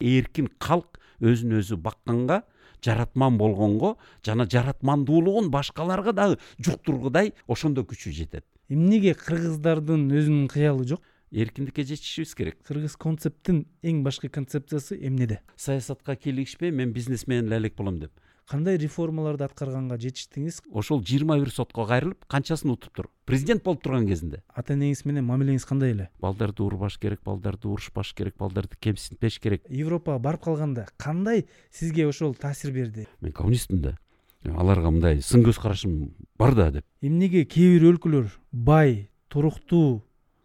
[0.00, 2.42] эркин калк өзүн өзү бакканга
[2.84, 8.46] жаратман болгонго жана жаратмандуулугун башкаларга дагы жуктургудай ошондой күчү жетет.
[8.68, 11.02] Эмнеге кыргыздардын өзүнүн кыялы жок?
[11.30, 12.56] Эркиндикке жетишибиз керек.
[12.66, 15.40] Кыргыз концепттин эң башкы концепциясы эмнеде?
[15.56, 18.12] Саясатка кийлигишпей мен бизнесмен эле элек болом деп
[18.50, 24.42] кандай реформаларды аткарганга жетиштиңиз ошол жыйырма бир сотко кайрылып канчасын утуптур президент болуп турган кезинде
[24.50, 26.08] ата энеңиз менен мамилеңиз кандай эле?
[26.20, 29.62] Балдарды урбаш керек балдарды урушпаш керек балдарды кемсинтпеш керек.
[29.68, 33.96] Европага барып калганда кандай сизге ошол таасир берди мен коммунистмин да.
[34.44, 36.84] Аларга мындай сын көз карашым бар да деп.
[37.02, 40.02] Эмнеге кээ бир өлкөлөр бай туруктуу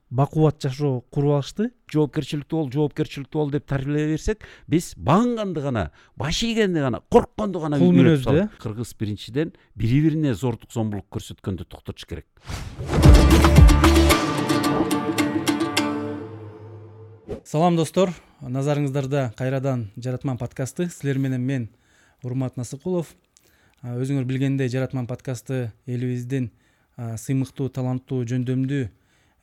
[0.09, 1.71] бакубат жашоо куруп алышты.
[1.91, 7.79] жоопкерчиликтүү бол жоопкерчиликтүү бол деп тарбиелей берсек биз багынганды гана баш ийгенди гана коркконду гана
[7.79, 8.47] кул мүнөздү э?
[8.59, 12.25] кыргыз биринчиден бири бирине зордук зомбулук көрсөткөндү токтотуш керек.
[17.43, 18.11] Салам достор.
[18.41, 20.89] Назарыңыздарда кайрадан жаратман подкасты.
[20.89, 21.69] Силер менен мен
[22.23, 23.15] урмат насыкулов
[23.83, 26.49] өзүңөр билгендей жаратман подкасты элибиздин
[26.97, 28.87] сыймыктуу таланттуу жөндөмдүү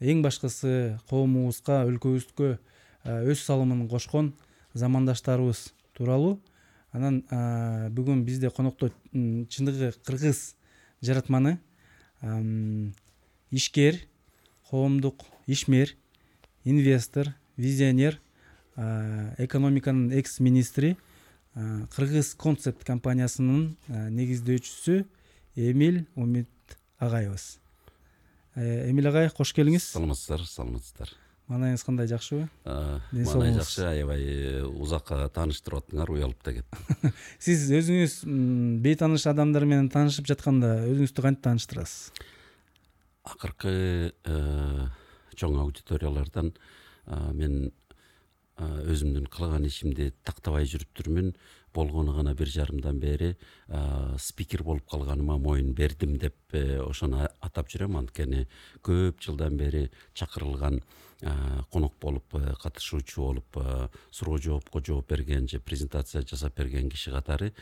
[0.02, 2.56] эң башкысы коомубузга өлкөбүзгө
[3.30, 4.32] өз салымын кошкон
[4.74, 6.40] замандаштарыбыз тууралуу.
[6.92, 7.22] Анан
[7.94, 10.56] бүгүн бизде конокто чындыгы кыргыз
[11.00, 11.58] жаратманы
[13.50, 14.00] ишкер
[14.68, 15.94] коомдук ишмер
[16.64, 18.20] инвестор визионер
[18.76, 20.96] экономиканын экс министри
[21.54, 25.04] кыргыз концепт компаниясынын негиздөөчүсү
[25.56, 27.61] эмиль умит агайыбыз
[28.54, 29.86] Э, эмиль агай кош келиңиз.
[29.94, 31.12] Саламатсыздарбы саламатсыздар.
[31.48, 33.32] Маанайыңыз кандай жакшыбы ден соолугуңуз.
[33.34, 38.14] маанай жакшы аябай э, узакка тааныштырып аттыңар уялып да кеттим сиз өзүңүз
[38.84, 42.12] бейтааныш адамдар менен таанышып жатканда өзүңүздү кантип тааныштырасыз?
[43.24, 43.72] Акыркы
[44.12, 44.86] э,
[45.34, 46.52] чоң аудиториялардан
[47.34, 47.72] мен
[48.62, 51.32] өзүмдүн кылган ишимди тактабай жүрүптүрмүн
[51.74, 53.36] болгону гана бир жарымдан бери
[54.18, 57.96] спикер болуп калганыма моюн бердим деп э, ошону атап жүрөм.
[57.98, 58.46] Анткени
[58.82, 60.82] көп жылдан бери чакырылган
[61.70, 63.58] конок болуп э, катышуучу болуп
[64.10, 67.52] суроо жоопко жооп берген же презентация жасап берген киши катары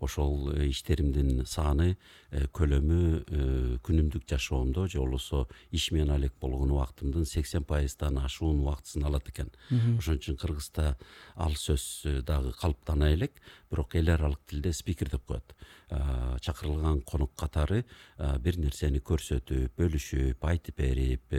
[0.00, 1.96] ошол э, иштеримдин саны
[2.30, 8.60] э, көлөмү э, күнүмдүк жашоомдо же болбосо иш менен алек болгон убактымдын сексен пайыздан ашуун
[8.62, 9.50] убактысын алат экен.
[9.98, 10.96] Ошон үчүн кыргызда
[11.36, 15.54] ал сөз дагы калыптана элек бирок эл аралык тилде спикер деп коет.
[15.88, 17.84] Чакырылган конок катары
[18.18, 21.34] бир нерсени көрсөтүп бөлүшүп айтып берип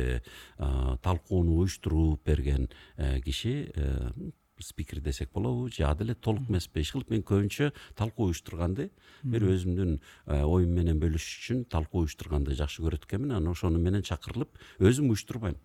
[1.04, 2.68] талкууну уюштуруп берген
[3.24, 3.70] киши
[4.64, 6.82] спикер десек болобу же ада эле толук эмеспи.
[6.82, 8.90] Иш кылып мен көбүнчө талкуу уюштурганды
[9.24, 13.32] бир өзүмдүн э, оюм менен бөлүшүш үчүн талкуу уюштурганды жакшы көрөт экенмин.
[13.32, 15.58] Анан ошону менен чакырылып өзүм уюштурбайм.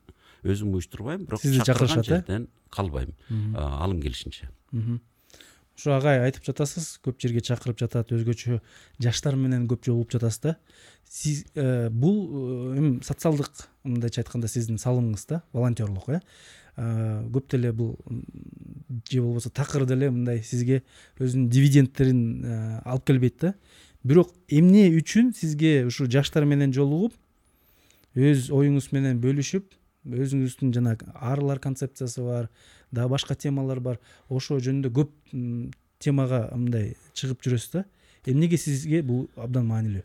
[0.44, 2.08] Өзүм уюштурбайм бирок сизди чакырышат э?
[2.16, 3.14] жерден калбайм.
[3.54, 4.50] Алым келишинче.
[5.74, 8.60] Ошо агай айтып жатасыз көп жерге чакырып жатат өзгөчө
[9.02, 10.52] жаштар менен көп жолугуп жатасыз да.
[11.10, 16.20] Сиз э, бул эми социалдык мындайча айтканда сиздин салымыңыз да волонтерлук э?
[16.76, 17.96] Көп деле бул
[19.10, 20.82] же болбосо такыр деле мындай сизге
[21.18, 22.22] өзүнүн дивидендтерин
[22.84, 23.54] алып келбейт да
[24.02, 27.14] бирок эмне үчүн сизге ушул жаштар менен жолугуп
[28.14, 29.70] өз оюңуз менен бөлүшүп
[30.04, 32.50] өзүңүздүн жанагы арлар концепциясы бар
[32.92, 35.12] дагы башка темалар бар ошол жөнүндө көп
[35.98, 37.84] темага мындай чыгып жүрөсүз да.
[38.26, 40.04] Эмнеге сизге бул абдан маанилүү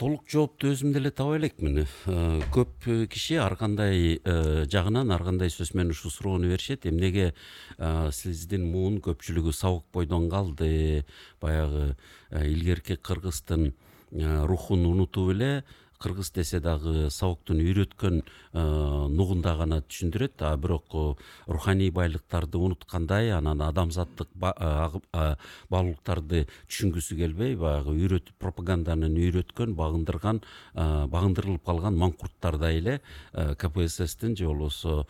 [0.00, 1.84] толук жоопту өзүм деле таба элекмин.
[1.84, 7.32] Э, көп киши ар кандай э, жагынан ар кандай сөз менен ушул суроону беришет эмнеге
[7.78, 11.04] э, сиздин муун көпчүлүгү сабак бойдон калды?
[11.40, 11.94] Баягы
[12.30, 13.72] илгерки кыргыздын
[14.10, 15.64] рухун унутуп эле
[16.04, 18.62] кыргыз десе дагы сабоктун үйрөткөн э,
[19.08, 20.42] нугунда гана түшүндүрөт.
[20.44, 21.04] А бирок э,
[21.48, 25.34] руханий байлыктарды унуткандай анан адамзаттык э,
[25.72, 30.42] баалуулуктарды түшүнгүсү келбей баягы үйрөтүп пропаганданы үйрөткөн багындырган
[30.74, 32.98] багындырылып калган маңкурттардай эле
[33.32, 35.06] кпсстин же болбосо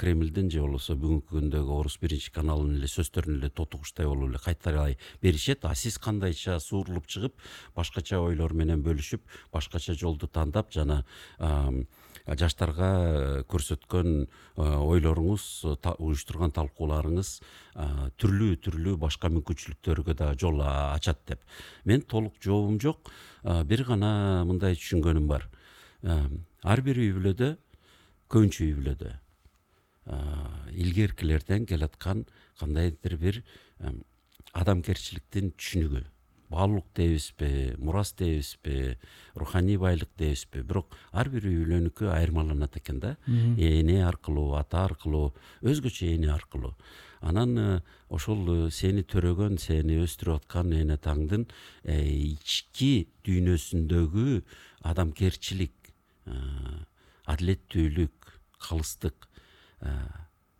[0.00, 4.98] кремлдин же болбосо бүгүнкү күндөгү орус биринчи каналынын эле сөздөрүн эле тотугучтай болуп эле кайталай
[5.22, 5.64] беришет.
[5.64, 7.36] А сиз кандайча суурулуп чыгып
[7.76, 11.04] башкача ойлор менен бөлүшүп башкача жолду тандап жана
[12.38, 14.26] жаштарга э, көрсөткөн э,
[14.62, 15.46] ойлоруңуз
[15.98, 17.32] уюштурган талкууларыңыз
[18.20, 21.40] түрлүү түрлүү башка мүмкүнчүлүктөргө дагы жол ачат деп.
[21.84, 23.10] Мен толук жообум жок.
[23.42, 25.46] Бир гана мындай түшүнгөнүм бар.
[26.02, 27.54] Ар бир үй бүлөдө
[28.28, 29.14] көбүнчө үй бүлөдө
[30.74, 32.26] илгеркилерден келаткан
[32.58, 33.42] кандайдыр бир
[34.52, 36.04] адамгерчиликтин түшүнүгү.
[36.50, 38.98] Баалуулук дейбизби мурас дейбизби
[39.34, 43.16] руханий байлык дейбизби бирок ар бир үйлөнүкү айырмаланат экен да.
[43.56, 45.32] Эне аркылуу ата аркылуу
[45.62, 46.74] өзгөчө эне аркылуу.
[47.20, 51.44] Анан э, ошол э, сени төрөгөн сени өстүрүп аткан эне атаңдын
[51.84, 54.40] ички дүйнөсүндөгү
[54.88, 55.92] адамгерчилик
[57.28, 59.28] адилеттүүлүк калыстык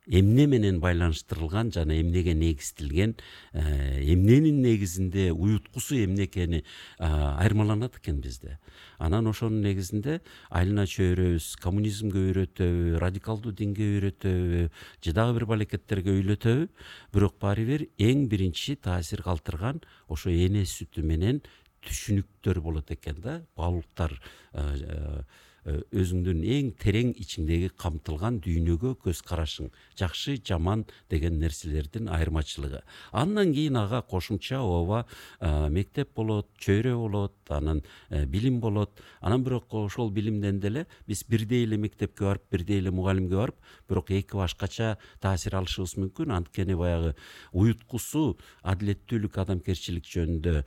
[0.06, 3.16] эмне менен байланыштырылган жана эмнеге негизделген
[3.52, 6.64] э, эмненин негизинде уюткусу эмне экени
[6.98, 8.58] айырмаланат экен бизде.
[8.98, 10.20] Анан ошонун негизинде
[10.50, 14.68] айлана чөйрөбүз коммунизмге үйрөтөбү радикалдуу динге үйрөтөбү
[15.04, 16.68] же дагы бир балекеттерге үйлөтөбү.
[17.12, 21.42] Бирок баары бир эң биринчи таасир калтырган ошо эне сүтү менен
[21.84, 23.40] түшүнүктөр болот экен да.
[23.56, 25.22] Баалуулуктар э, Э,
[25.66, 29.70] өзүңдүн эң терең ичиңдеги камтылган дүйнөгө көз карашың.
[29.98, 32.80] Жакшы жаман деген нерселердин айырмачылыгы.
[33.12, 35.04] Андан кийин ага кошумча ооба
[35.40, 39.02] э, мектеп болот чөйрө болот анан э, билим болот.
[39.20, 43.56] Анан бирок ошол билимден деле биз бирдей эле мектепке барып бирдей эле мугалимге барып
[43.88, 46.32] бирок эки башкача таасир алышыбыз мүмкүн.
[46.32, 47.14] Анткени баягы
[47.52, 50.64] уюткусу адилеттүүлүк адамгерчилик жөнүндө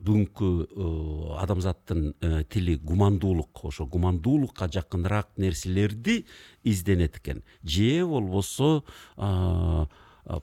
[0.00, 0.48] бүгүнкү
[1.42, 6.24] адамзаттын э, тили гумандуулук ошо гумандуулукка жакыныраак нерселерди
[6.64, 8.82] изденет экен же болбосо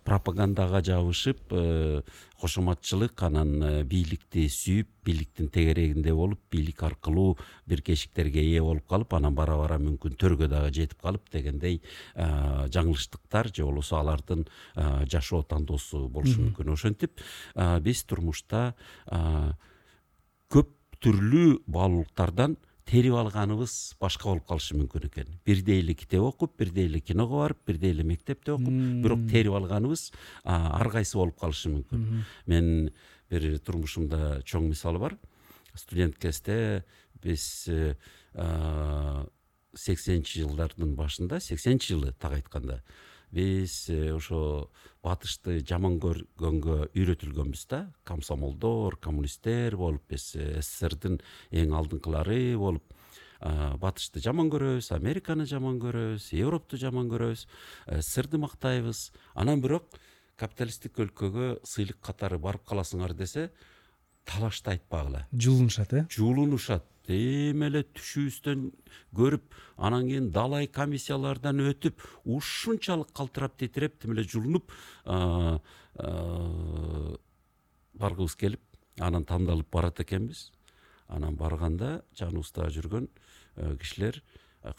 [0.03, 2.01] пропагандага жабышып э,
[2.41, 9.35] кошоматчылык анан бийликти сүйүп бийликтин тегерегинде болуп бийлик аркылуу бир кешиктерге ээ болуп калып анан
[9.35, 11.79] бара бара мүмкүн төргө дагы жетип калып дегендей
[12.15, 14.45] жаңылыштыктар же болбосо алардын
[15.09, 16.73] жашоо тандоосу болушу мүмкүн.
[16.73, 17.23] Ошентип
[17.81, 18.73] биз турмушта
[20.51, 22.57] көп түрлүү баалуулуктардан
[22.87, 25.31] терип алганыбыз башка болуп калышы мүмкүн экен.
[25.45, 28.71] Бирдей эле китеп окуп бирдей эле киного барып бирдей эле мектепте окуп
[29.03, 30.11] бирок терип алганыбыз
[30.43, 32.23] ар кайсы болуп калышы мүмкүн.
[32.47, 32.91] Мен
[33.29, 35.17] бир турмушумда чоң мисалы бар.
[35.75, 36.85] Студент кезде
[37.21, 37.95] биз э,
[39.77, 42.81] сексенинчи жылдардын башында сексенинчи жылы так айтканда
[43.33, 44.69] биз э, ошо
[45.03, 47.81] батышты жаман көргөнгө үйрөтүлгөнбүз да.
[48.07, 51.19] Комсомолдор коммунисттер болуп биз э, сссрдин
[51.51, 52.93] эң алдыңкылары болуп
[53.37, 57.45] батышты жаман көрөбүз американы жаман көрөбүз европту жаман көрөбүз
[58.01, 59.11] сссрди мактайбыз.
[59.37, 59.93] Анан бирок
[60.37, 63.51] капиталисттик өлкөгө сыйлык катары барып каласыңар десе
[64.27, 65.27] талашты айтпагыла.
[65.31, 66.05] Жулунушат э?
[66.09, 68.67] Жулунушат эме эле түшүбүздөн
[69.15, 74.71] көрүп анан кийин далай комиссиялардан өтүп ушунчалык калтырап титиреп тим эле жулунуп
[77.97, 78.61] баргыбыз келип
[78.99, 80.51] анан тандалып барат экенбиз
[81.07, 83.07] анан барганда жаныбызда жүргөн
[83.79, 84.21] кишилер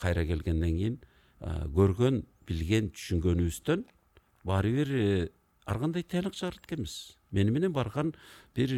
[0.01, 1.01] кайра келгенден кийин
[1.41, 3.87] көргөн билген түшүнгөнүбүздөн
[4.45, 4.91] баары бир
[5.67, 8.15] ар кандай тыянак чыгарат экенбиз мени менен барган
[8.55, 8.73] бир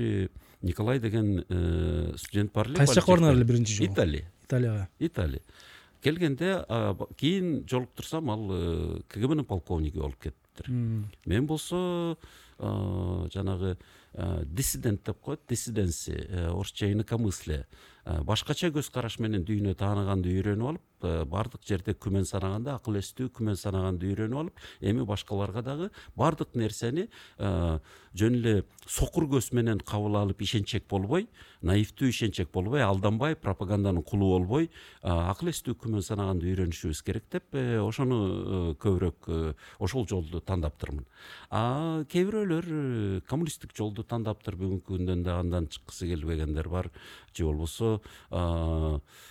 [0.63, 4.31] николай деген э, студент бар эле кайсы жака бардыңар эле биринчи жолу италия.
[4.45, 5.43] Италияга италия.
[6.03, 6.65] Келгенде
[7.17, 12.17] кийин жолуктурсам ал э, кгбнын полковниги болуп кетиптир мен болсо
[12.59, 13.79] жанагы
[14.45, 17.67] диссидент деп коет диссиденси орусча инакомыслие
[18.05, 23.31] башкача көз караш менен дүйнө тааныганды үйрөнүп алып Э, баардык жерде күмөн санаганда акыл эстүү
[23.33, 27.07] күмөн санаганды үйрөнүп алып эми башкаларга дагы баардык нерсени
[27.39, 27.79] э,
[28.13, 28.53] жөн эле
[28.85, 31.25] сокур көз менен кабыл алып ишенчек болбой
[31.65, 37.57] наивдүү ишенчек болбой алданбай пропаганданын кулу болбой э, акыл эстүү күмөн санаганды үйрөнүшүбүз керек деп
[37.81, 39.31] ошону көбүрөөк
[39.81, 41.09] ошол жолду таңдаптырмын
[41.49, 46.93] а кээ бирөөлөр коммунисттик жолду таңдаптыр бүгүнкү күндөн да андан чыккысы келбегендер бар
[47.37, 48.01] же болбосо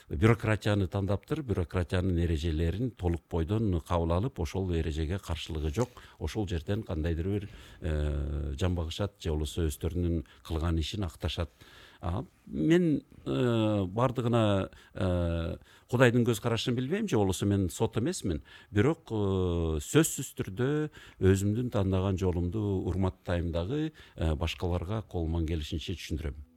[0.10, 5.89] бюрократияны таңдаптыр бюрократиянын эрежелерин толук бойдон кабыл алып ошол эрежеге каршылыгы жок.
[6.20, 7.50] Ошол жерден кандайдыр бир
[7.82, 11.51] э, жамбагышат же болбосо өздөрүнүн кылган ишин акташат.
[12.46, 15.58] Мен э, баардыгына э,
[15.91, 18.41] кудайдын көз карашын билбейм же болбосо мен сот эмесмин.
[18.72, 20.89] Бирок сөзсүз түрдө
[21.20, 26.49] өзүмдүн тандаган жолумду урматтайм дагы башкаларга колуман келишинче түшүндүрөм.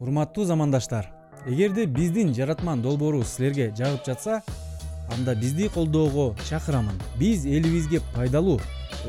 [0.00, 1.10] Урматтуу замандаштар
[1.46, 4.42] эгерде биздин жаратман долбоорубуз силерге жагып жатса
[5.12, 6.96] анда бизди колдоого чакырамын.
[7.18, 8.60] Биз элибизге пайдалуу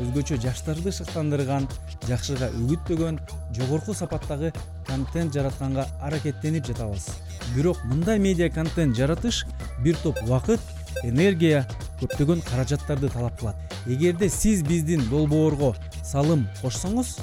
[0.01, 1.67] өзгөчө жаштарды шыктандырган
[2.07, 3.19] жакшыга үгүттөгөн
[3.55, 4.51] жогорку сапаттагы
[4.87, 7.07] контент жаратканга аракеттенип жатабыз.
[7.55, 9.45] Бирок мындай медиа контент жаратыш
[9.83, 10.59] бир топ убакыт
[11.03, 11.67] энергия
[12.01, 13.55] көптөгөн каражаттарды талап кылат.
[13.85, 17.19] Эгерде сиз биздин долбоорго салым кошсоңуз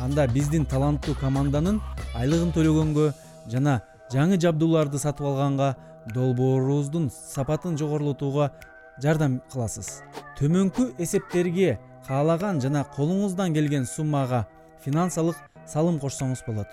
[0.00, 1.80] анда биздин таланттуу команданын
[2.14, 3.10] айлыгын төлөгөнгө
[3.50, 3.80] жана
[4.12, 5.74] жаңы жабдууларды сатып алганга
[6.14, 8.50] долбоорубуздун сапатын жогорулотууга
[9.02, 10.02] жардам кыласыз.
[10.38, 14.46] Төмөнкү эсептерге каалаган жана колуңуздан келген суммага
[14.84, 15.36] финансылык
[15.66, 16.68] салым кошсоңуз болот.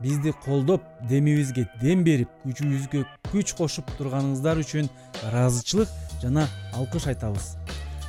[0.00, 4.88] Бизди колдоп демибизге дем берип күчүбүзгө күч кошуп турганыңыздар үчүн
[5.28, 5.88] ыраазычылык
[6.22, 7.56] жана алкыш айтабыз.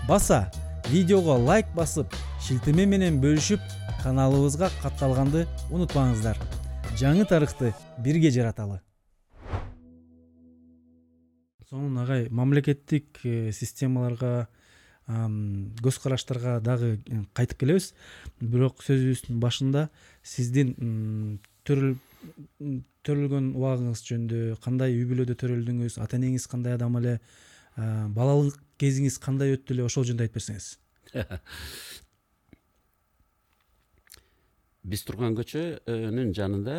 [0.07, 0.51] Баса
[0.89, 3.59] видеого лайк басып шилтеме менен бөлүшүп
[4.03, 6.39] каналыбызга катталганды унутпаңыздар
[6.99, 7.71] жаңы тарыхты
[8.03, 8.81] бирге жараталы.
[11.69, 14.49] Сонун агай мамлекеттик э, системаларга
[15.07, 16.97] көз караштарга дагы
[17.35, 17.89] кайтып келебиз
[18.39, 19.89] бирок сөзүбүздүн башында
[20.23, 27.17] сиздин төрөлгөн убагыңыз жөнүндө кандай үй бүлөдө төрөлдүңүз ата энеңиз кандай адам эле
[27.75, 30.71] балалык кезиңиз кандай өттү эле ошол жөнүндө айтып берсеңиз
[34.83, 36.77] биз турган көчөнүн жанында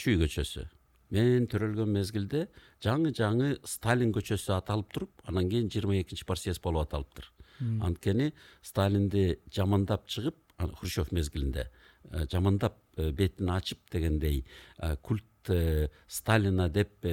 [0.00, 0.66] чүй көчөсү
[1.14, 2.46] мен төрөлгөн мезгилде
[2.84, 7.30] жаңы жаңы сталин көчөсү аталып туруп анан кийин жыйырма экинчи партсъезд болуп аталыптыр
[7.86, 8.30] анткени
[8.62, 10.36] сталинди жамандап чыгып
[10.78, 11.66] хрущев мезгилинде
[12.30, 14.44] жамандап бетин ачып дегендей
[15.02, 15.24] культ
[16.08, 17.06] сталина деп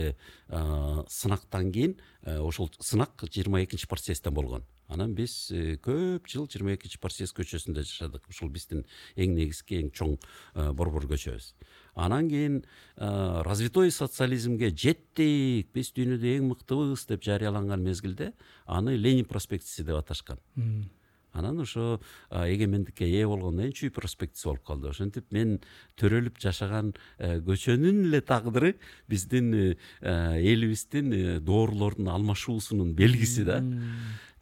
[1.09, 6.99] сынактан кийин ошол сынак жыйырма экинчи партсъездден болгон анан биз э, көп жыл жыйырма экинчи
[7.01, 8.27] партсъезд көчөсүндө жашадык.
[8.31, 11.53] Ушул биздин эң негизги эң чоң э, борбор көчөбүз
[11.97, 15.71] анан кийин э, развитой социализмге жеттик.
[15.73, 18.31] Биз дүйнөдө эң мыктыбыз деп жарыяланган мезгилде
[18.65, 20.39] аны ленин проспектиси деп аташкан.
[21.37, 21.99] Анан ошо
[22.31, 24.89] эгемендикке ээ болгондон кийин чүй проспектиси болуп калды.
[24.89, 25.59] Ошентип мен
[25.99, 28.75] төрөлүп жашаган көчөнүн эле тагдыры
[29.09, 33.59] биздин элибиздин доорлордун алмашуусунун белгиси да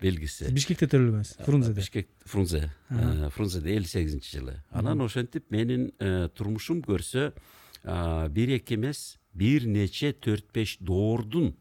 [0.01, 4.57] белгиси бишкекте төрөлгөнсүз фрунзеде бишкек фрунзе э, фрунзеде элүү сегизинчи жылы.
[4.71, 7.31] Анан ошентип менин э, турмушум көрсө
[7.85, 11.55] бир эки эмес бир нече төрт беш доордун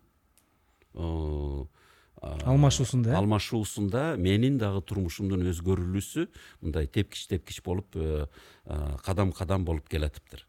[2.23, 3.17] алмашуусунда э?
[3.19, 6.29] алмашуусунда менин дагы турмушумдун өзгөрүлүүсү
[6.63, 7.97] мындай тепкич тепкич болуп
[9.05, 10.47] кадам кадам болуп келатыптыр.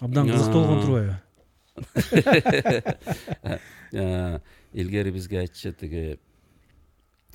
[0.00, 1.16] Абдан кызыктуу болгон турбайбы?
[4.72, 6.18] Илгери бизге айтчу тиги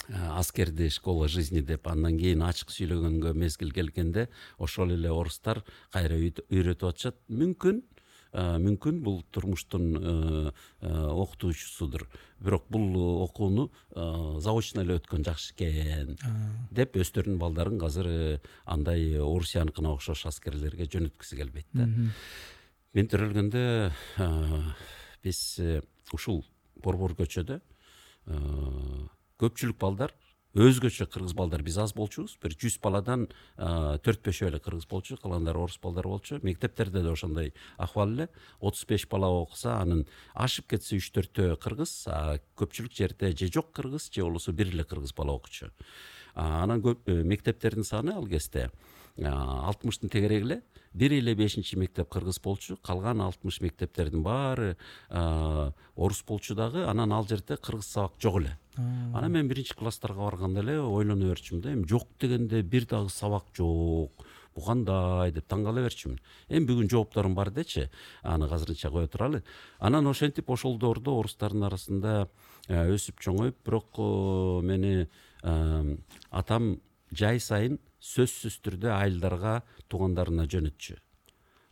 [0.10, 6.90] аскерди школа жизни деп андан кийин ачык сүйлөгөнгө мезгил келгенде ошол эле орустар кайра үйрөтүп
[6.90, 7.18] атышат.
[7.30, 7.84] Мүмкүн
[8.32, 12.08] мүмкүн бул турмуштун окутуучусудур
[12.40, 13.70] бирок бул окууну
[14.40, 16.16] заочно эле өткөн жакшы экен.
[16.72, 21.88] Деп өздөрүнүн балдарын азыр э, андай орусияныкына окшош аскерлерге жөнөткүсү келбейт да
[22.94, 23.64] мен төрөлгөндө
[25.24, 25.82] биз э,
[26.16, 26.46] ушул
[26.84, 27.60] борбор көчөдө
[29.42, 30.14] көпчүлүк балдар
[30.52, 32.36] өзгөчө кыргыз балдар биз аз болчубуз.
[32.44, 36.42] Бир жүз баладан төрт бешөө эле кыргыз болчу калгандары орус балдар болчу.
[36.44, 38.30] Мектептерде да ошондой акыбал эле.
[38.60, 40.06] Отуз беш бала окуса анын
[40.36, 41.94] ашып кетсе үч төртөө кыргыз
[42.60, 45.72] көпчүлүк жерде же жок кыргыз же болбосо бир эле кыргыз бала окучу
[46.36, 48.70] анан көп э, мектептердин саны ал кезде
[49.18, 50.62] алтымыштын тегереги эле
[50.94, 52.78] бир эле бешинчи мектеп кыргыз болчу.
[52.78, 54.78] Калган алтымыш мектептердин баары
[55.10, 56.86] орус болчу дагы.
[56.86, 58.58] Анан ал жерде кыргыз сабак жок эле.
[58.78, 63.46] Анан мен биринчи класстарга барганда эле ойлоно берчүмүн да эми жок дегенде бир дагы сабак
[63.58, 64.24] жок
[64.56, 67.90] бул кандай деп таң кала берчүмүн эми бүгүн жоопторум бар дечи
[68.24, 69.44] аны азырынча кое туралы.
[69.80, 72.28] Анан ошентип ошол доордо орустардын арасында
[72.70, 74.00] өсүп чоңоюп бирок
[74.64, 75.08] мени
[75.44, 76.78] атам
[77.12, 80.98] жай сайын сөзсүз түрдө айылдарга туугандарына жөнөтчү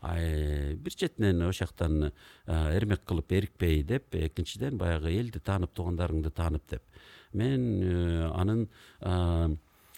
[0.01, 2.11] бир четинен ошол жактан
[2.47, 6.83] эрмек кылып эрикпей деп экинчиден баягы элди таанып туугандарыңды таанып деп.
[7.33, 8.67] Мен э, анын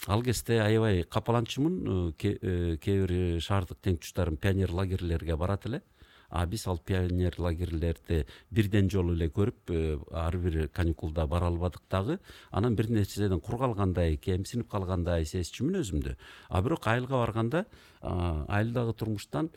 [0.06, 5.82] ал кезде аябай капаланчумун э, э, кээ бир шаардык тең туштарым пионер лагерьлерге барат эле.
[6.28, 11.82] А биз ал пионер лагерьлерди бирден жолу эле көрүп э, ар бир каникулда бара албадык
[11.90, 12.18] дагы.
[12.50, 16.16] Анан бир нерседен кур калгандай кемсинип калгандай сезчүмүн өзүмдү.
[16.48, 17.66] А бирок айылга барганда
[18.02, 19.48] айылдагы турмуштан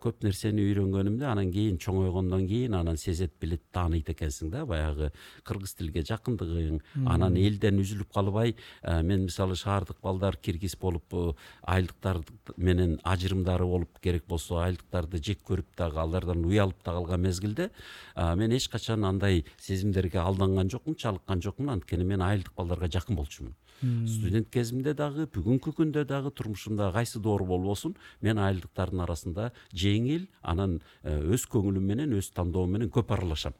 [0.00, 5.10] көп нерсени үйрөнгөнүмдү анан кийин чоңойгондон кийин анан сезет билет тааныйт экенсиң да баягы
[5.44, 8.54] кыргыз тилге жакындыгың анан элден үзүлүп калбай
[8.84, 11.16] мен мисалы шаардык балдар киргиз болуп
[11.62, 12.20] айылдыктар
[12.56, 17.70] менен ажырымдары болуп керек болсо айылдыктарды жек көрүп дагы алардан уялып да калган мезгилде
[18.16, 23.56] мен эч качан андай сезимдерге алданган жокмун чалыккан жокмун анткени мен айылдык балдарга жакын болчумун
[23.80, 27.89] студент кезимде дагы бүгүнкү күндө дагы турмушумда кайсы доор болбосун
[28.20, 33.56] мен айылдыктардын арасында жеңил анан э, өз көңүлүм менен өз тандоом менен көп аралашам.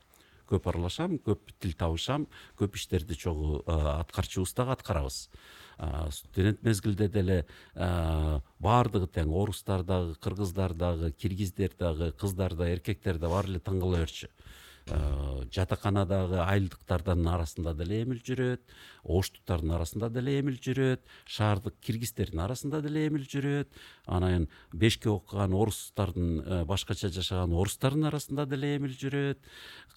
[0.50, 2.26] Көп аралашам көп тил табышам
[2.58, 5.28] көп иштерди чогуу э, аткарчубуз дагы аткарабыз.
[6.12, 7.36] Студент мезгилде деле
[7.72, 13.80] баардыгы тең орустар дагы кыргыздар дагы киргиздер дагы кыздар да эркектер да баары эле таң
[13.80, 14.28] кала берчү
[15.54, 18.62] жатаканадагы айылдыктардын арасында деле эмил жүрөт
[19.04, 23.68] оштуктардын арасында деле эмил жүрөт шаардык киргиздердин арасында деле эмил жүрөт
[24.06, 29.38] анан бешке окуган орустардын башкача жашаган орустардын арасында деле эмил жүрөт.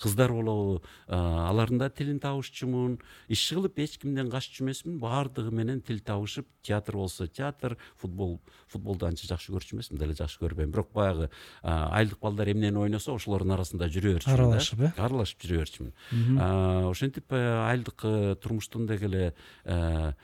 [0.01, 2.99] Кыздар болобу алардын да тилин табышчумун.
[3.27, 9.05] Иш кылып эч кимден каччу эмесмин баардыгы менен тил табышып театр болсо театр футбол футболду
[9.05, 10.71] анча жакшы көрчү эмесмин деле жакшы көрбөйм.
[10.71, 11.29] Бирок баягы
[11.61, 14.91] айылдык балдар эмнени ойносо ошолордун арасында жүрө берчүмүн аралашып э?
[14.97, 16.41] Аралашып жүрө берчүмүн
[16.89, 18.05] ошентип айылдык
[18.41, 20.15] турмуштун деги эле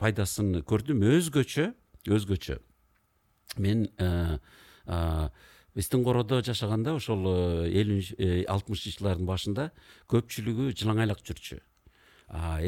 [0.00, 1.70] пайдасын көрдүм өзгөчө
[2.08, 2.58] өзгөчө
[3.60, 3.86] мен
[5.76, 7.28] биздин короодо жашаганда ошол
[7.68, 9.70] элүү алтымышынчы жылдардын башында
[10.10, 11.60] көпчүлүгү жылаңайлак жүрчү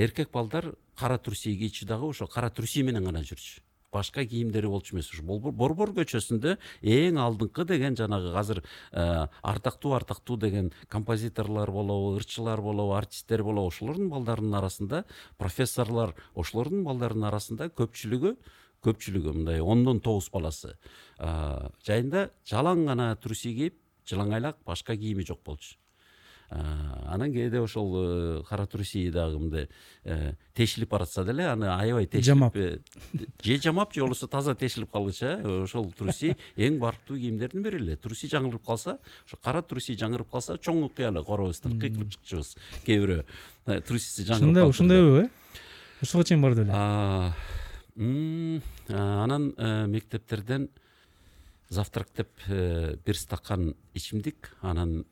[0.04, 3.60] эркек балдар кара труси кийчү дагы ошо кара труси менен гана жүрчү
[3.92, 10.72] башка кийимдери болчу эмес ушу борбор көчөсүндө эң алдыңкы деген жанагы азыр ардактуу ардактуу деген
[10.88, 15.04] композиторлор болобу ырчылар болобу артисттер болобу ошолордун балдарынын арасында
[15.38, 18.36] профессорлор ошолордун балдарынын арасында көпчүлүгү
[18.82, 20.74] көпчүлүгү мындай ондон тогуз баласы
[21.86, 25.76] жайында жалаң гана труси кийип жылаңайлак башка кийими жок болчу
[26.52, 29.68] анан кээде ошол э, кара труси дагы мындай
[30.04, 32.56] э, тешилип баратса деле аны аябай тешилип жамап.
[32.56, 32.78] э,
[33.42, 37.96] же жамап же болбосо таза тешилип калгычы э ошол труси эң барктуу кийимдердин бири эле.
[37.96, 43.80] Труси жаңырып калса ошо кара труси жаңырып калса чоң окуялы коробузду кыйкылып чыкчубуз кээ бирөө
[43.86, 45.28] трусиси жаңырып ушундайбы э?
[46.02, 46.72] Ушуга чейин барды беле
[48.88, 49.54] анан
[49.90, 50.68] мектептерден
[51.68, 54.56] завтрак деп бир стакан ичимдик.
[54.60, 55.04] Анан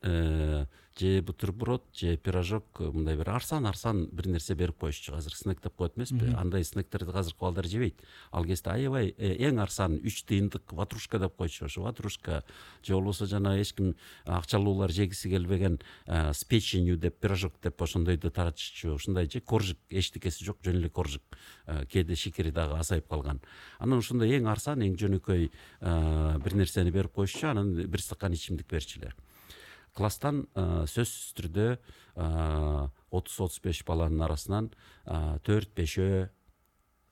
[0.99, 5.15] же бутерброд же пирожок э, мындай бир арсан арсан бир нерсе берип коюшчу.
[5.15, 6.33] Азыр снек деп коет эмеспи.
[6.35, 8.01] Андай снектерди азыркы балдар жебейт.
[8.31, 12.43] Ал кезде аябай э, эң арсан үч тыйындык ватрушка деп койчу ошо ватрушка
[12.83, 13.95] же болбосо жанагы эч ким
[14.25, 18.93] акчалуулар жегиси келбеген э, с печенью деп пирожок деп ошондойду таратышчу.
[18.93, 21.23] Ушундай же коржик эчтекеси жок жөн эле коржик
[21.65, 23.41] кээде шекери дагы азайып калган.
[23.79, 27.47] Анан ошондой эң арсан эң жөнөкөй бир нерсени берип коюшчу.
[27.47, 29.13] Анан бир стакан ичимдик берчү эле
[29.97, 31.65] класстан сөзсүз түрдө
[33.11, 34.69] отуз отуз беш баланын арасынан
[35.45, 36.29] төрт бешөө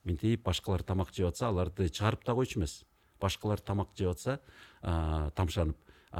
[0.07, 2.83] мынтип башкалар тамак жеп атса аларды чыгарып да койчу эмес.
[3.19, 4.39] Башкалар тамак жеп атса
[5.35, 5.77] тамшанып.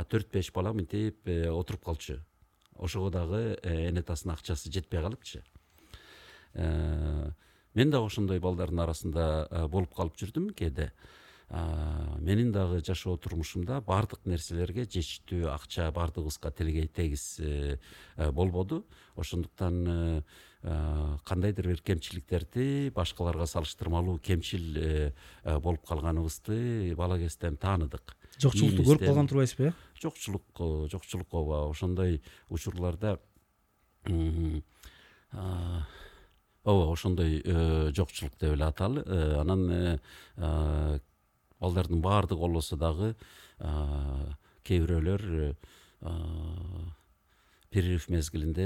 [0.09, 2.19] Төрт беш бала мынтип э, отуруп калчу.
[2.75, 5.43] Ошого дагы э, эне атасынын акчасы жетпей калыпчы.
[6.53, 7.31] Э,
[7.73, 10.91] мен дагы ошондой балдардын арасында болуп калып жүрдүм кээде
[11.49, 17.79] менин дагы жашоо турмушумда баардык нерселерге жетиштүү акча баардыгыбызга тилге тегиз э,
[18.17, 18.85] э, болбоду.
[19.15, 25.11] Ошондуктан э, кандайдыр бир кемчиликтерди башкаларга салыштырмалуу кемчил
[25.43, 28.15] болуп калганыбызды бала кезден тааныдык.
[28.37, 29.73] Жокчулукту көрүп калган турбайсызбы э?
[30.01, 30.43] Жокчулук
[30.91, 31.69] жокчулук ооба.
[31.71, 33.19] Ошондой учурларда
[35.33, 37.41] ооба ошондой
[37.95, 39.03] жокчулук деп эле аталы.
[39.39, 41.01] Анан
[41.59, 43.15] балдардын баардыгы болбосо дагы
[43.59, 45.25] кээ бирөөлөр
[47.69, 48.65] перерыв мезгилинде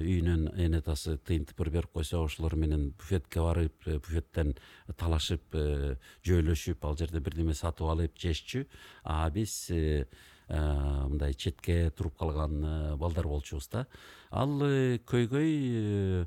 [0.00, 4.54] үйүнөн эне атасы тыйын тыпыр берип койсо ошолор менен буфетке барып э, буфеттен
[4.96, 8.64] талашып э, жөөлөшүп ал жерде бирдеме сатып алып жешчү.
[9.04, 10.06] А биз э,
[10.48, 13.84] мындай четке туруп калган балдар болчубуз да.
[14.30, 14.56] Ал
[15.06, 16.26] көйгөй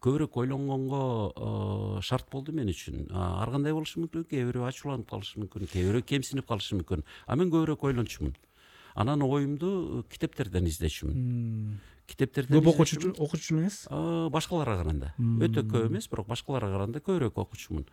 [0.00, 3.10] көбүрөөк ойлонгонго э, шарт болду мен үчүн.
[3.12, 4.24] Ар кандай болушу мүмкүн?
[4.30, 7.04] Кээ бирөө ачууланып калышы мүмкүн кээ бирөө кемсинип калышы мүмкүн.
[7.26, 8.34] А мен көбүрөөк ойлончумун.
[8.96, 11.78] Анан оюмду китептерден издечүмүн.
[12.10, 13.84] Китептерден көп окучу окучу элеңиз
[14.32, 15.12] башкаларга караганда.
[15.20, 17.86] Өтө көп эмес бирок башкаларга караганда көбүрөөк окучумун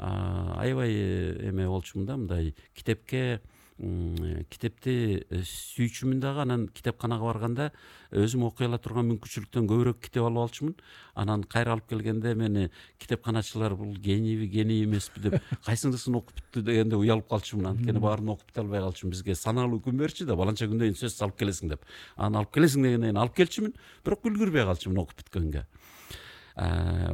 [0.00, 3.40] аябай э, эме болчумун да мындай китепке
[3.80, 7.68] китепти э, сүйчүмүн дагы анан китепканага барганда
[8.12, 10.74] өзүм окуй ала турган мүмкүнчүлүктөн көбүрөөк китеп алып алчумун.
[11.14, 12.68] Анан кайра алып келгенде мени
[13.00, 15.38] китепканачылар бул генийби гений эмеспи деп
[15.68, 17.70] кайсыңысын окуп бүттү дегенде уялып калчумун.
[17.72, 19.16] Анткени баарын окуп бите албай калчумун.
[19.16, 21.88] Бизге саналуу күн берчи да баланча күндөн кийин сөзсүз алып келесиң деп.
[22.16, 25.64] Анан алып келесиң дегенден кийин алып келчүмүн бирок үлгүрбөй калчумун окуп бүткөнгө.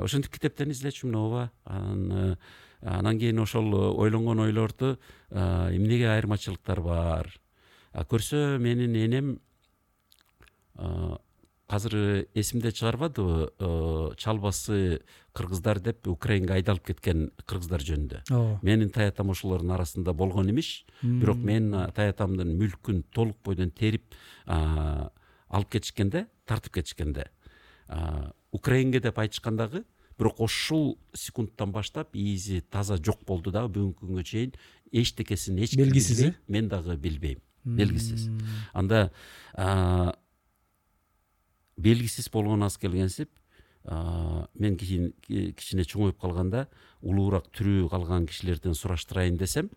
[0.03, 1.51] Ошентип китептен издечүмүн ооба.
[1.69, 2.37] Анан э,
[2.83, 4.99] анан кийин ошол ойлонгон ойлорду
[5.31, 7.33] эмнеге айырмачылыктар бар?
[7.93, 9.39] Көрсө менин энем
[11.67, 15.01] азыр эсимде чыгарбадыбы чалбасы
[15.33, 18.21] кыргыздар деп украинге айдалып кеткен кыргыздар жөнүндө.
[18.31, 20.85] Ооба менин таятам ошолордун арасында болгон имиш.
[21.03, 24.15] Бирок менин таятамдын мүлкүн толук бойдон терип
[24.47, 27.31] алып кетишкенде тартып кетишкенде.
[28.53, 29.85] Украинге деп айтышкан дагы
[30.19, 34.55] бирок ошол секундтан баштап иизи таза жок болду дагы бүгүнкү күнгө чейин.
[34.93, 36.35] Эчтекесин эч белгисиз э?
[36.49, 37.41] мен дагы билбейм.
[37.65, 38.29] Белгисиз.
[38.73, 39.11] Анда
[41.77, 43.31] белгисиз болгон аз келгенсип
[43.87, 46.67] мен кичине чоңоюп калганда
[47.03, 49.71] улуураак тирүү калган кишилерден сураштырайын десем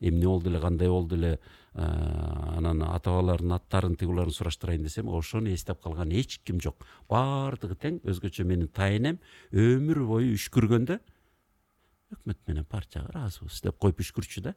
[0.00, 1.38] эмне болду эле кандай болду эле
[1.74, 6.86] анан ата бабалардын аттарын тигуларын сураштырайын десем ошону эстеп калган эч ким жок.
[7.08, 9.20] Баардыгы тең өзгөчө менин тайэнем
[9.52, 10.98] өмүр бою үшкүргөндө
[12.16, 14.54] өкмөт менен партияга ыраазыбыз деп коюп үшкүрчү да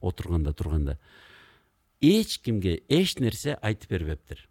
[0.00, 0.98] отурганда турганда.
[2.00, 4.48] Эч кимге эч нерсе айтып бербептир.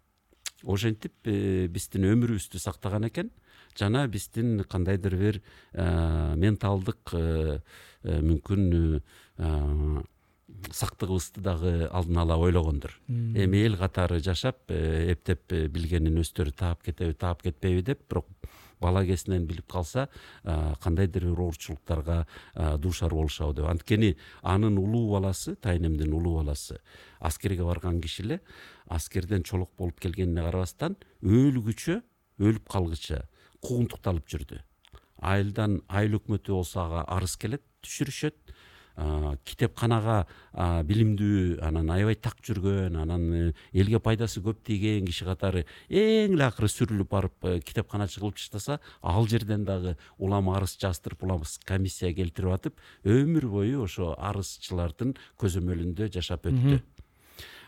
[0.64, 3.30] Ошентип э, биздин өмүрүбүздү сактаган экен.
[3.78, 5.40] Жана биздин кандайдыр бир
[5.72, 7.60] э, менталдык э,
[8.04, 8.92] мүмкүн
[10.72, 12.94] сактыгыбызды дагы алдын ала ойлогондур.
[13.08, 18.26] Эми эл катары жашап эптеп билгенин өздөрү таап кетеби таап кетпейби деп бирок
[18.80, 20.08] бала кезинен билип калса
[20.44, 22.26] кандайдыр бир оорчулуктарга
[22.78, 23.66] дуушар болушабы деп.
[23.66, 26.80] Анткени анын улуу баласы тайнемдин улуу баласы.
[27.20, 28.40] Аскерге барган киши эле
[28.86, 32.00] аскерден чолок болуп келгенине карабастан өлүгүчө
[32.38, 33.24] өлүп калгыча
[33.60, 34.62] куугунтукталып жүрдү.
[35.18, 38.54] Айылдан айыл өкмөтү болсо ага арыз келет түшүрүшөт
[39.46, 40.24] китепканага
[40.88, 46.46] билимдүү анан аябай так жүргөн анан э, элге пайдасы көп тийген киши катары эң эле
[46.48, 52.12] акыры сүрүлүп барып э, китепканачы кылып таштаса ал жерден дагы улам арыз жаздырып улам комиссия
[52.12, 56.80] келтирип атып өмүр бою ошо арызчылардын көзөмөлүндө жашап өттү.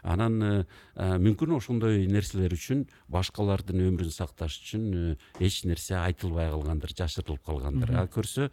[0.02, 0.64] Анан э,
[0.96, 7.94] мүмкүн ошондой нерселер үчүн башкалардын өмүрүн сакташ үчүн эч нерсе айтылбай калгандыр жашырылып калгандыр.
[8.00, 8.48] А көрсө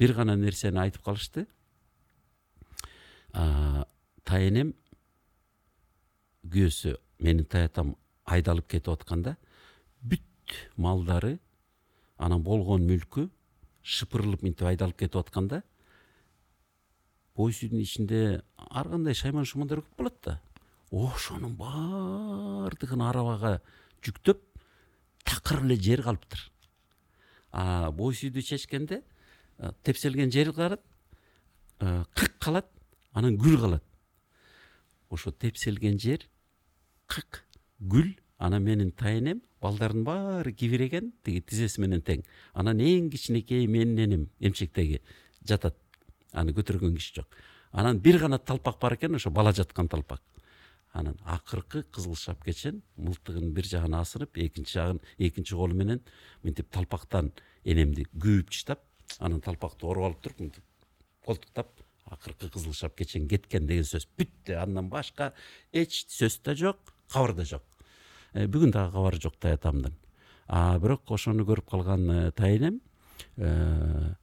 [0.00, 1.44] бир гана нерсени айтып калышты
[3.32, 4.74] тайэнем
[6.50, 9.36] күйөөсү менин таятам айдалып кетип атканда
[10.02, 11.38] бүт малдары
[12.18, 13.28] анан болгон мүлкү
[13.82, 15.62] шыпырылып мынтип айдалып кетип атканда
[17.36, 20.40] боз үйдүн ичинде ар кандай шайман шумандар көп болот да.
[20.90, 23.60] Ошонун баардыгын арабага
[24.02, 24.42] жүктөп
[25.24, 26.42] такыр эле жер калыптыр.
[27.96, 29.02] Боз үйдү чечкенде
[29.84, 30.82] тепселген жер калат
[31.78, 32.68] кык калат
[33.12, 33.84] анан гүл калат
[35.10, 36.28] ошо тепселген жер
[37.06, 37.44] кык
[37.80, 38.14] гүл.
[38.40, 42.22] Анан менин тайэнем балдардын баары кибиреген тиги тизеси менен тең.
[42.54, 45.02] Анан эң кичинекейи менин энем эмчектеги
[45.44, 45.76] жатат.
[46.32, 47.28] Аны көтөргөн киши жок.
[47.70, 50.22] Анан бир гана талпак бар экен ошо бала жаткан талпак.
[50.92, 56.00] Анан акыркы кызыл шапкечен мылтыгынын бир жагын асынып экинчи жагын экинчи колу менен
[56.42, 57.30] мынтип талпактан
[57.64, 58.80] энемди күүп таштап
[59.18, 60.64] анан талпакты ороп алып туруп мынтип
[61.26, 64.08] колтуктап акыркы кызыл шапкечен кеткен деген сөз.
[64.18, 65.32] Бүттү андан башка
[65.72, 67.62] эч сөз да жок кабар да жок
[68.32, 69.94] э, бүгүн дагы кабары жок таятамдын
[70.82, 72.80] бирок ошону көрүп калган э, тайэнем
[73.36, 74.14] э,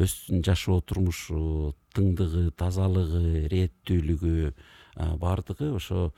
[0.00, 4.52] өзүнүн жашоо турмушу тыңдыгы тазалыгы ирээттүүлүгү
[5.20, 6.10] баардыгы ошо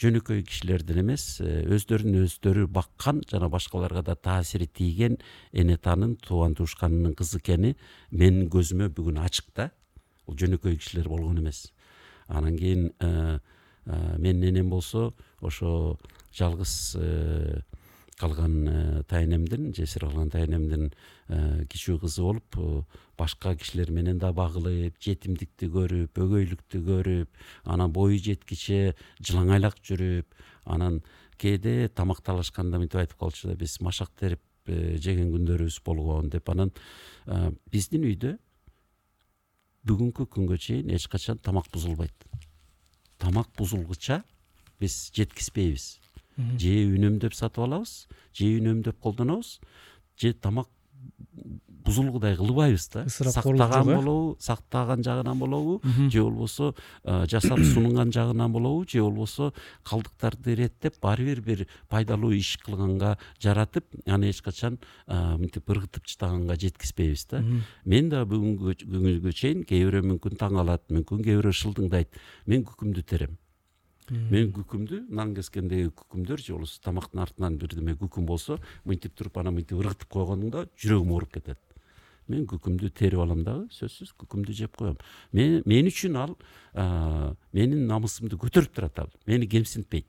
[0.00, 5.18] жөнөкөй кишилерден эмес өздөрүн өздөрү баккан жана башкаларга да таасири тийген
[5.52, 7.74] эне танын тууган туушканынын кызы экени
[8.10, 9.70] менин көзүмө бүгүн ачык да
[10.26, 11.70] бул жөнөкөй кишилер болгон эмес
[12.28, 13.38] анан кийин э,
[13.86, 15.98] э, менин энем болсо ошо
[16.32, 17.60] жалгыз э,
[18.18, 20.90] калган тайэнемдин жесир калган тайэнемдин
[21.68, 22.56] кичүү кызы болуп
[23.18, 27.28] башка кишилер менен да багылып жетимдикти көрүп өгөйлүктү көрүп
[27.64, 30.32] анан бою жеткиче жылаңайлак жүрүп
[30.64, 31.02] анан
[31.36, 36.72] кээде тамак талашканда мынтип айтып калчу да биз машак терип жеген күндөрүбүз болгон деп анан
[37.70, 38.38] биздин үйдө
[39.86, 42.26] бүгүнкү күнгө чейин эч качан тамак бузулбайт
[43.22, 44.22] тамак бузулгуча
[44.80, 45.86] биз жеткизбейбиз
[46.60, 47.92] же үнөмдөп сатып алабыз
[48.34, 49.58] же үнөмдөп колдонобуз
[50.20, 50.68] же тамак
[51.86, 53.04] бузулгудай кылбайбыз да.
[53.08, 53.94] Сактаган э?
[53.94, 55.80] болобу сактаган жагынан болобу
[56.10, 59.52] же болбосо жасап сунунган жагынан болобу же болбосо
[59.84, 66.58] калдыктарды иреттеп баары бир бир пайдалуу иш кылганга жаратып аны эч качан мынтип ыргытып таштаганга
[66.58, 67.42] жеткизбейбиз да.
[67.84, 72.66] Мен дагы бүгүнкү күнгө чейин кээ бирөө мүмкүн таң калат мүмкүн кээ бирөө шылдыңдайт мен
[72.66, 73.38] күкүмдү терем
[74.10, 79.56] мен күкүмдү нан кескендеги күкүмдөр же болбосо тамактын артынан бирдеме күкүм болсо мынтип туруп анан
[79.58, 81.58] мынтип ыргытып койгондо жүрөгүм ооруп кетет.
[82.28, 84.98] Мен күкүмдү терип алам дагы сөзсүз күкүмдү жеп коем.
[85.32, 86.36] Мен үчүн ал
[87.54, 89.10] менин намысымды көтөрүп турат ал.
[89.26, 90.06] Мени кемсинтпейт.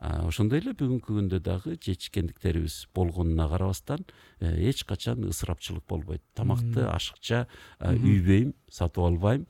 [0.00, 4.04] Ошондой эле бүгүнкү күндө дагы жечкендиктерибиз болгонуна карабастан
[4.40, 6.22] э, эч качан ысырапчылык болбойт.
[6.34, 7.46] Тамакты ашыкча
[7.80, 9.46] үйбөйм сатып албайм.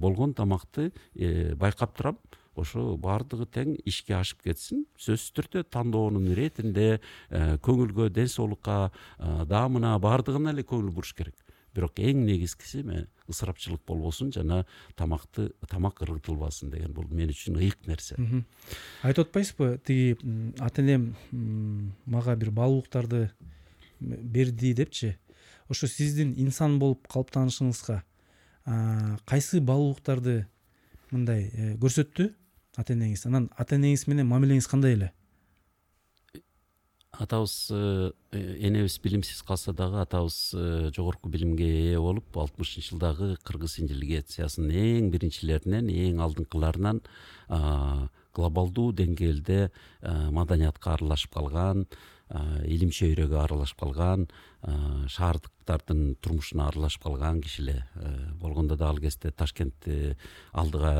[0.00, 2.18] Болгон тамакты э, байкап турам
[2.60, 4.84] ошо баардыгы тең ишке ашып кетсин.
[5.00, 11.36] Сөзсүз түрдө тандоонун иретинде э, көңүлгө ден соолукка э, даамына баардыгына эле көңүл буруш керек.
[11.74, 12.84] Бирок эң негизгиси
[13.26, 14.62] ысырапчылык болбосун жана
[14.94, 18.14] тамакты тамак ыргытылбасын деген бул мен үчүн ыйык нерсе.
[19.02, 20.14] Айтып атпайсызбы тиги
[20.62, 21.14] ата энем
[22.06, 23.30] мага бир баалуулуктарды
[23.98, 25.16] берди депчи.
[25.68, 28.02] Ошо сиздин инсан болуп калыптанышыңызга
[29.26, 30.44] кайсы баалуулуктарды
[31.10, 32.30] мындай э, көрсөттү
[32.76, 35.10] ата энеңиз анан ата энеңиз менен мамилеңиз кандай эле?
[37.14, 43.78] Атабыз э, энебиз билимсиз калса дагы атабыз э, жогорку билимге ээ болуп алтымышынчы жылдагы кыргыз
[43.84, 47.04] интеллигенциясынын эң биринчилеринен эң алдыңкыларынан
[48.34, 49.68] глобалдуу деңгээлде
[50.34, 51.86] маданиятка аралашып калган
[52.66, 54.26] илим чөйрөгө аралашып калган
[55.14, 57.76] шаардыктардын турмушуна аралашып калган киши эле
[58.40, 59.88] болгондо да ал кезде ташкент
[60.52, 60.92] алдыга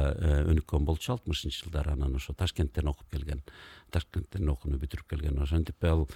[0.52, 3.42] өнүккөн болчу алтымышынчы жылдары анан ошо ташкенттен окуп келген
[3.90, 6.06] ташкенттен окууну бүтүрүп келген ошентип ал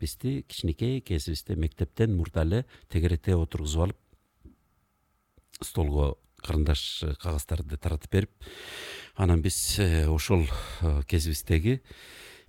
[0.00, 3.98] бизди кичинекей кезибизде мектептен мурда эле тегерете отургузуп алып
[5.62, 8.50] столго карындаш кагаздарды таратып берип
[9.16, 10.44] анан биз э, ошол
[10.80, 11.80] э, кезибиздеги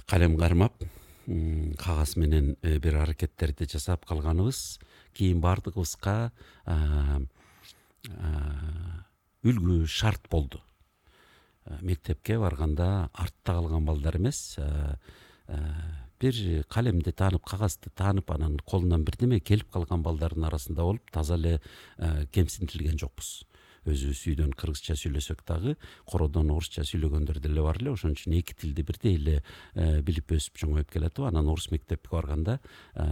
[0.08, 0.74] калем кармап
[1.26, 4.80] кагаз менен э, бир аракеттерди жасап калганыбыз.
[5.14, 6.32] Кийин баардыгыбызга
[9.44, 10.62] үлгү шарт болду.
[11.82, 14.58] Мектепке барганда артта калган балдар эмес
[16.20, 21.60] бир калемди таанып кагазды таанып анан колунан бирдеме келип калган балдардын арасында болуп таза эле
[22.32, 23.44] кемсинтилген жокпуз
[23.89, 25.76] өзүбүз үйдөн кыргызча сүйлөсөк дагы
[26.10, 27.93] кородон орусча сүйлөгөндөр деле бар эле.
[27.93, 29.41] Ошон үчүн эки тилди бирдей эле
[29.76, 32.60] э, билип өсүп чоңоюп келатып анан орус мектепке барганда
[32.96, 33.04] э,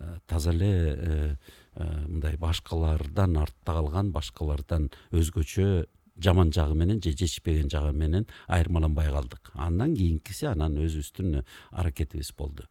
[0.00, 1.38] э, таза эле
[1.78, 5.86] мындай башкалардан артта калган башкалардан өзгөчө
[6.18, 9.52] жаман жагы менен же жетишпеген жагы менен айырмаланбай калдык.
[9.54, 12.66] Андан кийинкиси анан өзүбүздүн аракетибиз болду.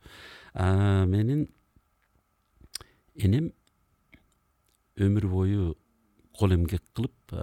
[0.54, 1.48] Менин
[3.16, 3.54] энем
[4.98, 5.76] өмүр бою
[6.38, 7.36] кол эмгек кылып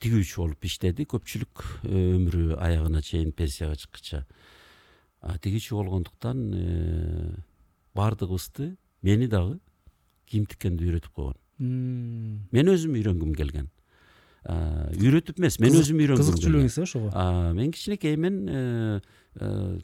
[0.00, 4.24] тигүүчү болуп иштеди көпчүлүк өмүрү аягына чейин пенсияга чыккыча
[5.44, 6.46] тигүүчү болгондуктан
[7.96, 9.58] баардыгыбызды мени дагы
[10.30, 13.68] кийим тиккенди үйрөтүп койгон мен өзүм үйрөнгүм келген.
[14.96, 17.10] Үйрөтүп эмес мен өзүм үйрөнгүм кызыкчылыгыңыз э ошого
[17.52, 18.38] мен кичинекейимен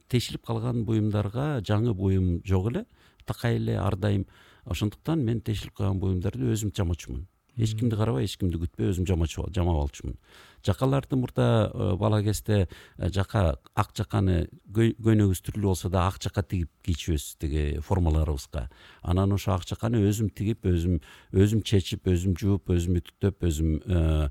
[0.08, 2.86] тешилип калган буюмдарга жаңы буюм жок эле.
[3.26, 4.24] Такай эле ар дайым
[4.66, 7.26] ошондуктан мен тешилип калган буюмдарды өзүм жамачумун.
[7.56, 10.18] Эч кимди карабай эч кимди күтпөй өзүм жамап алчумун.
[10.66, 12.66] Жакаларды мурда э, бала кезде
[12.98, 18.66] э, жака ак жаканы көйнөгүбүз түрлүү болсо да ак жака тигип кийчүбүз тиги формаларыбызга.
[19.00, 21.00] Анан ошо ак жаканы өзүм тигип өзүм
[21.32, 24.28] өзүм чечип өзүм жууп өзүм үтүктөп өзүм э,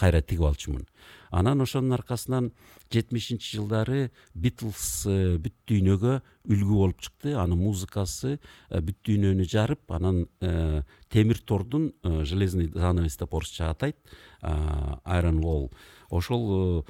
[0.00, 0.86] кайра тигип алчумун
[1.34, 2.50] анан ошонун аркасынан
[2.94, 5.04] жетимишинчи жылдары битлс
[5.42, 6.14] бүт дүйнөгө
[6.54, 7.34] үлгү болуп чыкты.
[7.34, 8.38] Анын музыкасы
[8.70, 10.24] бүт дүйнөнү жарып анан
[11.10, 13.98] темир тордун железный занавес деп орусча атайт
[14.42, 15.70] айрон wall.
[16.10, 16.84] Ошол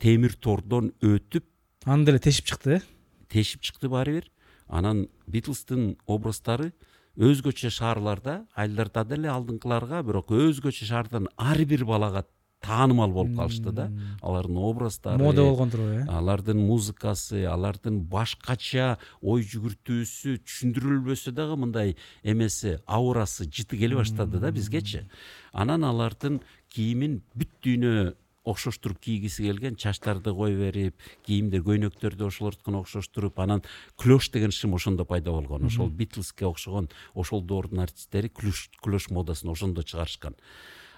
[0.00, 1.44] темир тордон өтүп
[1.84, 2.80] аны деле тешип чыкты э?
[3.28, 4.30] Тешип чыкты баары бир
[4.68, 6.72] анан битлстын образдары
[7.16, 12.24] өзгөчө шаарларда айылдарда деле алдыңкыларга бирок өзгөчө шаардан ар бир балага
[12.62, 13.90] таанымал болуп калышты да.
[14.20, 16.06] Алардын образдары мода болгон э?
[16.08, 24.50] алардын музыкасы алардын башкача ой жүгүртүүсү түшүндүрүлбөсө дагы мындай эмеси аурасы жыты келе баштады да
[24.50, 25.08] бизгечи.
[25.52, 26.40] Анан алардын
[26.72, 33.62] кийимин бүт дүйнө окшоштуруп кийгиси келген чачтарды кое берип кийимдер көйнөктөрдү ошолордукуна окшоштуруп анан
[33.96, 39.82] клеш деген шым ошондо пайда болгон ошол битлске окшогон ошол доордун артисттери клеш модасын ошондо
[39.82, 40.34] чыгарышкан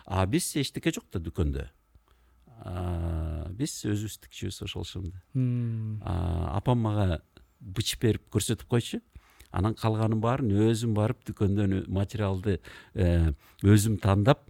[0.04, 1.66] а биз эчтеке жок да дүкөндө
[3.58, 5.18] биз өзүбүз тикчүбүз ошол шымды
[6.04, 7.20] апам мага
[7.60, 9.00] бычып берип көрсөтүп койчу
[9.54, 12.58] анан калганын баарын өзүм барып дүкөндөн материалды
[12.94, 14.42] э, өзүм тандап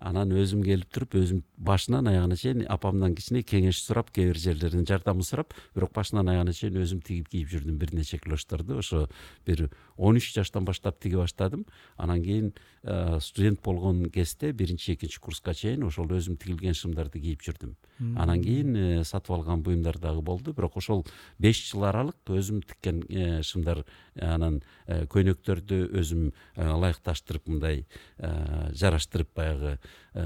[0.00, 4.86] анан өзүм келип туруп өзүм башынан аягына чейин апамдан кичине кеңеш сурап кээ бир жерлеринен
[4.88, 9.06] жардамын сурап бирок башынан аягына чейин өзүм тигип кийип жүрдүм бир нече клешторду ошо
[9.46, 9.68] бир
[10.00, 11.66] он үч жаштан баштап тиге баштадым.
[11.96, 17.44] Анан кийин э, студент болгон кезде биринчи экинчи курска чейин ошол өзүм тигилген шымдарды кийип
[17.44, 17.76] жүрдүм.
[18.16, 21.04] Анан кийин э, сатып алган буюмдар дагы болду бирок ошол
[21.38, 23.84] беш жыл аралык өзүм тиккен э, шымдар
[24.16, 27.84] анан көйнөктөрдү өзүм ылайыкташтырып мындай
[28.18, 29.76] жараштырып баягы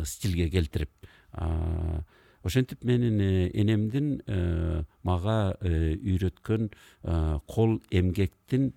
[0.05, 0.91] стилге келтирип
[2.45, 3.21] ошентип менин
[3.53, 4.11] энемдин
[5.03, 6.69] мага үйрөткөн
[7.49, 8.73] кол эмгектин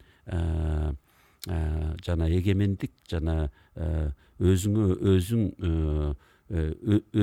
[2.05, 3.49] жана эгемендик жана
[4.39, 5.43] өзүңө өзүң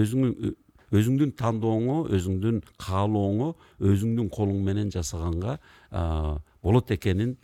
[0.02, 0.54] өзүң
[0.94, 5.58] өзүңдүн тандооңо өзүңдүн каалооңо өзүңдүн колуң менен жасаганга
[6.64, 7.34] болот экенин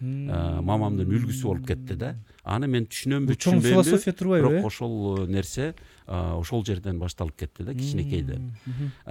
[0.66, 5.72] мамамдын үлгүсү болуп кетти да аны мен түшүнөмбү бул чоң философия турбайбы бирок ошол нерсе
[6.11, 8.40] ошол жерден башталып кетти да кичинекейде.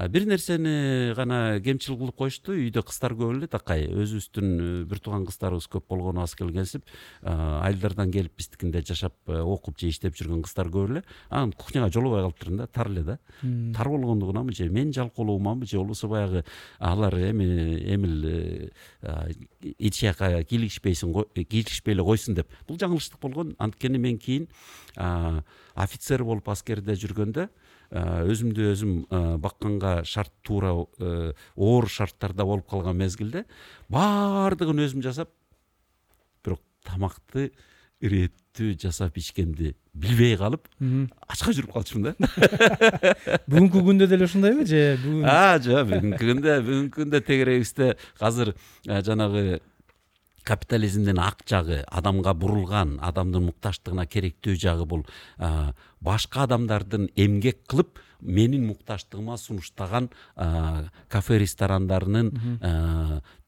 [0.10, 5.70] Бир нерсени гана кемчил кылып коюшту үйдө кыздар көп эле такай өзүбүздүн бир тууган кыздарыбыз
[5.72, 6.84] көп болгону аз келгенсип
[7.24, 11.04] айылдардан келип биздикинде жашап окуп же иштеп жүргөн кыздар көп эле.
[11.30, 13.18] Анан кухняга жолобой калыптырмын да тар эле да.
[13.42, 16.44] Тар болгондугунанбы же мен жалкоолугуманбы же болбосо баягы
[16.80, 18.70] алар эми эмил
[19.62, 22.52] эч жака кийлигишпейсиң кийлигишпей эле койсун деп.
[22.68, 23.56] Бул жаңылыштык болгон.
[23.60, 24.48] Анткени мен кийин
[25.76, 27.48] офицер болуп аскерде жүргөндө
[27.90, 28.94] өзүмдү өзүм
[29.42, 33.46] бакканга шарт туура оор шарттарда болуп калган мезгилде
[33.90, 35.34] баардыгын өзүм жасап
[36.46, 37.50] бирок тамакты
[38.00, 40.68] ирээттүү жасап ичкенди билбей калып
[41.28, 42.30] ачка жүрүп калчумун да.
[43.50, 45.26] Бүгүнкү күндө деле ушундайбы же бүгүн
[45.66, 47.90] жок бүгүнкү күндө бүгүнкү күндө тегерегибизде
[48.30, 48.54] азыр
[48.88, 49.60] жанагы
[50.50, 55.06] капитализмдин ак жагы адамга бурулган адамдын муктаждыгына керектүү жагы бул
[56.02, 60.10] башка адамдардын эмгек кылып менин муктаждыгыма сунуштаган
[61.08, 62.32] кафе ресторандарынын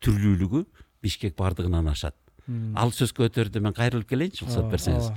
[0.01, 0.65] түрлүүлүгү
[1.01, 2.15] бишкек баардыгынан ашат.
[2.75, 5.11] Ал сөзгө өтөрдө мен кайрылып келейинчи уруксат берсеңиз.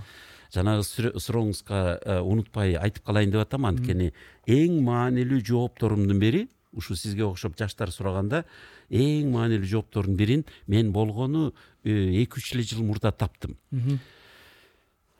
[0.54, 0.84] Жанагы
[1.20, 3.66] сурооңузга унутпай айтып калайын деп атам.
[3.68, 4.12] Анткени
[4.46, 8.44] эң маанилүү жоопторумдун бири ушу сизге окшоп жаштар сураганда
[8.90, 11.52] эң маанилүү жооптордун бирин мен болгону
[11.84, 13.56] эки үч эле жыл мурда таптым.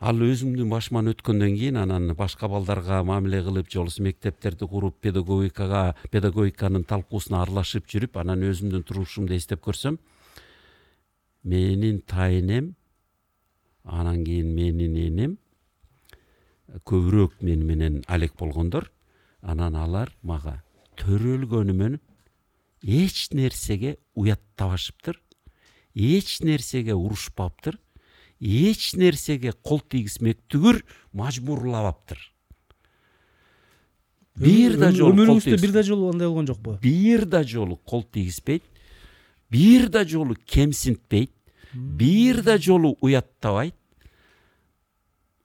[0.01, 5.95] Ал өзүмдүн башыман өткөндөн кийин анан башка балдарга мамиле кылып же болбосо мектептерди куруп педагогикага
[6.11, 9.97] педагогиканын талкуусуна аралашып жүрүп анан өзүмдүн турмушумду эстеп көрсөм
[11.45, 12.75] менин тайэнем
[13.85, 15.39] анан кийин менин энем
[16.85, 18.91] көбүрөөк мени менен алек болгондор
[19.43, 20.63] анан алар мага
[20.99, 22.01] төрөлгөнүмөн
[22.83, 25.21] эч нерсеге уяттабашыптыр
[25.95, 27.79] нерсеге урушпаптыр
[28.41, 32.19] эч нерсеге кол тийгизмек түгүр мажбурлабаптыр
[34.37, 38.65] бир да жолу өмүрүңүздө бир да жолу андай болгон жокпу бир да жолу кол тийгизбейт
[39.51, 41.33] бир да жолу кемсинтпейт
[41.73, 43.77] бир да жолу уяттабайт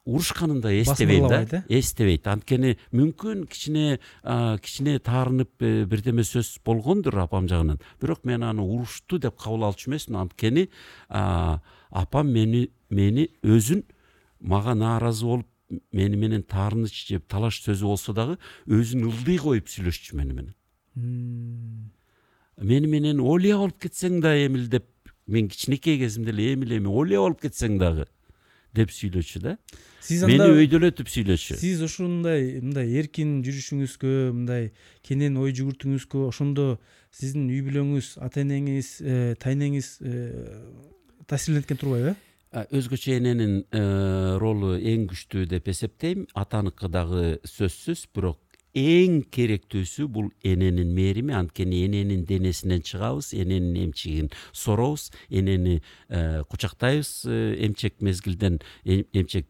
[0.09, 0.71] урушканын да?
[0.73, 2.27] Эстебейм да эстебейт.
[2.27, 3.99] Анткени мүмкүн кичине
[4.63, 7.79] кичине таарынып э, бирдеме сөз болгондур апам жагынан.
[8.01, 10.17] Бирок мен аны урушту деп кабыл алчу эмесмин.
[10.23, 10.69] Анткени
[11.09, 13.83] апам мени мени өзүн
[14.39, 15.47] мага нааразы болуп
[15.91, 20.53] мени менен таарыныч же талаш сөзү болсо дагы өзүн ылдый коюп сүйлөшчү мени менен.
[22.57, 24.87] Мени менен олия болуп кетсең да эмил деп
[25.27, 28.07] мен кичинекей кезимде эле эмил эми олия болуп кетсең дагы
[28.75, 29.55] деп сүйлөчү да.
[30.05, 34.69] Сиз мени анда өйдөлөтүп сүйлөчү сиз ушундай мындай эркин жүрүшүңүзгө мындай
[35.05, 36.69] кенен ой жүгүртүүңүзгө ошондо
[37.15, 40.25] сиздин үй бүлөңүз ата энеңиз э, тайнеңиз э,
[41.29, 42.15] таасирленткен турбайбы?
[42.49, 43.59] Э өзгөчө эненин
[44.41, 46.25] ролу эң күчтүү деп эсептейм.
[46.33, 48.39] Атаныкы дагы сөзсүз бирок
[48.77, 57.25] эң керектүүсү бул эненин мээрими анткени эненин денесинен чыгабыз эненин эмчигин соробуз энени кучактайбыз
[57.65, 59.47] эмчек мезгилден эмчек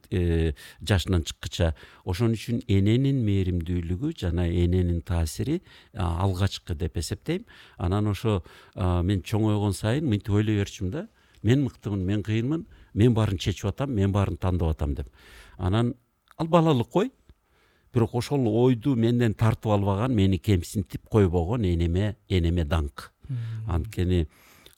[0.79, 1.73] жашынан чыккыча
[2.05, 5.59] ошон үчүн эненин мээримдүүлүгү жана эненин таасири
[5.93, 7.43] алгачкы деп эсептейм
[7.77, 8.41] анан ошо
[8.75, 11.07] мен чоңойгон сайын мынтип ойлой берчүмүн да
[11.43, 15.07] мен мыктымын мен кыйынмын мен баарын чечип атам мен баарын тандап атам деп
[15.57, 15.93] анан
[16.37, 17.11] ал балалык ой
[17.93, 23.11] бирок ошол ойду менден тартып албаган мени кемсинтип койбогон энеме энеме даңк.
[23.67, 24.27] Анткени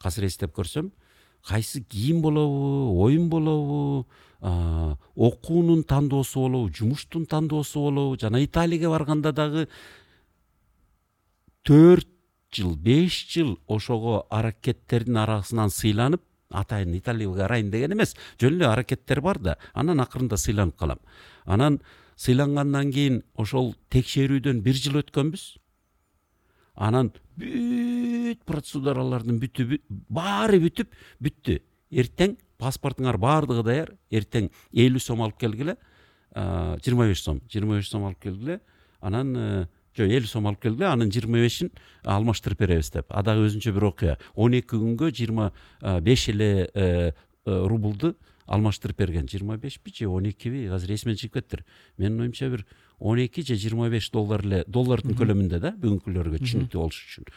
[0.03, 0.91] азыр эстеп көрсөм
[1.47, 4.07] кайсы кийим болобу оюн болобу
[5.15, 9.67] окуунун тандоосу болобу жумуштун тандоосу болобу жана италияга барганда дагы
[11.63, 12.07] төрт
[12.53, 19.21] жыл беш жыл ошого аракеттердин арасынан сыйланып атайын италияга барайын деген эмес жөн эле аракеттер
[19.21, 20.99] бар да анан акырында сыйланып калам.
[21.45, 21.79] Анан
[22.21, 25.45] сыйлангандан кийин ошол текшерүүдөн бир жыл өткөнбүз.
[26.75, 31.59] Анан бүт процедуралардын бүтү баары бүтүп бүттү
[31.91, 33.95] эртең паспортуңар баардыгы даяр.
[34.13, 35.77] Эртең элүү сом алып келгиле
[36.35, 38.59] жыйырма беш сом жыйырма беш сом алып келгиле.
[39.01, 41.71] Анан э, жок элүү сом алып келгиле анын жыйырма бешин
[42.03, 43.09] алмаштырып беребиз деп.
[43.09, 44.17] А дагы өзүнчө бир окуя.
[44.35, 45.51] Он эки күнгө жыйырма
[46.01, 47.11] беш эле э, э,
[47.45, 48.15] рублду
[48.51, 51.63] алмаштырып берген жыйырма бешпи же он экиби азыр эсимден чыгып кетиптир
[51.97, 52.65] менин оюмча бир
[52.99, 57.31] он эки же жыйырма беш доллар эле доллардын көлөмүндө да бүгүнкүлөргө түшүнүктүү болуш үчүн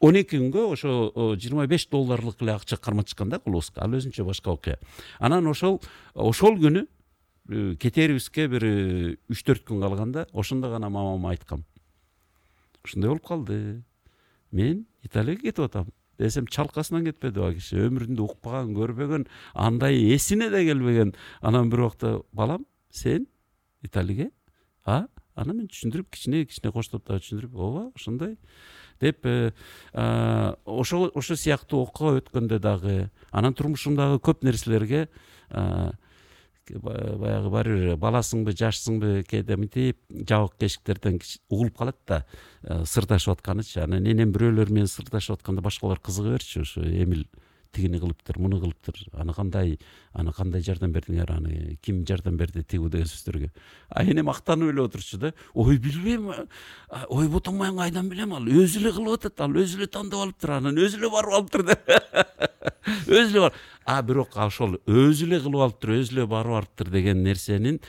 [0.00, 0.94] он эки күнгө ошо
[1.36, 4.78] жыйырма беш долларлык эле акча карматышкан да колубузга ал өзүнчө башка окуя
[5.18, 5.80] анан ошол
[6.14, 11.64] ошол күнү э, кетерибизге бир э, үч төрт күн калганда ошондо гана мамама айткам
[12.84, 13.82] ушундай болуп калды.
[14.50, 15.90] Мен италияга кетип атам.
[16.20, 22.20] Десем чалкасынан кетпеди ал киши өмүрүндө укпаган көрбөгөн андай эсине да келбеген анан бир убакта
[22.32, 23.26] балам сен
[23.82, 24.30] италийге
[24.84, 25.06] а?
[25.34, 28.36] Анан мен түшүндүрүп кичине кичине коштоп дагы түшүндүрүп ооба ошондой
[29.00, 29.52] деп э,
[29.94, 32.96] ошо ошол сыяктуу окууга өткөндө дагы
[33.32, 35.06] анан турмушумдагы көп нерселерге
[36.68, 39.98] баягы баары бир баласыңбы жашсыңбы кээде мынтип
[40.28, 42.24] жабык эшиктерден угулуп калат да
[42.62, 47.26] э, сырдашып атканычы анан энем бирөөлөр менен сырдашып атканда башкалар кызыга берчү ошо эмил
[47.72, 49.78] тигини кылыптыр муну кылыптыр аны кандай
[50.12, 53.50] аны кандай жардам бердиңер аны ким жардам берди тигу деген сөздөргө
[53.88, 56.30] а энем мактанып эле отурчу да ой билбейм
[57.08, 60.78] ойбу тумайын кайдан билем ал өзү эле кылып атат ал өзү эле тандап алыптыр анан
[60.78, 61.90] өзү эле барып алыптыр деп
[63.08, 63.52] өзү эле
[63.84, 67.80] а бирок ошол өзү эле кылып алыптыр өзү эле барып алыптыр деген нерсенин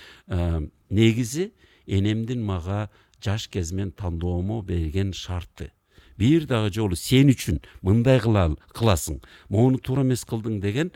[0.89, 1.51] негизи
[1.87, 2.89] энемдин мага
[3.21, 5.71] жаш кезимен тандоому берген шарты.
[6.21, 9.19] Бир дагы жолу сен үчүн мындай кыласың
[9.49, 10.91] могуну туура эмес кылдың деген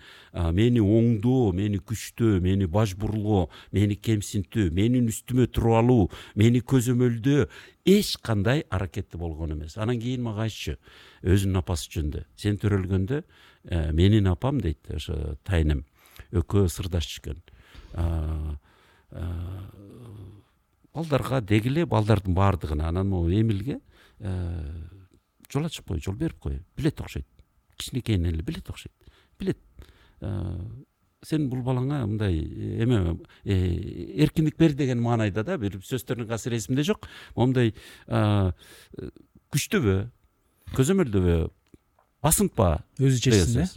[0.53, 6.05] мени оңдоо мени күчтөө мени бажбурлоо мени кемсинтүү менин үстүмө туруп алуу
[6.35, 7.47] мени көзөмөлдөө
[7.95, 10.77] эч кандай аракети болгон эмес анан кийин мага айтчу
[11.25, 13.23] өзүнүн апасы жөнүндө сен төрөлгөндө
[13.97, 15.85] менин апам дейт ошо тайнем
[16.35, 18.59] экөө сырдашып жүргөн
[20.95, 23.79] балдарга дегиле балдардын баардыгына анан могу эмилге
[25.55, 27.27] жол ачып кой жол берип кой билет окшойт
[27.77, 28.93] кичинекейинен эле билет окшойт
[29.39, 29.57] билет
[31.25, 32.37] сен бул балаңа мындай
[32.83, 37.73] эме эркиндик бер деген маанайда да бир сөздөрүн азыр эсимде жок моундай
[39.55, 39.97] күчтөбө
[40.75, 41.39] көзөмөлдөбө
[42.25, 43.67] басынтпа өзү чечсин э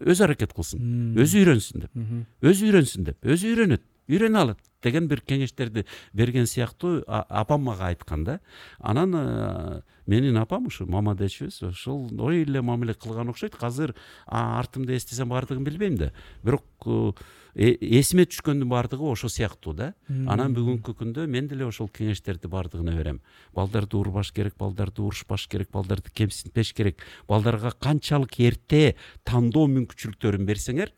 [0.00, 5.22] өзү аракет кылсын өзү үйрөнсүн деп өзү үйрөнсүн деп өзү үйрөнөт үйрөнө алат деген бир
[5.24, 8.38] кеңештерди берген сыяктуу апам мага айткан да
[8.78, 13.94] анан э, менин апам ушу мама дечүбүз ошол ой эле мамиле кылган окшойт азыр
[14.26, 16.12] артымды эстесем баардыгын билбейм да
[16.42, 17.12] бирок э,
[17.54, 17.70] э,
[18.00, 19.92] эсиме түшкөндүн баардыгы ошол сыяктуу да.
[20.08, 23.20] Анан бүгүнкү күндө мен деле ошол кеңештерди баардыгына берем.
[23.54, 26.98] Балдарды урбаш керек балдарды урушпаш керек балдарды кемсинтпеш керек.
[27.28, 30.92] Балдарга канчалык эрте тандоо мүмкүнчүлүктөрүн берсеңер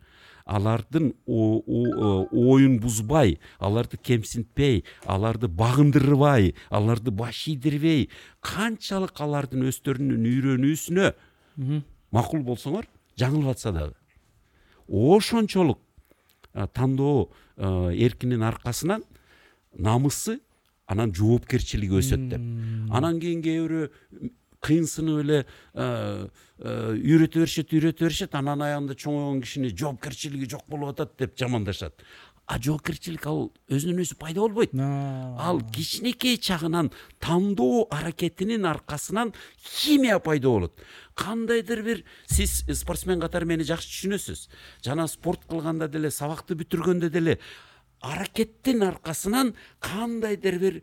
[0.47, 8.09] алардын оюн бузбай аларды кемсинтпей аларды багындырбай аларды баш ийдирбей
[8.41, 11.13] канчалык алардын өздөрүнүн үйрөнүүсүнө
[12.15, 12.87] макул болсоңор
[13.19, 13.95] жаңылып атса дагы
[14.89, 15.81] ошончолук
[16.73, 17.29] тандоо
[17.59, 19.03] эркинин аркасынан
[19.77, 20.41] намысы
[20.87, 22.43] анан жоопкерчилиги өсөт деп.
[22.95, 24.31] Анан кийин кээ бирөө
[24.67, 25.41] кыйынсынып эле
[26.59, 32.03] үйрөтө беришет үйрөтө беришет анан аягында чоңойгон кишини жоопкерчилиги жок болуп атат деп жамандашат
[32.47, 40.49] а жоопкерчилик ал өзүнөн өзү пайда болбойт ал кичинекей чагынан тандоо аракетинин аркасынан химия пайда
[40.49, 40.85] болот
[41.19, 44.47] кандайдыр бир сиз спортсмен катары мени жакшы түшүнөсүз
[44.87, 47.39] жана спорт кылганда деле сабакты бүтүргөндө деле
[48.01, 50.83] аракеттин аркасынан кандайдыр бир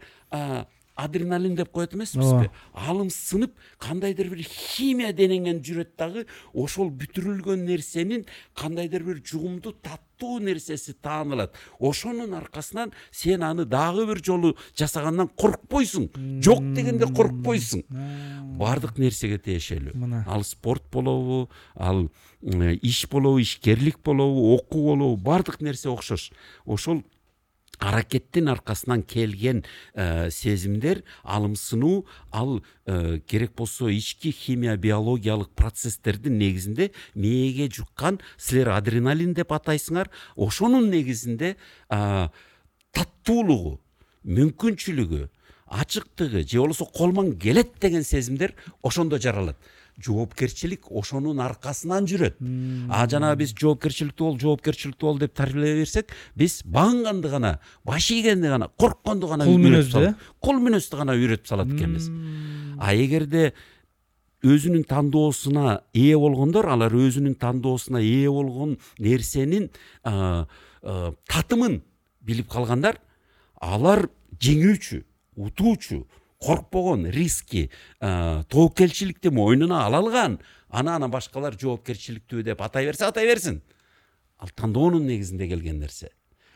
[0.96, 9.04] адреналин деп коет эмеспизби алымсынып кандайдыр бир химия денеңен жүрөт дагы ошол бүтүрүлгөн нерсенин кандайдыр
[9.04, 16.10] бир жугумдуу таттуу нерсеси таанылат ошонун аркасынан сен аны дагы бир жолу жасагандан коркпойсуң
[16.46, 17.84] жок дегенде коркпойсуң
[18.60, 20.24] баардык нерсеге тиешелүү мына.
[20.28, 22.06] Ал спорт болобу ал
[22.42, 26.32] иш болобу ишкерлик болобу окуу болобу баардык нерсе окшош
[26.66, 27.04] ошол
[27.80, 29.64] аракеттин аркасынан келген
[29.94, 38.70] э, сезимдер алымсынуу ал э, керек болсо ички химия биологиялык процесстердин негизинде мээге жуккан силер
[38.70, 41.56] адреналин деп атайсыңар ошонун негизинде
[42.94, 43.80] таттуулугу
[44.24, 45.30] мүмкүнчүлүгү
[45.68, 49.58] ачыктыгы же болбосо колман келет деген сезимдер ошондо жаралат
[50.02, 52.40] жоопкерчилик ошонун аркасынан жүрөт
[52.90, 58.48] а жанагы биз жоопкерчиликтүү бол жоопкерчиликтүү бол деп тарбиялей берсек биз багынганды гана баш ийгенди
[58.48, 62.10] гана коркконду гана кул мүнөздү кул мүнөздү гана үйрөтүп салат экенбиз
[62.80, 63.54] а эгерде
[64.44, 69.70] өзүнүн тандоосуна ээ болгондор алар өзүнүн тандоосуна ээ болгон нерсенин
[70.04, 71.80] татымын
[72.20, 73.00] билип калгандар
[73.62, 74.10] алар
[74.44, 75.04] жеңүүчү
[75.40, 76.04] утуучу
[76.44, 77.70] коркпогон риски
[78.00, 80.40] тобокелчиликти мойнуна ала алган
[80.70, 83.62] ана анан башкалар жоопкерчиликтүү деп атай берсе атай берсин
[84.40, 86.12] ал тандоонун негизинде келген нерсе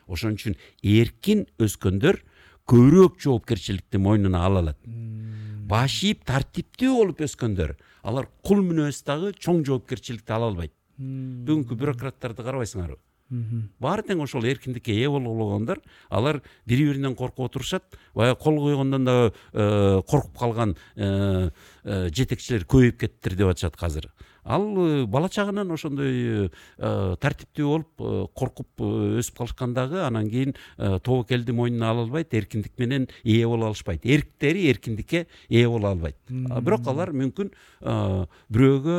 [0.06, 2.20] ошон үчүн эркин өскөндөр
[2.68, 4.80] көбүрөөк жоопкерчиликти мойнуна ала алат
[5.68, 12.44] баш ийип тартиптүү болуп өскөндөр алар кул мүнөз дагы чоң жоопкерчиликти ала албайт бүгүнкү бюрократтарды
[12.44, 19.04] карабайсыңарбы баары тең ошол эркиндикке ээ болгондор алар бири биринен коркуп отурушат баягы кол койгондон
[19.04, 21.50] дагы э, коркуп калган э,
[21.84, 24.08] э, жетекчилер көбөйүп кетиптир деп атышат азыр
[24.48, 28.82] ал э, бала чагынан ошондой э, тартиптүү болуп коркуп
[29.20, 34.06] өсүп калышкан дагы анан кийин тобокелди мойнуна ала албайт эркиндик менен ээ боло алышпайт.
[34.06, 36.16] Эрктери эркиндикке ээ боло албайт.
[36.28, 37.52] Бирок алар мүмкүн
[38.48, 38.96] бирөөгө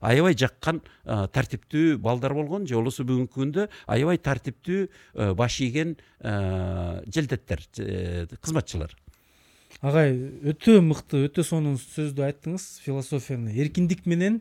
[0.00, 7.64] аябай жаккан тартиптүү балдар болгон же болбосо бүгүнкү күндө аябай тартиптүү баш ийген желдеттер
[8.40, 8.92] кызматчылар.
[9.84, 10.14] Агай
[10.48, 13.52] өтө мыкты өтө сонун сөздү айттыңыз философияны.
[13.60, 14.40] Эркиндик менен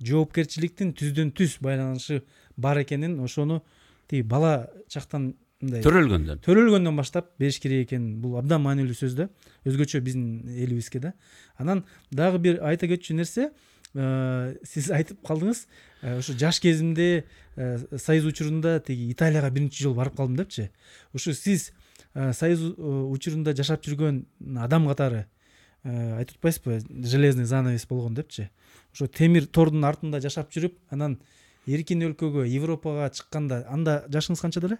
[0.00, 2.22] жоопкерчиликтин түздөн түз байланышы
[2.56, 3.62] бар экенин ошону
[4.08, 6.40] тиги бала чактан мындай төрөлгөндөн.
[6.44, 8.20] төрөлгөндөн баштап бериш керек экен.
[8.20, 9.28] Бул абдан маанилүү сөз да.
[9.68, 11.12] Өзгөчө биздин элибизге да.
[11.58, 13.50] Анан дагы бир айта кетчү нерсе
[13.94, 15.66] э, сиз айтып калдыңыз
[16.02, 17.24] э, ошо жаш кезимде
[17.56, 20.70] э, союз учурунда тиги италияга биринчи жолу барып калдым депчи.
[21.12, 21.72] Ушу сиз
[22.14, 24.24] союз учурунда жашап жүргөн
[24.58, 25.26] адам катары
[25.84, 26.80] айтып атпайсызбы?
[27.06, 28.50] Железный занавес болгон депчи.
[28.92, 31.18] Ошо темир тордун артында жашап жүрүп анан
[31.66, 34.78] эркин өлкөгө европага чыкканда анда жашыңыз канчада эле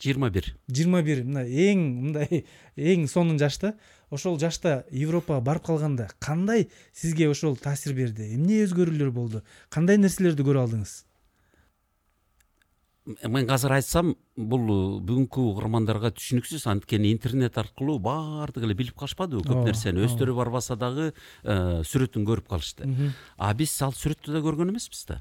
[0.00, 0.54] жыйырма бир.
[0.68, 1.22] Жыйырма бир.
[1.24, 2.44] Мына эң мындай
[2.76, 3.74] эң сонун жаш да
[4.10, 8.34] ошол жашта европага барып калганда кандай сизге ошол таасир берди?
[8.34, 9.42] Эмне өзгөрүүлөр болду?
[9.70, 11.04] Кандай нерселерди көрө алдыңыз
[13.28, 19.42] мен азыр айтсам бул э, бүгүнкү угармандарга түшүнүксүз анткени интернет аркылуу баардыгы эле билип калышпадыбы
[19.46, 21.10] көп нерсени өздөрү барбаса дагы
[21.42, 22.88] сүрөтүн көрүп калышты
[23.36, 25.20] а биз ал сүрөттү да көргөн эмеспиз да.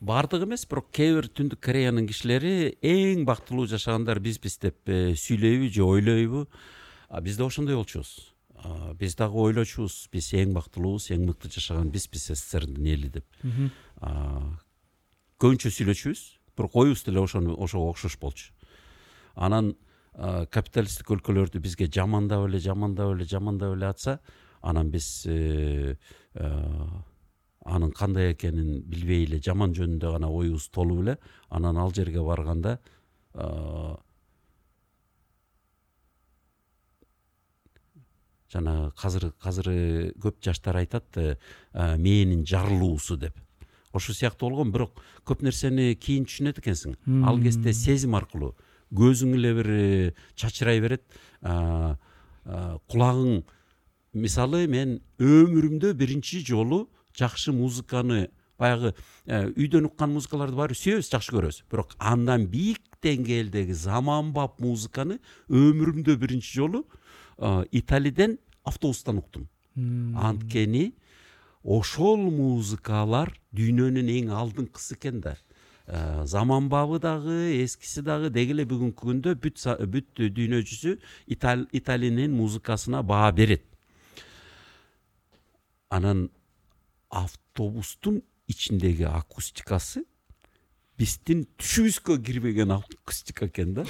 [0.00, 5.82] Баардыгы эмес бирок кээ бир түндүк кореянын кишилери эң бактылуу жашагандар бизбиз деп сүйлөйбү же
[5.82, 6.46] ойлойбу
[7.22, 8.14] биз да ошондой болчубуз
[8.98, 13.26] биз дагы ойлочубуз биз эң бактылуубуз эң мыкты жашаган бизбиз сссрдин эли деп.
[15.38, 18.52] Көбүнчө сүйлөчүбүз бирок оюбуз деле ошону ошого окшош болчу.
[19.34, 19.76] Анан
[20.18, 24.18] капиталисттик өлкөлөрдү бизге жамандап эле жамандап эле жамандап эле атса
[24.60, 25.94] анан биз э,
[26.34, 31.18] анын кандай экенин билбей эле жаман жөнүндө гана оюбуз толуп эле
[31.50, 32.78] анан ал жерге барганда
[38.50, 39.70] жанагы азыр
[40.18, 41.36] көп жаштар айтат э,
[41.74, 43.38] мээнин жарылуусу деп
[43.92, 46.96] ошол сыяктуу болгон бирок көп нерсени кийин түшүнөт экенсиң.
[47.26, 48.54] Ал кезде сезим аркылуу
[48.94, 51.04] көзүң эле бир э, чачырай берет
[52.88, 53.42] кулагың.
[54.18, 58.94] Мисалы мен өмүрүмдө биринчи жолу жакшы музыканы баягы
[59.26, 61.60] э, үйдөн уккан музыкаларды баары бир сүйөбүз жакшы көрөбүз.
[61.70, 66.86] Бирок андан бийик деңгээлдеги заманбап музыканы өмүрүмдө биринчи жолу
[67.70, 69.46] италиден автобустан уктум.
[69.76, 70.94] Анткени
[71.64, 75.36] ошол музыкалар дүйнөнүн эң алдыңкысы экен да
[75.86, 80.98] э, заманбабы дагы эскиси дагы деги эле бүгүнкү күндө бүт бүт дүйнө жүзү
[81.34, 83.64] италиянын музыкасына баа берет
[85.90, 86.28] анан
[87.10, 90.04] автобустун ичиндеги акустикасы
[90.98, 93.84] биздин түшүбүзгө кирбеген акустика экен да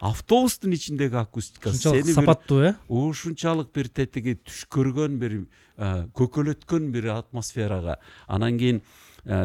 [0.00, 5.38] автобустун ичиндеги акустика ушунчалык сапаттуу э ушунчалык бир тетиги түш көргөн бир
[5.76, 8.82] көкөлөткөн бир атмосферага анан кийин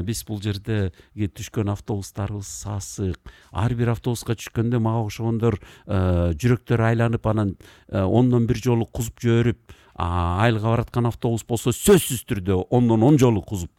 [0.05, 3.17] биз бул жерде түшкөн автобустарыбыз сасык.
[3.51, 7.55] Ар бир автобуска түшкөндө мага окшогондор жүрөктөрү айланып анан
[7.89, 13.71] ондон бир жолу кузуп жиберип айылга бараткан автобус болсо сөзсүз түрдө ондон он жолу кузуп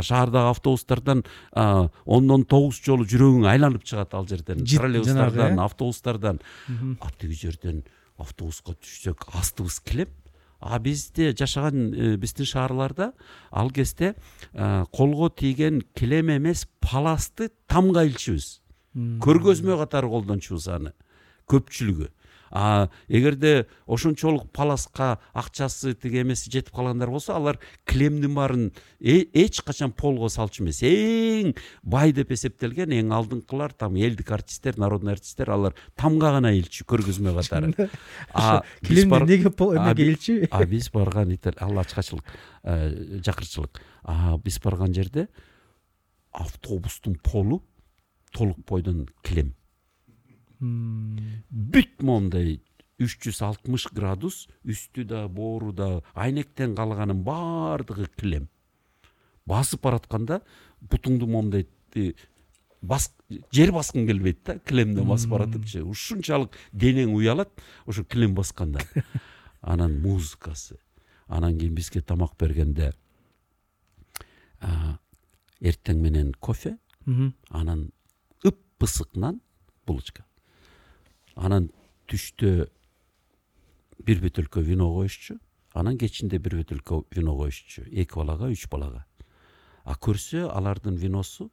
[0.00, 4.64] шаардагы автобустардан ондон тогуз жолу жүрөгүң айланып чыгат ал жерден.
[4.64, 5.62] Троллейбустардан э?
[5.62, 6.40] автобустардан.
[7.00, 7.82] А тиги жерден
[8.16, 10.08] автобуска түшсөк астыбыз килем
[10.62, 13.12] а бизде жашаган э, биздин шаарларда
[13.50, 14.14] ал кезде
[14.52, 18.60] колго тийген килем эмес паласты тамга илчүбүз.
[18.94, 20.92] Көргөзмө катары колдончубуз аны.
[21.50, 22.08] Көпчүлүгү
[22.52, 29.92] эгерде ошончолук паласка акчасы тиги эмеси жетип калгандар болсо алар килемдин баарын э, эч качан
[29.92, 30.82] полго салчу эмес.
[30.82, 36.84] Эң бай деп эсептелген эң алдыңкылар там элдик артисттер народный артисттер алар тамга гана илчү
[36.84, 37.72] көргөзмө катары.
[38.84, 40.48] Килемди неге эмеге илчү?
[40.50, 42.24] а биз барган ал ачкачылык
[42.64, 43.80] э, жакырчылык.
[44.44, 45.28] Биз барган жерде
[46.32, 47.62] автобустун полу
[48.32, 49.54] толук бойдон килем
[50.62, 52.60] бүт моундай
[53.02, 58.48] үч жүз алтымыш градус үстү да боору да айнектен калганын баардыгы килем
[59.46, 60.40] басып баратканда
[60.80, 61.66] бутуңду моундай
[63.52, 67.50] жер баскың келбейт да килемден басып баратыпчы ушунчалык денең уялат
[67.86, 68.84] ошо килем басканда
[69.60, 70.78] анан музыкасы
[71.26, 72.92] анан кийин бизге тамак бергенде
[75.60, 76.76] эртең менен кофе
[77.50, 77.90] анан
[78.44, 79.40] ып ысык нан
[79.86, 80.24] булочка
[81.36, 81.70] анан
[82.10, 82.68] түштө
[84.04, 85.38] бир бөтөлкө вино коюшчу
[85.74, 89.04] анан кечинде бир бөтөлкө вино коюшчу эки балага үч балага
[89.84, 91.50] а көрсө алардын виносу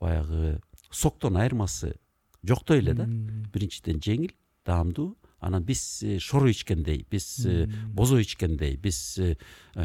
[0.00, 0.60] баягы
[0.90, 1.94] соктон айырмасы
[2.42, 4.34] жоктой эле да биринчиден жеңил
[4.66, 7.46] даамдуу анан биз шоро ичкендей биз
[7.88, 9.18] бозой ичкендей биз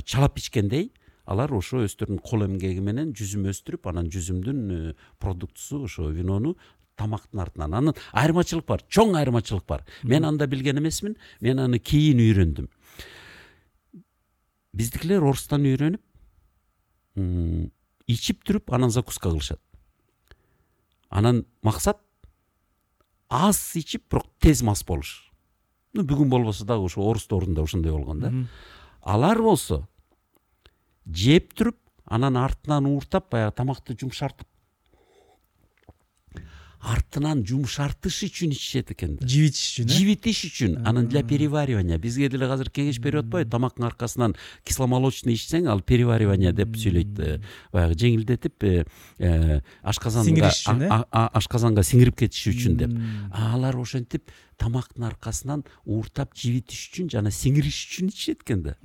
[0.03, 0.91] чалап ичкендей
[1.25, 6.55] алар ошо өздөрүнүн кол эмгеги менен жүзүм өстүрүп анан жүзүмдүн продуктусу ошо винону
[6.97, 7.73] тамактын артынан.
[7.73, 9.85] Анан айырмачылык бар чоң айырмачылык бар.
[10.03, 12.67] Мен анда билген эмесмин мен аны кийин үйрөндүм
[14.77, 16.03] биздикилер орустан үйрөнүп
[18.07, 19.61] ичип туруп анан закуска кылышат.
[21.09, 22.01] Анан максат
[23.29, 25.31] аз ичип бирок тез мас болуш.
[25.93, 28.31] Ну бүгүн болбосо дагы ошо орус доорунда ошондой болгон да.
[29.01, 29.87] Алар болсо
[31.05, 34.47] жеп туруп анан артынан ууртап баягы тамакты жумшартып
[36.81, 41.97] артынан жумшартыш үчүн ичишет экен да жибитиш үчүн э жибитиш үчүн анан для переваривания.
[41.97, 47.41] Бизге деле азыр кеңеш берип атпайбы тамактын аркасынан кисломолочный ичсең ал переваривание деп сүйлөйт
[47.73, 48.85] баягы жеңилдетип э,
[49.17, 52.95] э, ашказанга сиңириш үчүн ашказанга сиңирип кетиши үчүн деп.
[53.33, 58.77] Алар ошентип тамактын аркасынан ууртап жибитиш үчүн жана сиңириш үчүн ичишет экен да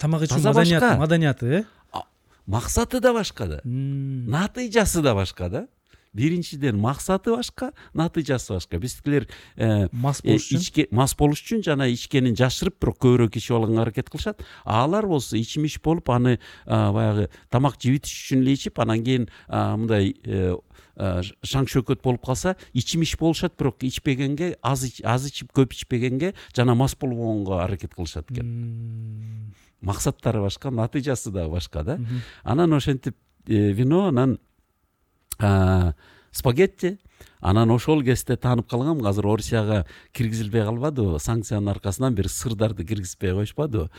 [0.00, 1.64] тамак ичүү маданияты маданияты э?
[2.46, 3.60] Максаты да башка да.
[3.64, 5.66] Натыйжасы да башка да.
[6.16, 9.28] Биринчиден максаты башка натыйжасы башка биздикилер
[9.92, 14.44] мас болуш үчүн мас болуш үчүн жана ичкенин жашырып бирок көбүрөөк ичип алганга аракет кылышат
[14.64, 20.14] а алар болсо ичимиш болуп аны баягы тамак жибитиш үчүн эле ичип анан кийин мындай
[20.96, 26.96] шаң шөкөт болуп калса ичимиш болушат бирок ичпегенге аз аз ичип көп ичпегенге жана мас
[26.96, 31.98] болбогонго аракет кылышат экен максаттары башка натыйжасы дагы башка да
[32.42, 34.38] анан ошентип вино анан
[36.32, 36.98] спагетти.
[37.40, 43.90] Анан ошол кезде таанып калгам азыр орусияга киргизилбей калбадыбы санкциянын аркасынан бир сырдарды киргизбей коюшпадыбы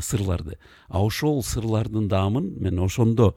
[0.00, 0.58] сырларды.
[0.88, 3.34] А ошол сырлардын даамын мен ошондо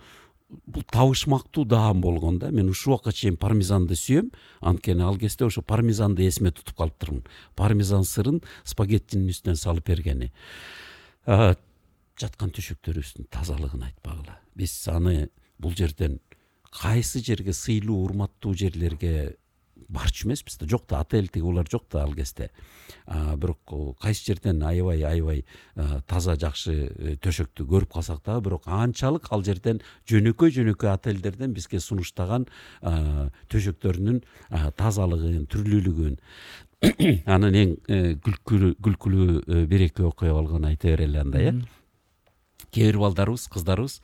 [0.50, 4.32] бул табышмактуу даам болгон да мен ушул убакка чейин пармезанды сүйөм.
[4.62, 7.24] Анткени ал кезде ошо пармезанды эсиме тутуп калыптырмын
[7.56, 10.32] пармезан сырын спагеттинин үстүнө салып бергени.
[11.26, 14.40] Жаткан төшөктөрүбүздүн тазалыгын айтпагыла.
[14.56, 15.30] Биз аны
[15.60, 16.20] бул жерден
[16.82, 19.36] кайсы жерге сыйлуу урматтуу жерлерге
[19.90, 22.50] барчу эмеспиз да жок да отель тиги булар жок да ал кезде
[23.08, 23.60] бирок
[24.02, 25.46] кайсы жерден аябай аябай
[26.08, 32.48] таза жакшы төшөктү көрүп калсак дагы бирок анчалык ал жерден жөнөкөй жөнөкөй отельдерден бизге сунуштаган
[32.82, 34.22] төшөктөрүнүн
[34.78, 36.20] тазалыгын түрлүүлүгүн
[37.36, 37.76] анан эң
[38.26, 41.54] күлкүлүү бир эки окуя болгону айта берели анда э
[42.72, 44.02] кээ бир балдарыбыз кыздарыбыз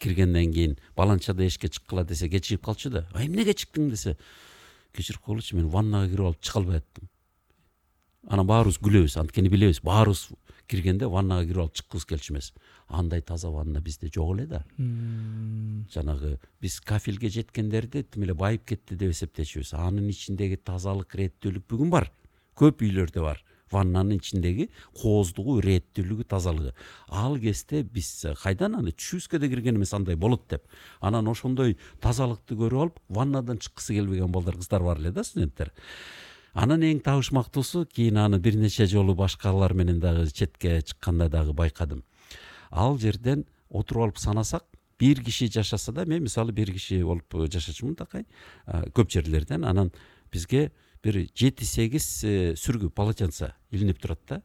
[0.00, 4.16] киргенден кийин баланчада эшикке чыккыла десе кечигип калчу да ай эмнеге чыктың десе
[4.96, 7.08] кечирип койгулачы мен ваннага кирип алып чыга албай аттым
[8.28, 10.30] анан баарыбыз күлөбүз анткени билебиз баарыбыз
[10.70, 12.52] киргенде ваннага кирип алып чыккыбыз келчү эмес
[12.88, 14.64] андай таза ванна бизде жок эле да
[15.94, 21.92] жанагы биз кафелге жеткендерди тим эле байып кетти деп эсептечүбүз анын ичиндеги тазалык иреттүүлүк бүгүн
[21.92, 22.10] бар
[22.56, 24.68] көп үйлөрдө бар ваннанын ичиндеги
[25.00, 26.74] кооздугу ирээттүүлүгү тазалыгы
[27.08, 30.64] ал кезде биз кайдан аны түшүбүзгө да кирген эмес андай болот деп.
[31.00, 35.72] Анан ошондой тазалыкты көрүп алып ваннадан чыккысы келбеген балдар кыздар бар эле да студенттер.
[36.52, 42.02] Анан эң табышмактуусу кийин аны бир нече жолу башкалар менен дагы четке чыкканда дагы байкадым.
[42.70, 44.64] Ал жерден отуруп алып санасак
[44.98, 48.26] бир киши жашаса да мен мисалы бир киши болуп жашачумун такай
[48.66, 49.92] көп жерлерден анан
[50.32, 50.72] бизге
[51.04, 54.40] бир жети сегиз э, сүргү полотенце илинип турат да.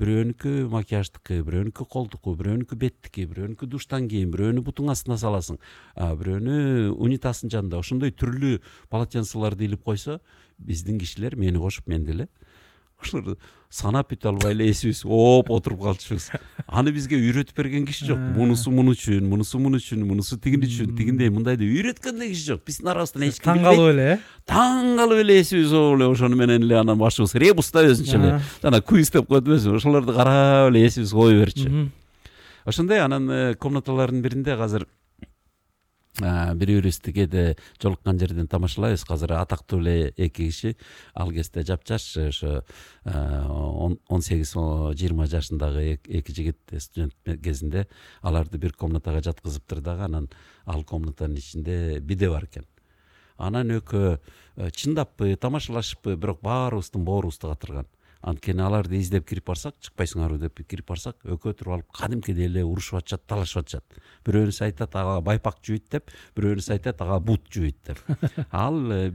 [0.00, 5.58] Бирөөнүкү макияждыкы бирөөнүкү колдуку бирөөнүкү беттики бирөөнүкү душтан кийин бирөөнү бутуң астына саласың.
[5.98, 10.20] Бирөөнү унитаздын жанында ошондой түрлүү полотенцеларды илип койсо
[10.58, 12.28] биздин кишилер мени кошуп мен деле
[13.02, 13.36] ошолорду
[13.70, 16.30] санап бүтө албай эле эсибиз ооп отуруп калчубуз
[16.66, 20.96] аны бизге үйрөтүп берген киши жок мунусу муну үчүн мунусу муну үчүн мунусу тигин үчүн
[20.98, 24.18] тигиндей мындай деп үйрөткөн да киши жок биздин арабыздан эч ким таң калып эле э
[24.50, 28.32] таң калып эле эсибиз ооп эле ошону менен эле анан башыбыз ребус да өзүнчө эле
[28.62, 31.90] жана квиз деп коет эмеспи ошолорду карап эле эсибиз кое берчү
[32.64, 34.86] ошондой анан э, комнаталардын биринде азыр
[36.20, 39.04] бири бирибизди кээде жолуккан жерден тамашалайбыз.
[39.08, 40.76] Азыр атактуу эле эки киши.
[41.14, 42.64] Ал кезде жапжаш ошо
[43.04, 47.86] он сегиз жыйырма жашындагы эки жигит студент кезинде
[48.22, 50.28] аларды бир комнатага жаткызыптыр дагы анан
[50.66, 52.66] ал комнатанын ичинде биде бар экен.
[53.38, 54.20] Анан экөө
[54.76, 57.86] чындаппы тамашалашыппы бирок баарыбыздын боорубузду катырган
[58.20, 63.00] анткени аларды издеп кирип барсак чыкпайсыңарбы деп кирип барсак экөө туруп алып кадимкидей эле урушуп
[63.00, 64.00] атышат талашып атышат.
[64.28, 68.02] Бирөөнүсү айтат ага байпак жуйт деп бирөөнүсү айтат ага бут жуйт деп.
[68.50, 69.08] Ал э,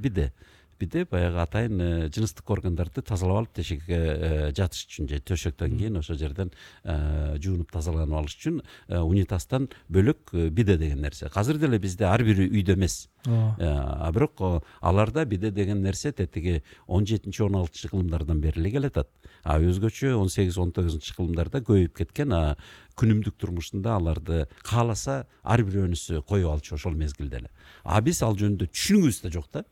[0.80, 5.78] биде бизде баягы атайын э, жыныстык органдарды тазалап алып тешекке э, жатыш үчүн же төшөктөн
[5.78, 6.51] кийин ошол жерден
[6.84, 11.30] э, жуунуп тазаланып алыш үчүн унитаздан бөлөк биде деген нерсе.
[11.34, 13.09] Азыр деле бизде ар бир үйдө эмес.
[13.26, 14.41] А бирок
[14.82, 19.09] аларда биде деген нерсе тетиги он жетинчи он алтынчы кылымдардан бери эле келатат.
[19.43, 22.57] А өзгөчө он сегиз он тогузунчу кылымдарда көбөйүп кеткен а
[22.95, 27.49] күнүмдүк турмушунда аларды кааласа ар бирөөнүз коюп алчу ошол мезгилде эле.
[27.84, 29.65] А биз ал жөнүндө түшүнүгүбүз да жок да.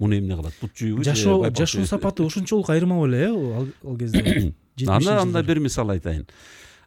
[0.00, 0.56] Муну эмне кылат?
[0.60, 4.54] Бут жүйбү жашоо жашоо сапаты ушунчолук айырмалуу эле э ал кезде.
[4.86, 6.26] Анда анда бир мисал айтайын.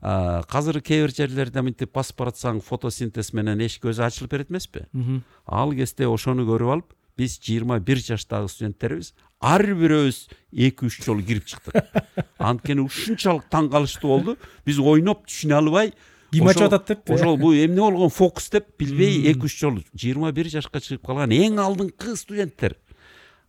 [0.01, 4.87] Азыр кээ бир жерлерде мынтип басып баратсаң фотосинтез менен эшик өзү ачылып берет эмеспи?
[5.45, 10.17] Ал кезде ошону көрүп алып биз жыйырма бир жаштагы студенттерибиз ар бирөөбүз
[10.51, 11.85] эки үч жолу кирип чыктык.
[12.39, 14.35] Анткени ушунчалык таң калыштуу болду
[14.65, 15.93] биз ойноп түшүнө албай
[16.33, 20.31] ким ачып атат деппи ошол бул эмне болгон фокус деп билбей эки үч жолу жыйырма
[20.33, 22.77] бир жашка чыгып калган эң алдыңкы студенттер.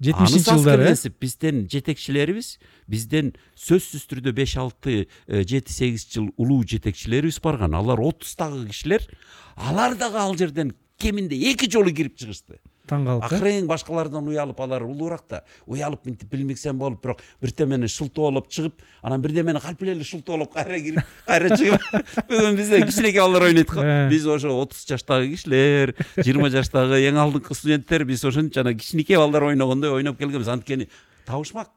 [0.05, 7.40] Жетимишинчи жылдары э бизден жетекчилерибиз бизден сөзсүз түрдө беш алты жети сегиз жыл улуу жетекчилерибиз
[7.44, 9.09] барган алар отуздагы кишилер
[9.57, 12.61] алар дагы ал жерден кеминде эки жолу кирип чыгышты
[12.95, 18.49] таң калып акырын башкалардан уялып алар улуураак да уялып мынтип билмексен болуп бирок бирдемени шылтоолоп
[18.49, 21.86] чыгып анан бирдемени кальпи эле шылтоолоп кайра кирип кайра чыгып
[22.30, 27.57] бүгүн бизде кичинекей балдар ойнойт го биз ошо отуз жаштагы кишилер жыйырма жаштагы эң алдыңкы
[27.59, 30.88] студенттер биз ошентип жана кичинекей балдар ойногондой ойноп келгенбиз анткени
[31.26, 31.72] табышмак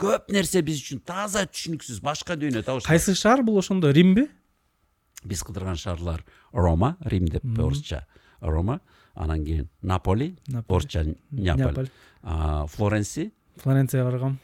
[0.00, 3.92] көп нерсе биз үчүн таза түшүнүксүз башка дүйнө табышмак кайсы шаар бул ошондо?
[3.92, 4.26] Римби?
[5.24, 8.04] Биз кыдырган шаарлар рома рим деп орусча
[8.40, 8.80] рома.
[9.16, 10.36] Анан кийин наполи
[10.68, 11.90] орусча няполь
[12.22, 14.38] флоренси флоренцияга баргам.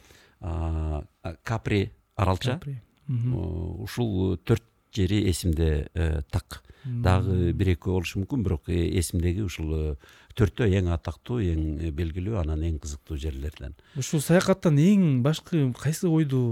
[1.45, 2.61] Капри аралча.
[3.09, 4.65] Ушул төрт
[4.95, 6.63] жери эсимде э, так.
[6.85, 9.95] Дагы бир экөө болушу мүмкүн бирок э, эсимдеги ушул э,
[10.37, 13.77] төртөө эң атактуу эң белгилүү анан эң кызыктуу жерлерден.
[13.97, 16.43] Ушул саякаттан эң башкы кайсы ойду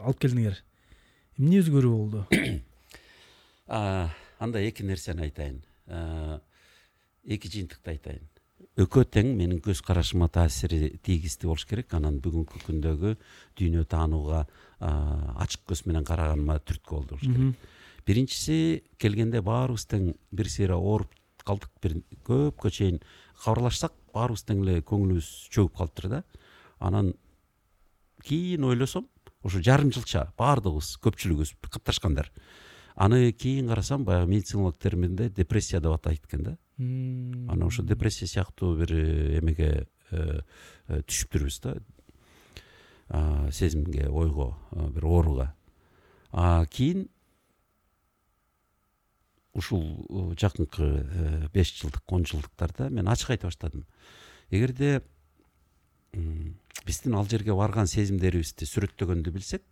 [0.00, 0.60] алып келдиңер?
[1.38, 2.26] Эмне өзгөрүү болду?
[3.70, 5.62] Анда эки нерсени айтайын
[7.24, 8.26] эки жыйынтыкты айтайын.
[8.80, 11.92] Экөө тең менин көз карашыма таасири тийгиздүү болуш керек.
[11.94, 13.14] Анан бүгүнкү күндөгү
[13.58, 14.46] дүйнө таанууга
[14.80, 17.70] ачык көз менен караганыма түрткү болду болуш керек.
[18.06, 21.12] Биринчиси келгенде баарыбыз тең бир сыйра ооруп
[21.44, 21.72] калдык.
[21.82, 23.00] Бир көпкө чейин
[23.44, 26.22] кабарлашсак баарыбыз тең эле көңүлүбүз чөгүп калыптыр да.
[26.78, 27.14] Анан
[28.24, 29.08] кийин ойлосом
[29.42, 32.30] ошо жарым жылча баардыгыбыз көпчүлүгүбүз катташкандар
[32.94, 38.76] аны кийин карасам баягы медициналык терминде депрессия деп атайт экен да анан ошо депрессия сыяктуу
[38.76, 40.40] бир э, эмеге э,
[40.88, 41.76] э, түшүптүрбүз да.
[43.52, 44.56] Сезимге ойго
[44.94, 45.54] бир ооруга.
[46.70, 47.08] Кийин
[49.52, 50.06] ушул
[50.38, 53.84] жакынкы беш жылдык он жылдыктарда мен ачык айта баштадым.
[54.50, 55.02] Эгерде
[56.86, 59.66] биздин ал жерге барган сезимдерибизди сүрөттөгөндү билсек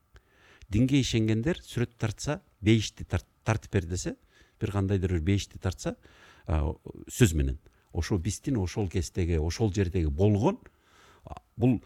[0.68, 4.16] динге ишенгендер сүрөт тартса бейишти тартып бер десе
[4.60, 5.96] бир кандайдыр бир бейишти тартса
[6.48, 7.58] сөз менен.
[7.92, 10.58] Ошо биздин ошол кездеги ошол жердеги болгон
[11.56, 11.80] бул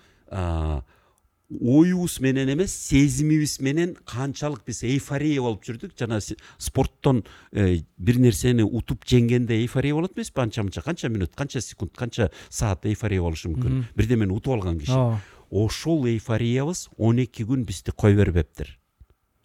[1.61, 5.93] оюбуз менен эмес сезимибиз менен канчалык биз эйфория болуп жүрдүк.
[5.99, 6.21] Жана
[6.59, 11.93] спорттон э, бир нерсени утуп жеңгенде эйфория болот эмеспи анча мынча канча мүнөт канча секунд
[11.97, 13.85] канча саат эйфория болушу мүмкүн.
[13.97, 14.97] Бирдемени утуп алган киши.
[14.97, 15.21] Ооба.
[15.51, 18.79] Ошол эйфориябыз он эки күн бизди кое бербептир.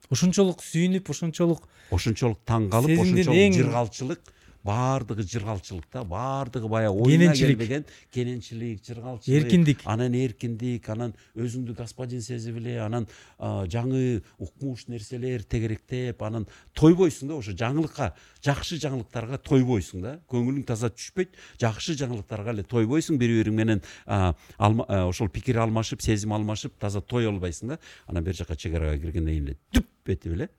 [0.09, 4.33] Ошончолук сүйүнүп ошончолук ошончолук таң калып ошончолук жыргалчылык
[4.67, 12.21] баардыгы жыргалчылык да баардыгы баягы оюна келбеген кененчилик жыргалчылык эркиндик анан эркиндик анан өзүңдү господин
[12.21, 13.07] сезип эле анан
[13.39, 18.11] жаңы укмуш нерселер тегеректеп анан тойбойсуң да ошо жаңылыкка
[18.43, 25.31] жакшы жаңылыктарга тойбойсуң да көңүлүң таза түшпөйт жакшы жаңылыктарга эле тойбойсуң бири бириң менен ошол
[25.31, 29.47] пикир алмашып сезим алмашып таза той албайсың да анан бери жака чек арага киргенден кийин
[29.47, 30.49] эле дүп этип эле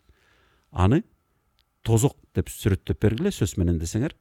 [0.72, 1.02] аны
[1.88, 4.14] тозок деп сүрөттөп бергиле сөз менен десеңер.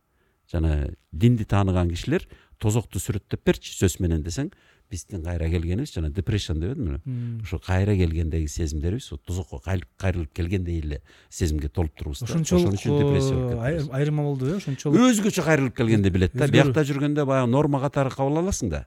[0.47, 2.23] Жана динди тааныган кишилер
[2.59, 4.51] тозокту сүрөттөп берчи сөз менен десең
[4.91, 11.67] биздин кайра келгенибиз жана депрессион дебедимби ошо кайра келгендеги сезимдерибиз дозокко кайрылып келгендей эле сезимге
[11.67, 12.25] толуп турбуз да.
[12.25, 14.97] Ошон үчүн депрессия айырма болду э ошончолук.
[14.97, 16.47] Өзгөчө кайрылып келгенди билет да.
[16.47, 18.85] Биякта жүргөндө баягы норма катары кабыл аласың да.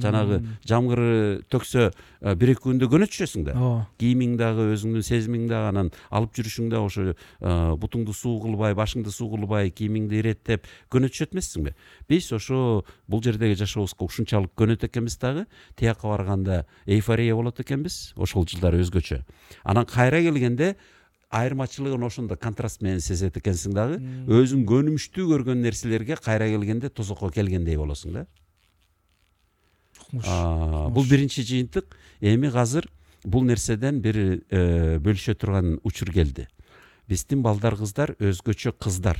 [0.00, 1.90] Жанагы жамгыр төксө
[2.22, 3.52] бир эки күндө көнө түшөсүң да.
[3.52, 7.12] Ооба кийимиң дагы өзүңдүн сезимиң дагы анан алып жүрүшүң да ошо
[7.80, 11.74] бутуңду суу кылбай башыңды суу кылбай кийимиңди иреттеп көнө түшөт эмессиңби
[12.08, 15.46] биз ошо бул жердеги жашообузга ушунчалык көнөт экенбиз да
[15.76, 19.22] тияка барганда эйфория болот экенбиз ошол жылдары өзгөчө.
[19.64, 20.76] Анан кайра келгенде
[21.30, 23.98] айырмачылыгын ошондо контраст менен сезет экенсиң дагы
[24.30, 28.26] өзүң көнүмүштүү көргөн нерселерге кайра келгенде тозокко келгендей болосуң да.
[30.12, 32.88] Бул биринчи жыйынтык эми азыр
[33.24, 36.46] бул нерседен бир э, бөлүшө турган учур келди
[37.08, 39.18] биздин балдар кыздар өзгөчө кыздар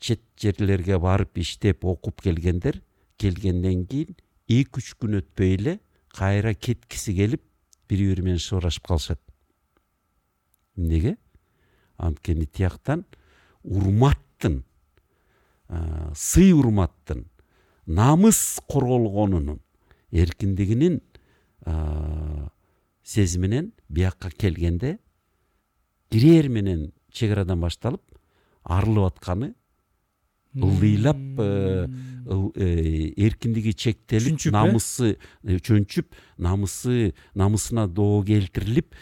[0.00, 2.82] чет жерлерге барып иштеп окуп келгендер
[3.18, 4.16] келгенден кийин
[4.48, 5.78] эки үч күн өтпөй эле
[6.14, 7.42] кайра кеткиси келип
[7.88, 9.20] бири бири менен шыбырашып калышат
[10.76, 11.16] эмнеге
[11.96, 13.04] анткени тияктан
[13.64, 14.62] урматтын
[16.14, 17.26] сый урматтын
[17.86, 19.60] намыс корголгонунун
[20.12, 21.00] эркиндигинин
[23.02, 24.98] сезиминен биякка келгенде
[26.10, 28.02] кирээр менен чек арадан башталып
[28.64, 29.54] арылып атканы
[30.56, 31.86] ылдыйлап э,
[32.26, 34.50] э, эркиндиги чектелип э?
[34.50, 38.94] намысы чөнчүп намысы намысына доо келтирилип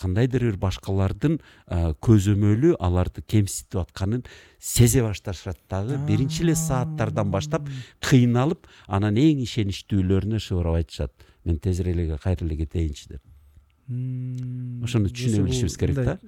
[0.00, 1.38] кандайдыр бир башкалардын
[2.04, 4.24] көзөмөлү аларды кемситип атканын
[4.58, 5.60] сезе башташат.
[5.70, 7.68] Дагы биринчи эле сааттардан баштап
[8.00, 11.12] кыйналып анан эң ишеничтүүлөрүнө шыбырап айтышат.
[11.44, 13.22] Мен тезирээк эле кайра эле кетейинчи деп.
[14.84, 16.18] Ошону түшүнө билишибиз керек да.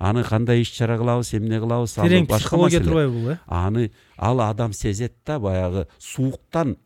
[0.00, 4.72] Аны кандай иш чара кылабыз эмне кылабыз терең психология турбайбы бул э аны ал адам
[4.72, 6.78] сезет да баягы сууктан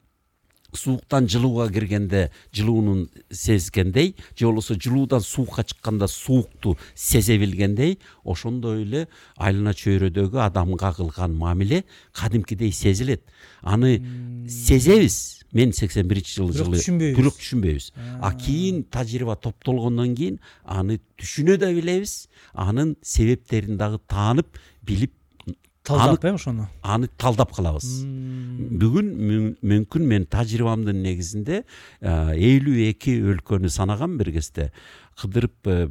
[0.77, 9.09] сууктан жылууга киргенде жылуунун сезгендей же болбосо жылуудан суукка чыкканда суукту сезе билгендей ошондой эле
[9.37, 13.23] айлана чөйрөдөгү адамга кылган мамиле кадимкидей сезилет.
[13.63, 14.03] Аны
[14.49, 15.44] сезебиз.
[15.55, 17.19] Мен сексен биринчи жылы жылы түшүнбөйбүз.
[17.19, 17.91] бирок түшүнбөйбүз
[18.21, 18.33] а.
[18.35, 25.15] Кийин тажрыйба топтолгондон кийин аны түшүнө да билебиз анын себептерин дагы таанып билип
[25.85, 28.05] талдап э ошону аны талдап калабыз
[28.83, 29.11] бүгүн
[29.61, 31.65] мүмкүн мен тажрыйбамдын негизинде
[32.03, 34.71] элүү эки өлкөнү санагам бир кезде
[35.21, 35.89] кыдырып э,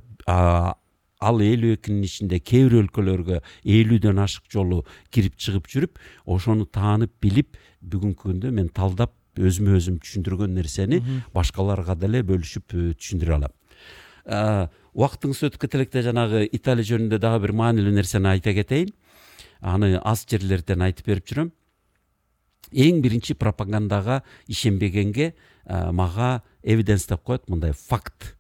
[1.23, 4.83] ал элүү экинин ичинде кээ бир өлкөлөргө элүүдөн ашык жолу
[5.13, 11.01] кирип чыгып жүрүп ошону таанып билип бүгүнкү күндө мен талдап өзүмө өзүм түшүндүргөн нерсени
[11.33, 13.55] башкаларга деле бөлүшүп э, түшүндүрө алам.
[14.25, 18.93] А, убактыңыз өтүп кете электе жанагы италия жөнүндө дагы бир маанилүү нерсени айта кетейин
[19.61, 21.51] аны аз жерлерден айтып берип жүрөм
[22.73, 25.33] эң биринчи пропагандага ишенбегенге
[25.67, 28.35] мага эвиденс деп коет мындай факт.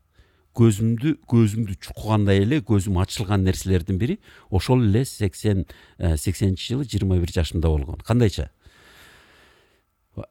[0.53, 4.19] Көзүмдү көзүмдү чукугандай эле көзүм ачылган нерселердин бири
[4.53, 5.65] ошол эле сексен
[5.97, 8.51] э, сексенинчи жылы жыйырма бир жашымда болгон кандайча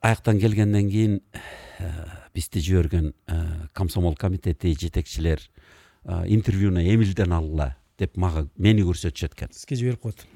[0.00, 1.20] аяктан келгенден кийин
[1.78, 1.90] э,
[2.34, 5.40] бизди жиберген э, комсомол комитети жетекчилер
[6.04, 9.52] интервьюну эмилден алгыла деп мага мени көрсөтүшөт экен.
[9.54, 10.26] Сизге жиберип коет.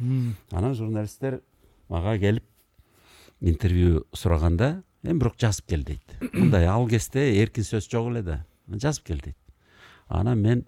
[0.51, 1.41] Анан журналисттер
[1.89, 2.45] мага келип
[3.41, 6.17] интервью сураганда эми бирок жазып кел дейт.
[6.33, 9.37] Мындай ал кезде эркин сөз жок эле да жазып кел дейт.
[10.09, 10.65] Анан мен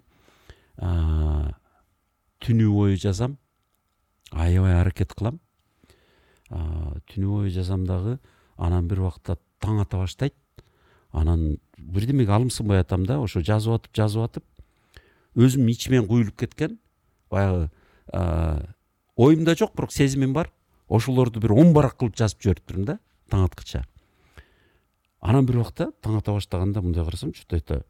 [2.43, 3.37] түнү бою жазам
[4.31, 5.39] аябай аракет кылам.
[6.49, 8.19] Түнү бою жазам дагы
[8.59, 10.35] анан бир убакта таң ата баштайт.
[11.11, 14.45] Анан бирдемеге алымсынбай атам да ошо жазып атып жазып атып
[15.39, 16.77] өзүм ичимен куюлуп кеткен
[17.31, 17.69] баягы
[19.15, 20.51] оюмда жок бирок сезимим бар.
[20.87, 22.99] Ошолорду бир он барак кылып жазып жибериптирмин да
[23.29, 23.83] таң аткыча.
[25.21, 27.83] Анан бир убакта таң ата баштаганда мындай карасам че то это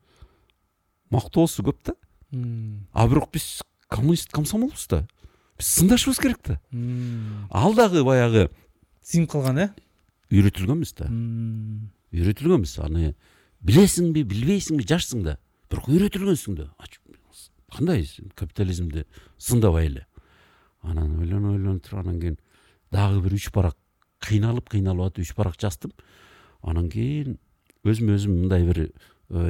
[1.09, 1.93] мактоосу көп да.
[2.93, 5.05] А бирок биз коммунист комсомолбуз да
[5.57, 6.59] биз сындашыбыз керек да.
[7.49, 8.49] Ал дагы баягы
[9.03, 9.69] сиңип калган э?
[10.31, 11.07] Үйрөтүлгөнбүз да
[12.13, 13.13] үйрөтүлгөнбүз аны
[13.65, 15.37] билесиңби билбейсиңби жашсың да.
[15.69, 16.69] Бирок үйрөтүлгөнсүң да.
[16.77, 16.99] А ч-
[17.73, 19.05] кандай сен капитализмди
[19.37, 20.05] сындабай эле
[20.81, 22.37] анан ойлонуп ойлонуп туруп анан кийин
[22.91, 23.75] дагы бир үч барак
[24.25, 25.91] кыйналып кыйналып атып үч барак жаздым
[26.63, 27.37] анан кийин
[27.85, 28.89] өзүмө өзүм мындай бир э,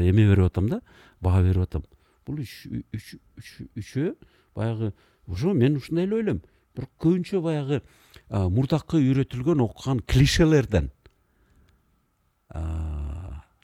[0.09, 0.82] эме берип атам да
[1.21, 1.84] баа берип атам
[2.27, 4.15] бул үч үч үч үчөө
[4.55, 4.91] баягы
[5.27, 6.41] ошо мен ушундай эле ойлойм
[6.80, 7.82] бирок көбүнчө баягы
[8.30, 10.89] мурдакы үйрөтүлгөн окуган клишелерден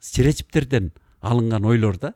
[0.00, 2.12] стереотиптерден алынган ойлор да.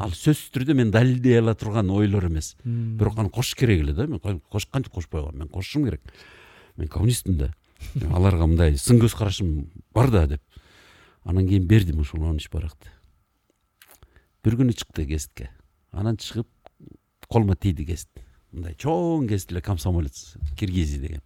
[0.00, 4.06] Ал сөзсүз түрдө мен далилдей ала турган ойлор эмес бирок аны кошуш керек эле да
[4.06, 6.00] мен кош- кантип кошпой коем мен кошушум керек.
[6.76, 7.54] Мен коммунистмин да.
[8.10, 10.42] Аларга мындай сын көз карашым бар да деп.
[11.24, 12.88] Анан кийин бердим ошол он үч баракты
[14.42, 15.50] бир күнү чыкты гезитке
[15.92, 16.48] анан чыгып
[17.28, 18.08] колума тийди гезит
[18.52, 21.22] мындай чоң эле комсомолец киргизий деген.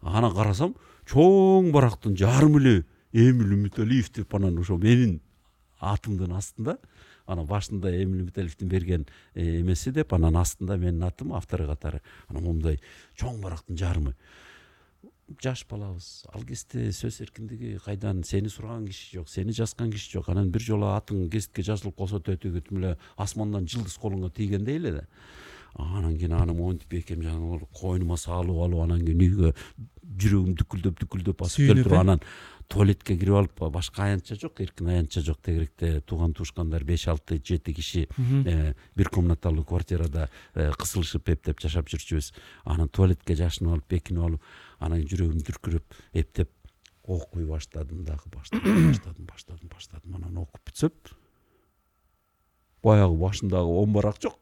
[0.00, 0.74] Анан карасам
[1.06, 5.20] чоң барактын жарымы эле эмил үмүталиев деп анан ошо менин
[5.80, 6.78] атымдын астында
[7.26, 12.44] анан башында эмил үмүталиевдин берген э, эмеси деп анан астында менин атым автору катары анан
[12.44, 12.80] моундай
[13.20, 14.14] чоң барактын жарымы
[15.40, 20.28] жаш балабыз ал кезде сөз эркиндиги кайдан сени сураган киши жок сени жазган киши жок
[20.28, 25.06] анан бир жолу атың гезитке жазылып калса төтөгөтүм эле асмандан жылдыз колуңа тийгендей эле да.
[25.74, 29.52] Анан кийин аны монтип бекем жанагы койнума салып алып анан кийин үйгө
[30.22, 32.20] жүрөгүм дүкүлдөп дүкүлдөп басып келип туруп анан
[32.70, 37.74] туалетке кирип алып башка аянтча жок эркин аянтча жок тегеректе тууган туушкандар беш алты жети
[37.74, 38.06] киши
[38.94, 42.30] бир комнаталуу квартирада кысылышып эптеп жашап жүрчүбүз
[42.64, 46.50] анан туалетке жашынып алып бекинип алып анан жүрөгүм дүркүрөп эптеп
[47.04, 50.94] окуй баштадым дагы баштадым баштадым баштадым баштадым анан окуп бүтсөм
[52.84, 54.38] баягы башындагы он барак жок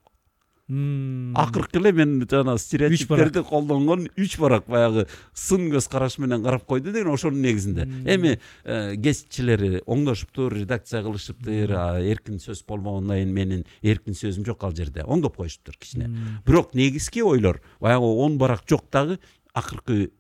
[1.35, 6.93] акыркы эле мен жанагы стереотиптерди колдонгон үч барак баягы сын көз караш менен карап койду
[6.93, 14.45] деген ошонун негизинде эми кесипчилер оңдошуптур редакция кылышыптыр эркин сөз болбогондон кийин менин эркин сөзүм
[14.47, 15.05] жок ал жерде.
[15.05, 16.11] Оңдоп коюшуптур кичине.
[16.47, 19.19] Бирок негизги ойлор баягы он барак жок дагы
[19.55, 20.11] акыркы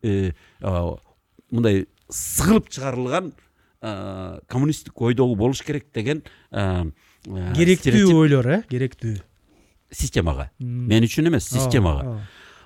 [1.50, 3.32] мындай сыгылып чыгарылган
[3.80, 6.22] коммунисттик ойдогу болуш керек деген
[7.24, 9.18] керектүү ойлор э керектүү.
[9.93, 12.20] Системага мен үчүн эмес системага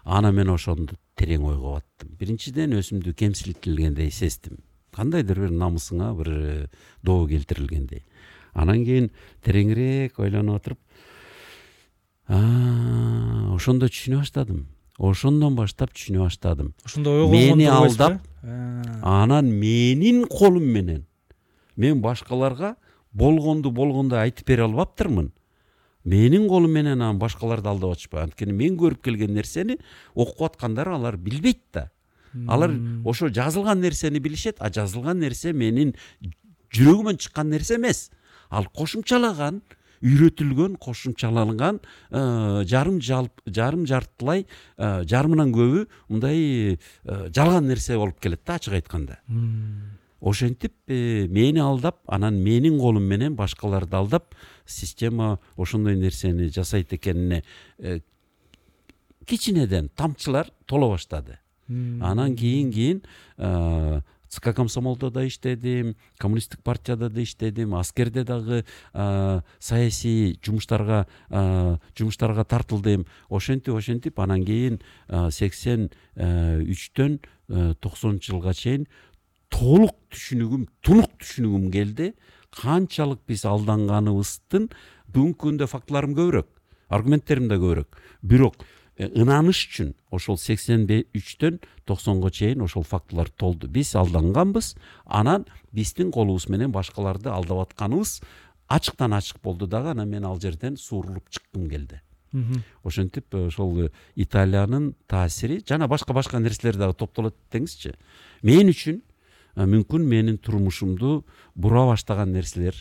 [0.05, 2.15] анан мен ошондо терең ойго баттым.
[2.19, 4.61] Биринчиден өзүмдү кемсинтилгендей сездим
[4.95, 6.31] кандайдыр бир намысыңа бир
[7.03, 8.05] доо келтирилгендей
[8.55, 9.11] анан кийин
[9.45, 10.79] тереңирээк ойлонуп отуруп
[13.57, 14.67] ошондо түшүнө баштадым.
[14.99, 16.73] Ошондон баштап түшүнө баштадым.
[16.85, 21.05] Ошондо мени алдап анан менин колум менен.
[21.77, 22.77] Мен башкаларга
[23.13, 25.33] болгонду болгондой айтып бере албаптырмын.
[26.07, 29.79] Менин колум менен анан башкаларды алдап атышпайбы анткени мен көрүп келген нерсени
[30.15, 31.91] окуп аткандар алар билбейт да.
[32.49, 32.73] Алар
[33.05, 35.95] ошо жазылган нерсени билишет а жазылган нерсе менин
[36.75, 38.11] жүрөгүмөн чыккан нерсе эмес.
[38.51, 39.63] Ал кошумчалаган
[40.05, 46.79] үйрөтүлгөн кошумчаланган э, жарым жарым жартылай э, жарымынан көбү мындай э,
[47.35, 49.19] жалган нерсе болуп келет да ачык айтканда.
[50.21, 54.35] Ошентип мени алдап анан менин колум менен башкаларды алдап
[54.67, 57.45] система ошондой нерсени жасайт экенине
[57.79, 58.01] э,
[59.25, 61.39] кичинеден тамчылар толо баштады.
[61.69, 63.03] Анан кийин кийин
[63.39, 71.07] э, цк комсомолдо да иштедим коммунисттик партияда да иштедим аскерде дагы э, саясий жумуштарга
[71.97, 73.07] жумуштарга тартылдым.
[73.29, 74.81] Ошентип ошентип анан кийин
[75.31, 77.21] сексен үчтөн
[77.81, 78.87] токсонунчу жылга чейин
[79.49, 82.13] толук түшүнүгүм тунук түшүнүгүм келди.
[82.57, 84.71] Канчалык биз алданганыбыздын
[85.13, 86.49] бүгүнкү күндө фактыларым көбүрөөк
[86.97, 88.57] аргументтерим да көбүрөөк бирок
[88.97, 96.13] э, ынаныш үчүн ошол сексен үчтөн токсонго чейин ошол фактылар толду биз алданганбыз анан биздин
[96.13, 98.21] колубуз менен башкаларды алдап атканыбыз
[98.69, 102.01] ачыктан ачык болду дагы анан мен ал жерден суурулуп чыккым келди
[102.85, 107.95] ошентип э, ошол э, италиянын таасири жана башка башка нерселер дагы топтолот деңизчи
[108.43, 109.03] мен үчүн
[109.57, 112.77] мүмкүн менин турмушумду бура баштаган нерселер.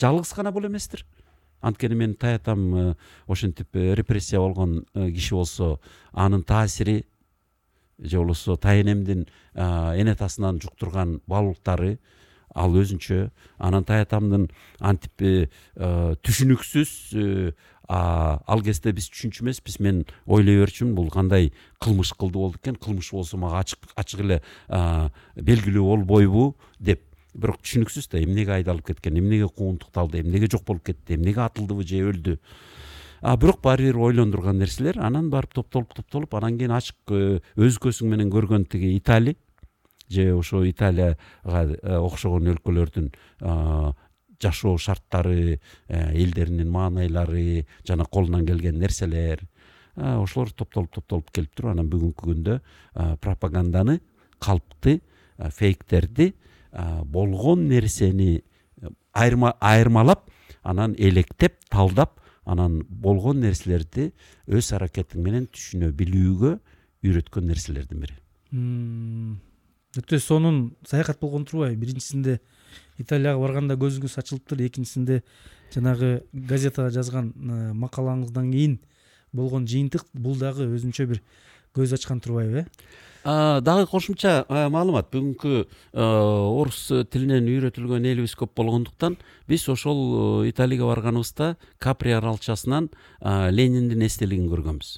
[0.00, 1.04] Жалгыз гана бул эместир.
[1.60, 2.96] Анткени менин таятам
[3.26, 5.80] ошентип э, репрессия болгон э, киши болсо
[6.12, 7.04] анын таасири
[7.98, 11.98] же болбосо тайэнемдин эне атасынан жуктурган баалуулуктары
[12.54, 14.48] ал өзүнчө анан таятамдын
[14.78, 15.48] антип э,
[16.22, 16.92] түшүнүксүз
[17.88, 23.10] ал кезде биз түшүнчү эмеспиз мен ойлой берчүмүн бул кандай кылмыш кылды болду экен кылмыш
[23.12, 24.42] болсо мага ачык эле
[25.36, 27.04] белгилүү болбойбу деп.
[27.38, 32.00] Бирок түшүнүксүз да эмнеге айдалып кеткен эмнеге куугунтукталды эмнеге жок болуп кетти эмнеге атылдыбы же
[32.10, 32.38] өлдү?
[33.20, 37.78] А бирок баары бир ойлондурган нерселер анан барып топтолуп топтолуп анан кийин ачык э, өз
[37.82, 39.36] көзүң менен көргөн тиги италия
[40.08, 43.10] же ошо италияга э, окшогон өлкөлөрдүн
[44.42, 45.58] жашоо шарттары э,
[45.88, 49.42] элдеринин маанайлары жана колунан келген нерселер
[49.96, 52.60] ошолор топтолуп топтолуп келиптуруп анан бүгүнкү күндө
[53.20, 53.98] пропаганданы
[54.38, 55.00] калпты
[55.56, 56.32] фейктерди
[57.04, 58.44] болгон нерсени
[59.12, 60.28] айырмалап
[60.62, 64.12] анан электеп талдап анан болгон нерселерди
[64.46, 66.54] өз аракетиң менен түшүнө билүүгө
[67.04, 68.16] үйрөткөн нерселердин бири.
[69.98, 71.80] Өтө сонун саякат болгон турбайбы?
[71.84, 72.38] Биринчисинде
[72.98, 74.62] италияга барганда көзүңүз ачылыптыр.
[74.66, 75.22] Экинчисинде
[75.74, 78.78] жанагы газетага жазган э, макалаңыздан кийин
[79.32, 81.22] болгон жыйынтык бул дагы өзүнчө бир
[81.76, 82.66] көз ачкан турбайбы э?
[83.24, 85.10] Дагы кошумча маалымат.
[85.12, 89.18] Бүгүнкү орус тилинен үйрөтүлгөн элибиз көп болгондуктан
[89.50, 92.88] биз ошол италияга барганыбызда капри аралчасынан
[93.52, 94.94] лениндин эстелигин көргөнбүз.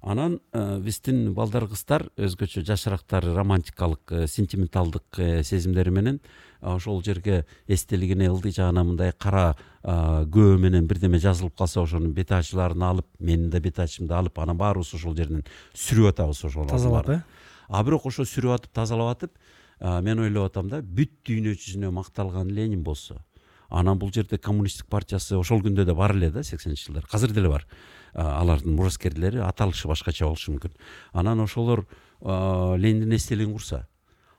[0.00, 6.20] Анан э, биздин балдар кыздар өзгөчө жашыраактар романтикалык э, сентименталдык э, сезимдери менен
[6.60, 9.54] ошол жерге эстелигине ылдый жагына мындай кара
[9.84, 14.58] көө менен бирдеме жазылып калса ошонун бет ачууларын алып менин да бет ачымды алып анан
[14.58, 15.44] баарыбыз ошол жерден
[15.74, 17.22] сүрүп атабыз ошол тазалап э?
[17.68, 19.38] А бирок ошо сүрүп атып тазалап атып
[19.80, 23.22] мен ойлоп атам да бүт дүйнө жүзүнө макталган ленин болсо
[23.68, 27.06] анан бул жерде коммунисттик партиясы ошол күндө да бар эле да сексенинчи жылдары.
[27.12, 27.66] Азыр деле бар.
[28.14, 30.72] Алардын мураскерлери аталышы башкача болушу мүмкүн
[31.12, 31.84] анан ошолор
[32.20, 33.86] лениндин эстелигин курса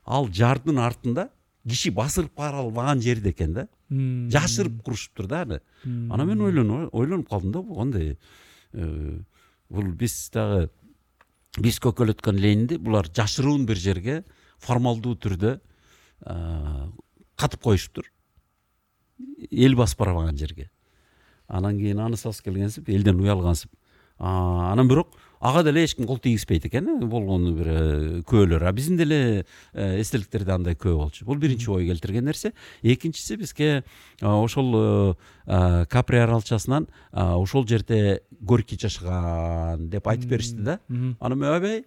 [0.06, 1.30] ал жардын артында
[1.68, 7.52] киши басырып бара албаган жерде экен да жашырып курушуптур да аны анан мен ойлонуп калдым
[7.52, 8.18] да бул кандай
[9.70, 10.70] бул биз дагы
[11.58, 14.24] биз көкөлөткөн ленинди булар жашыруун бир жерге
[14.60, 15.60] формалдуу түрдө
[17.36, 18.12] катып коюшуптур
[19.52, 20.70] эл басып барбаган жерге
[21.48, 23.72] анан кийин анысыбыз келгенсип элден уялгансып
[24.20, 28.72] анан бирок ага деле эч ким кол тийгизбейт экен э, болгону бир э, күбөлөр а
[28.72, 31.26] биздин деле э, эстеликтерде андай күбө болчу.
[31.26, 33.84] Бул биринчи ой келтирген нерсе экинчиси бизге
[34.22, 35.16] ошол
[35.46, 40.80] капри аралчасынан ошол жерде горький жашаган деп айтып беришти да.
[41.20, 41.86] Анан мен ойбой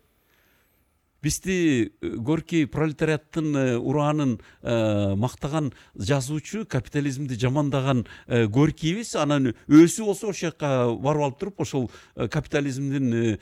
[1.22, 10.32] бизди э, горький пролетариаттын э, ураанын э, мактаган жазуучу капитализмди жамандаган горькийбиз анан өзү болсо
[10.32, 13.38] ошол жака барып алып туруп ошол капитализмдин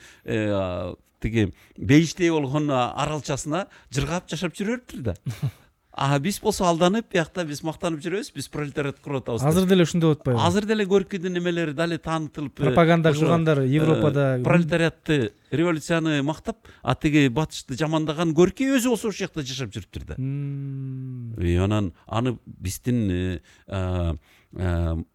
[1.21, 5.15] тиги бейиштей болгон аралчасына жыргап жашап жүрө бериптир да
[5.91, 9.43] а биз болсо алданып биякта биз мактанып жүрөбүз биз пролетариат куруп атабыз.
[9.43, 10.41] Азыр деле болуп атпайбы?
[10.41, 17.75] Азыр деле горькийдин эмелери дали таанытылып пропаганда кылгандар европада пролетариатты революцияны мактап а тиги батышты
[17.77, 23.39] жамандаган горький өзү болсо ошол жакта жашап жүрүптүр да анан аны биздин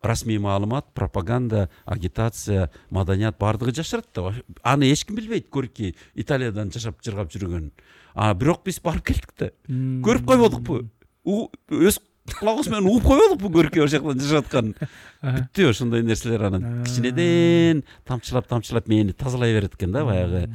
[0.03, 7.03] расмий маалымат пропаганда агитация маданият баардыгы жашырат да аны эч ким билбейт горький италиядан жашап
[7.05, 7.73] жыргап жүргөнүн
[8.17, 10.81] а бирок биз барып келдик да көрүп койбодукпу
[11.27, 12.01] өз
[12.39, 14.75] кулагыбыз менен угуп койбодукпу горький ошол жактан жашап атканын
[15.23, 20.49] бүттү ошондой нерселер анан кичинеден тамчылап тамчылап мени тазалай берет экен да баягы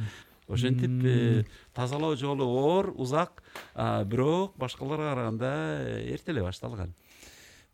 [0.48, 3.42] ошентип э, тазалоо жолу оор узак
[4.06, 5.52] бирок башкаларга караганда
[6.02, 6.94] эрте эле башталган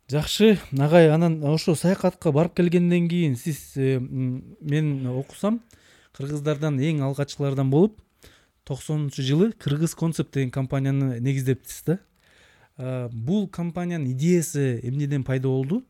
[0.09, 5.61] жакшы агай анан ошо саякатка барып келгенден кийин сиз э, мен окусам
[6.13, 7.99] кыргыздардан эң алгачкылардан болуп
[8.69, 11.99] токсонунчу жылы кыргыз концепт деген компанияны негиздептиз да.
[13.11, 15.83] Бул компаниянын идеясы эмнеден пайда болду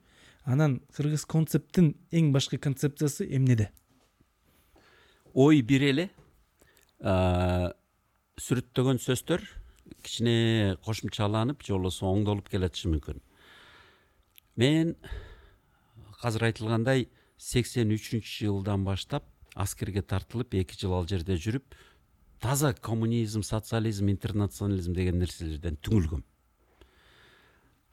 [0.44, 3.70] анан кыргыз концепттин эң башкы концепциясы эмнеде.
[5.34, 6.10] Ой бир эле
[8.40, 9.44] сүрөттөгөн сөздөр
[10.02, 13.20] кичине кошумчаланып же болбосо оңдолуп келатышы мүмкүн.
[14.56, 14.96] Мен
[16.24, 21.78] азыр айтылгандай сексен үчүнчү жылдан баштап аскерге тартылып эки жыл ал жерде жүрүп
[22.40, 26.24] таза коммунизм социализм интернационализм деген нерселерден түңүлгөм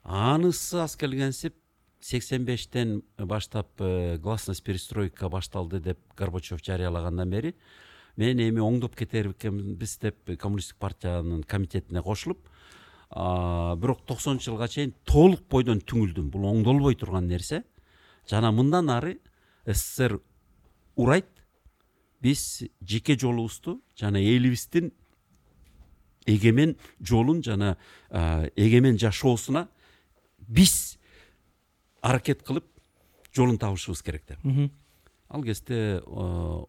[0.03, 1.55] анысы аз келгенсип
[1.99, 7.55] сексен бештен баштап э, гласность перестройка башталды деп горбачев жарыялагандан бери
[8.15, 12.47] мен эми оңдоп кетер экенбиз деп коммунисттик партиянын комитетине кошулуп
[13.09, 16.29] бирок токсонунчу жылга чейин толук бойдон түңүлдүм.
[16.29, 17.63] Бул оңдолбой турган нерсе.
[18.27, 19.17] Жана мындан ары
[19.65, 20.19] ссср
[20.95, 21.29] урайт
[22.21, 24.91] биз жеке жолубузду жана элибиздин
[26.25, 27.77] эгемен жолун жана
[28.09, 29.67] эгемен жашоосуна
[30.47, 30.97] биз
[32.01, 32.65] аракет кылып
[33.33, 34.71] жолун табышыбыз керек деп
[35.29, 36.01] ал кезде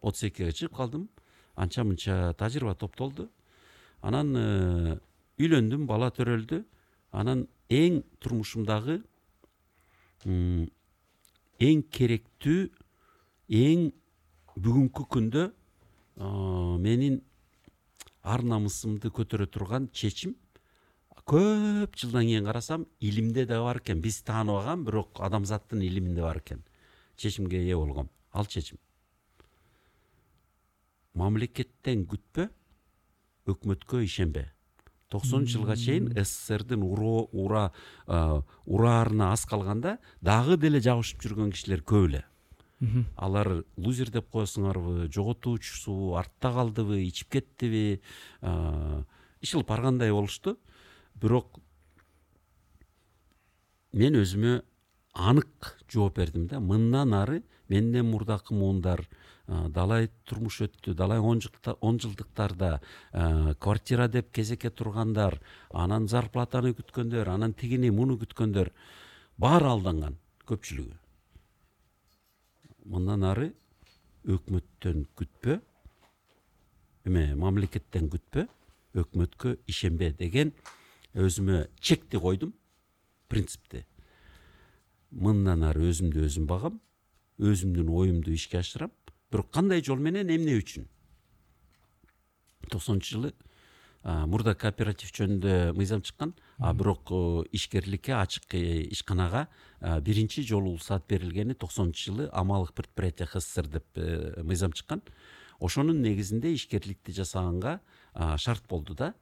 [0.01, 1.09] отуз экиге чыгып калдым.
[1.55, 3.29] Анча мынча тажрыйба топтолду.
[4.01, 4.99] Анан
[5.39, 6.63] үйлөндүм бала төрөлдү.
[7.11, 9.01] Анан эң турмушумдагы
[10.25, 12.69] эң керектүү
[13.49, 13.91] эң
[14.63, 15.45] бүгүнкү күндө
[16.83, 17.21] менин
[18.23, 20.35] ар намысымды көтөрө турган чечим
[21.29, 26.63] көп жылдан кийин карасам илимде да бар экен биз тааныбаган бирок адамзаттын илиминде бар экен
[27.15, 28.77] чечимге ээ болгом ал чечим
[31.13, 32.49] мамлекеттен күтпө
[33.49, 34.51] өкмөткө ишенбе.
[35.09, 37.71] токсонунчу жылга чейин сссрдин ура
[38.65, 42.25] ураарына аз калганда дагы деле жабышып жүргөн кишилер көп эле
[43.15, 47.99] алар лузер деп коесуңарбы жоготуучусу артта калдыбы ичип кеттиби?
[48.41, 50.57] Иш кылып баргандай болушту.
[51.19, 51.59] Бирок
[53.91, 54.61] мен өзүмө
[55.13, 56.59] анык жооп бердим да.
[56.59, 59.07] Мындан ары менден мурдакы муундар
[59.47, 62.79] далай турмуш өттү далай он жылдыктарда
[63.59, 65.41] квартира деп кезекке тургандар
[65.71, 68.71] анан зарплатаны күткөндөр анан тигини муну күткөндөр
[69.37, 71.08] баары алданган көпчүлүгү
[72.89, 73.51] мындан ары
[74.29, 75.59] өкмөттөн күтпө
[77.09, 78.45] эме мамлекеттен күтпө
[78.99, 80.51] өкмөткө ишенбе деген
[81.13, 82.53] өзүмө чекти койдум
[83.29, 83.85] принципти.
[85.11, 86.79] Мындан ары өзүмдү өзүм багам
[87.39, 88.91] өзүмдүн оюмду ишке ашырам.
[89.31, 90.87] Бирок кандай жол менен эмне үчүн?
[92.69, 93.33] Токсонунчу жылы
[94.03, 97.11] мурда кооператив жөнүндө мыйзам чыккан а бирок
[97.51, 99.47] ишкерликке ачык э, ишканага
[100.01, 105.01] биринчи жолу уруксаат берилгени токсонунчу жылы о малых предприятиях ссср деп э, мыйзам чыккан
[105.59, 107.79] ошонун негизинде ишкерликти жасаганга
[108.37, 109.13] шарт болду да.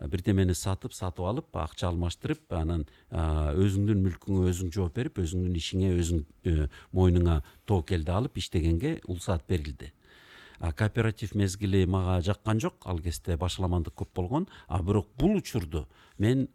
[0.00, 2.82] Бирдемени сатып сатып алып акча алмаштырып анан
[3.14, 9.92] өзүңдүн мүлкүңө өзүң жооп берип өзүңдүн ишиңе өзүң э, мойнуңа тоокелди алып иштегенге улсаат берилди.
[10.58, 14.48] Кооператив мезгили мага жаккан жок ал кезде башаламандык көп болгон.
[14.68, 16.48] А бирок бул учурду мен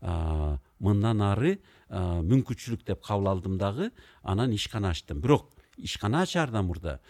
[0.00, 1.58] мындан ары
[1.90, 3.90] мүмкүнчүлүк деп кабыл алдым дагы
[4.22, 5.20] анан ишкана ачтым.
[5.20, 7.00] Бирок ишкана ачаардан мурда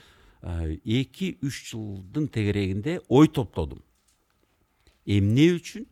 [0.42, 3.82] эки үч жылдын тегерегинде ой топтодум.
[5.04, 5.86] Эмне үчүн?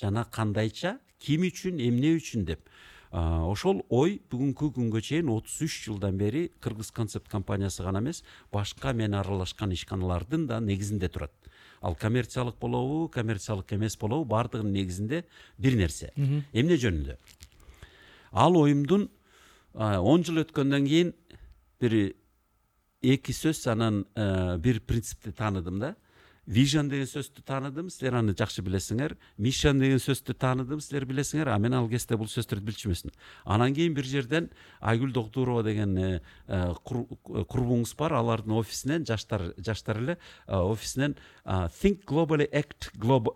[0.00, 0.98] Жана кандайча?
[1.18, 1.80] Ким үчүн?
[1.80, 2.68] Эмне үчүн деп.
[3.10, 8.22] Ошол ой бүгүнкү күнгө чейин отуз үч жылдан бери кыргыз концепт компаниясы гана эмес
[8.52, 11.32] башка мен аралашкан ишканалардын да негизинде турат.
[11.80, 15.24] Ал коммерциялык болобу коммерциялык эмес болобу баардыгынын негизинде
[15.58, 16.12] бир нерсе.
[16.52, 17.18] Эмне жөнүндө?
[18.30, 19.08] Ал оюмдун
[19.74, 21.14] он жыл өткөндөн кийин
[21.80, 22.14] бир
[23.02, 24.04] эки сөз анан
[24.60, 25.96] бир принципти тааныдым да.
[26.50, 31.58] Вижн деген сөздү тааныдым силер аны жакшы билесиңер мишн деген сөздү тааныдым силер билесиңер а
[31.62, 33.14] мен ал кезде бул сөздөрдү билчү эмесмин
[33.44, 34.50] анан кийин бир жерден
[34.80, 36.20] айгүл доктурова деген
[36.50, 38.16] курбуңуз бар.
[38.18, 41.16] Алардын офисинен жаштар жаштар эле офисинен
[41.46, 42.90] think globally act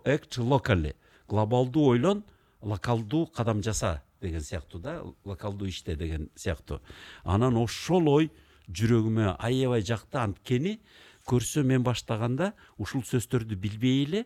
[0.05, 0.93] act locally.
[1.27, 2.23] Глобалдуу ойлон
[2.61, 6.81] локалдуу кадам жаса деген сыяктуу да локалдуу иште деген сыяктуу
[7.23, 8.31] анан ошол ой
[8.69, 10.79] жүрөгүмө аябай жакты анткени
[11.25, 14.25] көрсө мен баштаганда ушул сөздөрдү билбей эле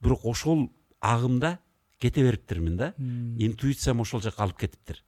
[0.00, 0.70] бирок ошол
[1.00, 1.58] агымда
[1.98, 2.94] кете бериптирмин да.
[2.98, 5.02] Интуициям ошол жака алып кетиптир.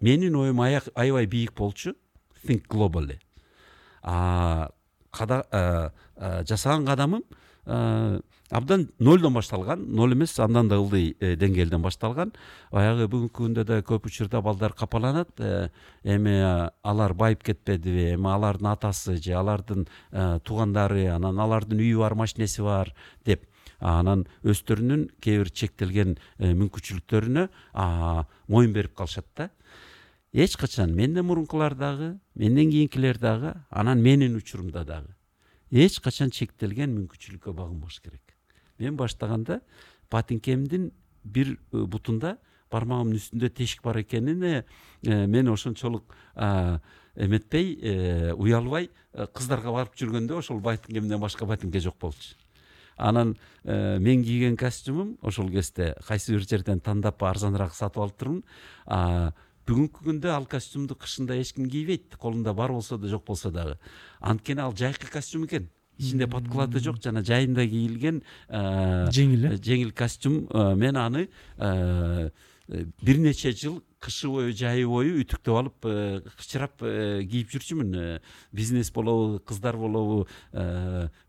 [0.00, 1.94] Менин оюм аябай бийик болчу.
[2.44, 3.18] Think globally.
[6.44, 7.24] Жасаган кадамым
[8.54, 12.30] абдан нолдон башталган ноль эмес андан да ылдый э, деңгээлден башталган.
[12.70, 15.70] Баягы бүгүнкү күндө да көп учурда балдар капаланат э,
[16.04, 16.36] эми
[16.82, 22.62] алар байып кетпедиби эми алардын атасы же алардын э, туугандары анан алардын үйү бар машинеси
[22.62, 22.94] бар
[23.26, 23.48] деп
[23.80, 29.50] анан өздөрүнүн кээ бир чектелген мүмкүнчүлүктөрүнө моюн берип калышат да.
[30.32, 35.10] Эч качан менден мурункулар дагы менден кийинкилер дагы анан менин учурумда дагы.
[35.70, 38.23] Эч качан чектелген мүмкүнчүлүккө багынбаш керек.
[38.78, 39.60] Мен баштаганда
[40.10, 40.92] ботинкемдин
[41.24, 42.38] бир бутунда
[42.70, 44.64] бармагымдын үстүндө тешик бар экенине
[45.02, 46.14] мен ошончолук
[47.14, 48.90] эметпей уялбай
[49.34, 52.34] кыздарга барып жүргөндө ошол ботинкемден башка ботинке жок болчу.
[52.96, 58.42] Анан мен кийген костюмум ошол кезде кайсы бир жерден тандап арзаныраак сатып алыптырмын
[59.66, 63.78] бүгүнкү күндө ал костюмду кышында эч ким кийбейт колунда бар болсо да жок болсо дагы.
[64.20, 65.70] Анткени ал жайкы костюм экен.
[65.98, 70.46] Ичинде подклады жок жана жайында кийилген жеңил э жеңил костюм
[70.78, 71.28] мен аны
[72.68, 75.88] бир нече жыл кышы бою жайы бою үтүктөп алып
[76.38, 78.20] кычырап кийип жүрчүмүн
[78.52, 80.26] бизнес болобу кыздар болобу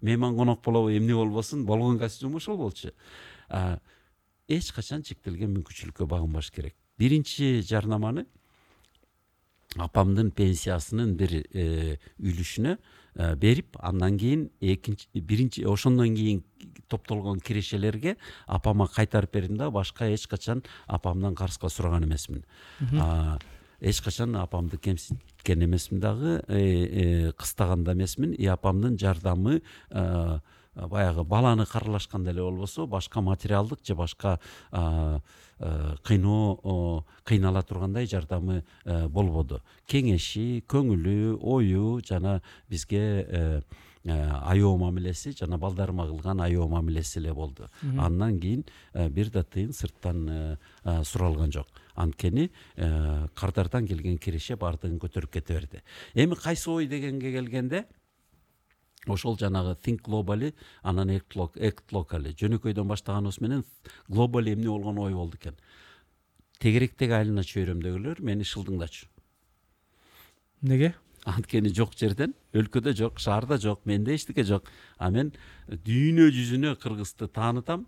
[0.02, 2.92] мейман конок болобу эмне болбосун болгон костюм ошол болчу
[4.48, 8.26] эч качан чектелген мүмкүнчүлүккө багынбаш керек биринчи жарнаманы
[9.76, 11.42] апамдын пенсиясынын бир
[12.20, 12.78] үлүшүнө
[13.16, 16.44] берип андан кийин экинчи биринчи ошондон кийин
[16.88, 18.18] топтолгон кирешелерге
[18.48, 22.44] апама кайтарып бердим да башка эч качан апамдан карызга сураган эмесмин.
[23.80, 28.32] Эч качан апамды кемситкен эмесмин дагы э, кыстаган да эмесмин.
[28.32, 29.62] И апамдын жардамы
[30.76, 34.40] баягы баланы каралашканда эле болбосо башка материалдык же башка
[35.60, 39.62] кыйноо кыйнала тургандай жардамы э, болбоду.
[39.88, 43.62] Кеңеши көңүлү ою жана бизге э,
[44.04, 47.70] э, аябоо мамилеси жана балдарыма кылган аябоо мамилеси эле болду.
[47.98, 51.68] Андан кийин бир да тыйын сырттан суралган жок.
[51.96, 55.84] Анткени кардардан келген киреше баардыгын көтөрүп кете берди.
[56.14, 57.86] Эми кайсы ой дегенге келгенде
[59.10, 60.54] ошол жанагы think globally
[60.84, 62.34] анан act locally.
[62.34, 63.64] Жөнөкөйдөн баштаганыбыз менен
[64.10, 65.56] глобally эмне болгон ой болду экен.
[66.60, 69.08] Тегеректеги айлана чөйрөмдөгүлөр мени шылдыңдачу.
[70.64, 70.94] Эмнеге
[71.26, 74.70] анткени жок жерден өлкөдө жок шаарда жок менде эчтеке жок.
[74.98, 75.34] А мен
[75.68, 77.86] дүйнө жүзүнө кыргызды таанытам.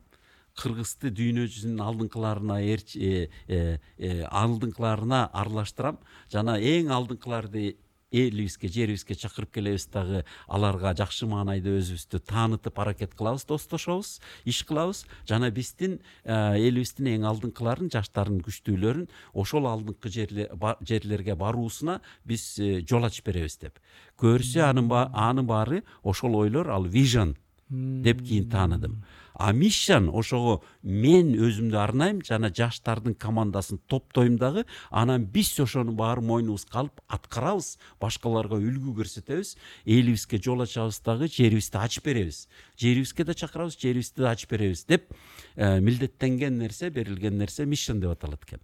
[0.58, 6.00] Кыргызды дүйнө жүзүнүн алдыңкыларына э, э, э, алдыңкыларына аралаштырам.
[6.34, 7.76] Жана эң алдыңкыларды
[8.12, 10.24] элибизге жерибизге чакырып келебиз дагы.
[10.48, 15.06] Аларга жакшы маанайда өзүбүздү таанытып аракет кылабыз достошобуз иш кылабыз.
[15.28, 23.28] Жана биздин элибиздин эң алдыңкыларын жаштардын күчтүүлөрүн ошол алдыңкы жерлерге баруусуна биз э, жол ачып
[23.32, 23.82] беребиз деп.
[24.20, 27.36] Көрсө анын баары ошол ойлор ал вижн
[27.70, 29.04] деп кийин тааныдым.
[29.34, 36.26] А миссиян ошого мен өзүмдү арнайм жана жаштардын командасын топтойм дагы анан биз ошонун баарын
[36.26, 39.54] мойнубузга алып аткарабыз башкаларга үлгү көрсөтөбүз
[39.86, 42.48] элибизге жол ачабыз дагы жерибизди ачып беребиз.
[42.80, 45.14] Жерибизге да чакырабыз жерибизди да ачып беребиз деп
[45.56, 48.60] э, милдеттенген нерсе берилген нерсе миссион деп аталат экен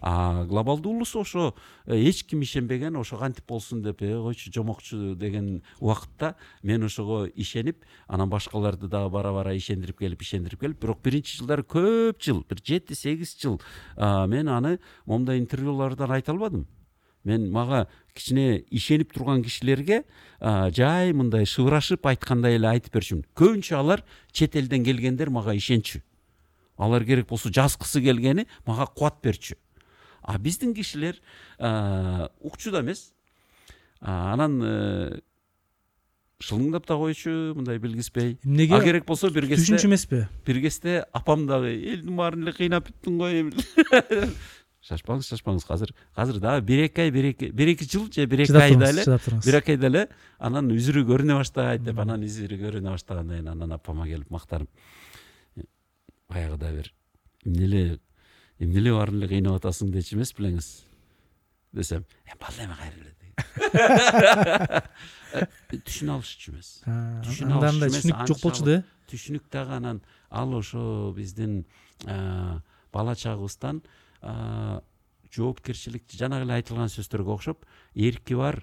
[0.00, 1.54] а глобалдуу улус ошо
[1.86, 7.26] э, эч ким ишенбеген ошо кантип болсун деп э койчу жомокчу деген убакытта мен ошого
[7.26, 12.44] ишенип анан башкаларды дагы бара бара ишендирип келип ишендирип келип бирок биринчи жылдары көп жыл
[12.48, 13.60] бир жети сегиз жыл
[13.96, 16.66] мен аны моундай интервьюлардан айта албадым.
[17.24, 20.04] Мен мага кичине ишенип турган кишилерге
[20.40, 23.24] жай мындай шыбырашып айткандай эле айтып берчүмүн.
[23.36, 26.00] Көбүнчө алар чет элден келгендер мага ишенчү.
[26.78, 29.56] Алар керек болсо жазгысы келгени мага кубат берчү.
[30.22, 31.20] А биздин кишилер
[32.40, 33.12] укчу да эмес.
[34.00, 35.20] Анан э,
[36.38, 38.76] шылыңдап да койчу мындай билгизбей эмнеге?
[38.76, 40.20] А керек болсо бир кезде түшүнчү эмеспи?
[40.46, 43.26] бир кезде апам дагы элдин баарын эле кыйнап бүттүң го
[44.88, 45.66] шашпаңыз шашпаңыз.
[45.68, 48.92] Азыр азыр дагы бир эки ай бир эки бир эки жыл же бир эки айда
[48.92, 49.44] эле чыдап туруңуз.
[49.44, 50.04] бир эки айда эле
[50.38, 54.70] анан үзүрү көрүнө баштайт деп анан изири көрүнө баштагандан кийин анан апама келип мактанып.
[56.28, 56.92] Баягыда бир
[57.44, 58.00] эмне эле
[58.58, 60.68] эмне эле баарын эле кыйнап атасың дечү эмес белеңиз
[61.72, 63.12] десем эми балда эме кайра эле
[65.86, 66.70] түшүнө алышчу эмес
[67.26, 68.76] түшүнө андай түшүнүк жок болчу да
[69.12, 71.64] түшүнүк дагы анан ал ошо биздин
[72.04, 73.82] бала чагыбыздан
[75.32, 77.64] жоопкерчилик жанагы эле айтылган сөздөргө окшоп
[77.94, 78.62] эрки бар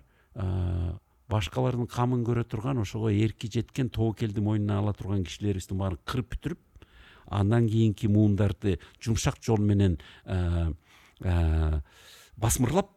[1.31, 6.64] башкалардын камын көрө турган ошого эрки жеткен тобокелди мойнуна ала турган кишилерибиздин баарын кырып бүтүрүп
[7.27, 9.97] андан кийинки муундарды жумшак жол менен
[12.37, 12.91] басмырлап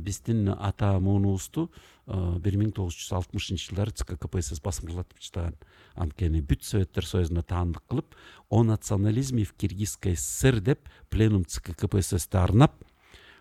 [0.00, 1.68] биздин ата муунубузду
[2.06, 5.58] бир миң тогуз жүз алтымышынчы жылдары цк кпсс басмырлатып таштаган
[5.94, 8.16] анткени бүт советтер союзуна таандык кылып
[8.48, 12.80] о национализме в киргизской сср деп пленум цк кпсссти арнап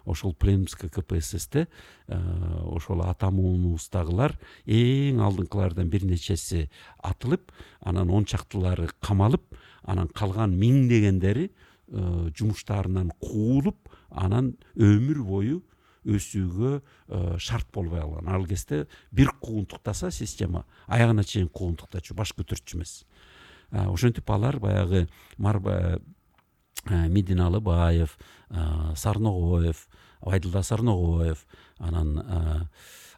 [0.06, 1.68] ошол пленум цк кпсссте
[2.08, 4.36] ошол ата муунубуздагылар
[4.66, 6.68] эң алдыңкылардан бир нечеси
[7.00, 9.48] атылып анан он чактылары камалып
[9.88, 11.50] анан калган миңдегендери
[11.88, 15.62] жумуштарынан куулуп анан өмүр бою
[16.08, 22.78] өсүүгө э, шарт болбой калган ал кезде бир куугунтуктаса система аягына чейин куугунтуктачу баш көтөрчү
[22.78, 23.04] эмес.
[23.72, 26.00] Ошентип алар баягы э,
[26.88, 28.18] мидин алыбаев
[28.96, 29.88] сарногоев
[30.22, 31.46] байдылда сарногоев
[31.80, 32.70] анан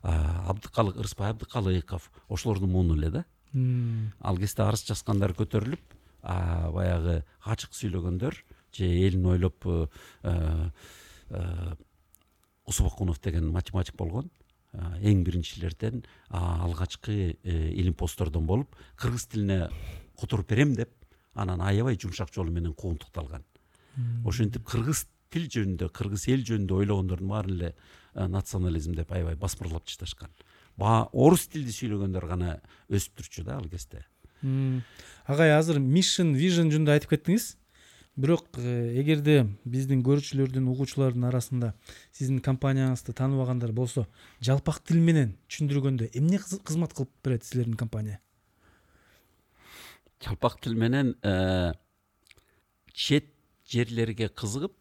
[0.01, 3.25] абдыкалык ырысбай абдыкалыков ошолордун мууну эле да.
[4.21, 8.35] Ал кезде арыз жазгандар көтөрүлүп баягы ачык сүйлөгөндөр
[8.73, 10.67] же элин ойлоп э,
[12.65, 14.29] усубакунов деген математик болгон
[14.73, 19.69] эң биринчилерден алгачкы э, илимпоздордон болуп кыргыз тилине
[20.19, 20.91] которуп берем деп
[21.33, 23.45] анан аябай жумшак жол менен куугунтукталган
[24.25, 27.73] ошентип кыргыз тил жөнүндө кыргыз эл жөнүндө ойлогондордун баарын эле
[28.13, 30.29] э, национализм деп аябай басмырлап ташташкан
[30.77, 32.59] орус тилди сүйлөгөндөр гана
[32.89, 34.05] өсүп турчу да ал кезде
[34.41, 37.56] агай азыр мишн вижн жөнүндө айтып кеттиңиз
[38.20, 41.74] бирок э, эгерде биздин көрүүчүлөрдүн угуучулардын арасында
[42.16, 44.07] сиздин компанияңызды тааныбагандар болсо
[44.44, 48.20] жалпак тил менен түшүндүргөндө эмне кызмат кылып берет силердин компания?
[50.24, 51.74] Жалпак тил менен э,
[52.94, 53.32] чет
[53.70, 54.76] жерлерге кызыгып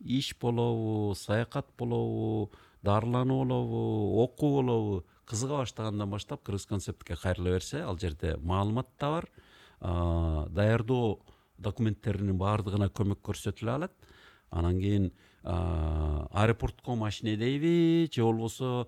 [0.00, 2.50] иш болобу саякат болобу
[2.82, 9.10] дарылануу болобу окуу болобу кызыга баштагандан баштап кыргыз концептке кайрыла берсе ал жерде маалымат да
[9.10, 9.28] бар.
[10.50, 11.20] Даярдоо
[11.58, 13.92] документтеринин баардыгына көмөк көрсөтүлө алат
[14.50, 15.10] анан кийин
[15.44, 18.86] аэропортко машина дейби же болбосо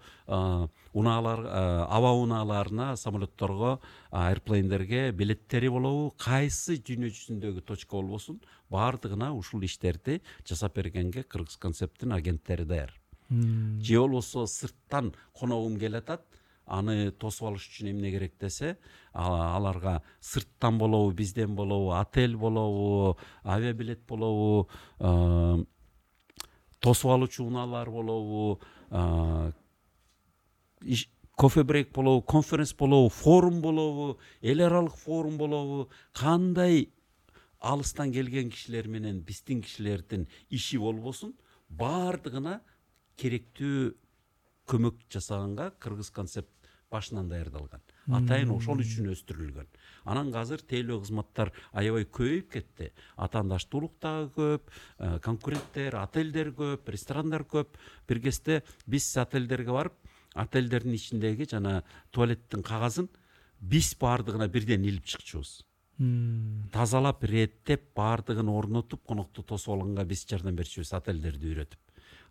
[0.92, 1.44] унаалар
[1.88, 3.80] аба унааларына самолетторго
[4.10, 8.40] аэрплейндерге билеттери болобу кайсы дүйнө жүзүндөгү точка болбосун
[8.70, 12.92] баардыгына ушул иштерди жасап бергенге кыргыз концепттин агенттери даяр.
[13.30, 16.26] Же болбосо сырттан коногум келатат
[16.70, 18.76] аны тосуп алыш үчүн эмне керек десе
[19.12, 24.68] аларга сырттан болобу бизден болобу отель болобу авиабилет болобу
[26.80, 28.60] тосуп алуучу унаалар болобу
[31.40, 35.88] кофе брейк болобу конференц болобу форум болобу эл аралык форум болобу.
[36.12, 36.92] Кандай
[37.58, 41.32] алыстан келген кишилер менен биздин кишилердин иши болбосун
[41.68, 42.60] баардыгына
[43.16, 43.94] керектүү
[44.68, 46.59] көмөк жасаганга кыргыз концепт
[46.90, 47.82] башынан даярдалган
[48.18, 49.68] атайын ошол үчүн өстүрүлгөн.
[50.10, 57.44] Анан азыр тейлөө кызматтар аябай көбөйүп кетти атаандаштуулук дагы көп э, конкуренттер отелдер көп ресторандар
[57.44, 57.78] көп.
[58.08, 59.98] Бир кезде биз отелдерге барып
[60.34, 63.08] отелдердин ичиндеги жана туалеттин кагазын
[63.60, 65.60] биз баардыгына бирден илип чыкчубуз.
[66.72, 71.80] Тазалап иреттеп баардыгын орнотуп конокту тосуп алганга биз жардам берчүбүз отелдерди үйрөтүп.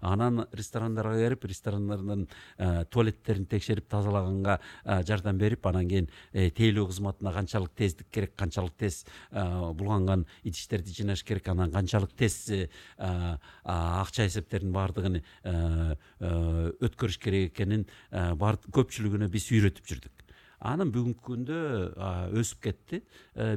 [0.02, 2.28] Анан ресторандарга кирип ресторандардын
[2.58, 8.36] э, туалеттерин текшерип тазалаганга э, жардам берип анан кийин э, тейлөө кызматына канчалык тездик керек
[8.36, 12.50] канчалык тез булганган идиштерди жыйнаш керек анан канчалык тез
[12.98, 15.22] акча эсептердин баардыгын
[16.80, 20.26] өткөрүш керек экенин көпчүлүгүнө биз үйрөтүп жүрдүк.
[20.60, 21.60] Анан бүгүнкү күндө
[22.40, 23.00] өсүп кетти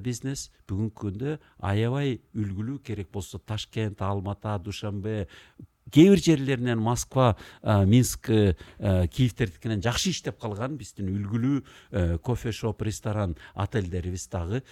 [0.05, 0.51] бизнес.
[0.71, 5.27] Бүгүнкү күндө аябай үлгүлүү керек болсо ташкент алматы душанбе
[5.93, 14.27] кээ бир жерлеринен москва минск киевтердикинен жакшы иштеп калган биздин үлгүлүү кофе шоп ресторан отельдерибиз
[14.33, 14.63] дагы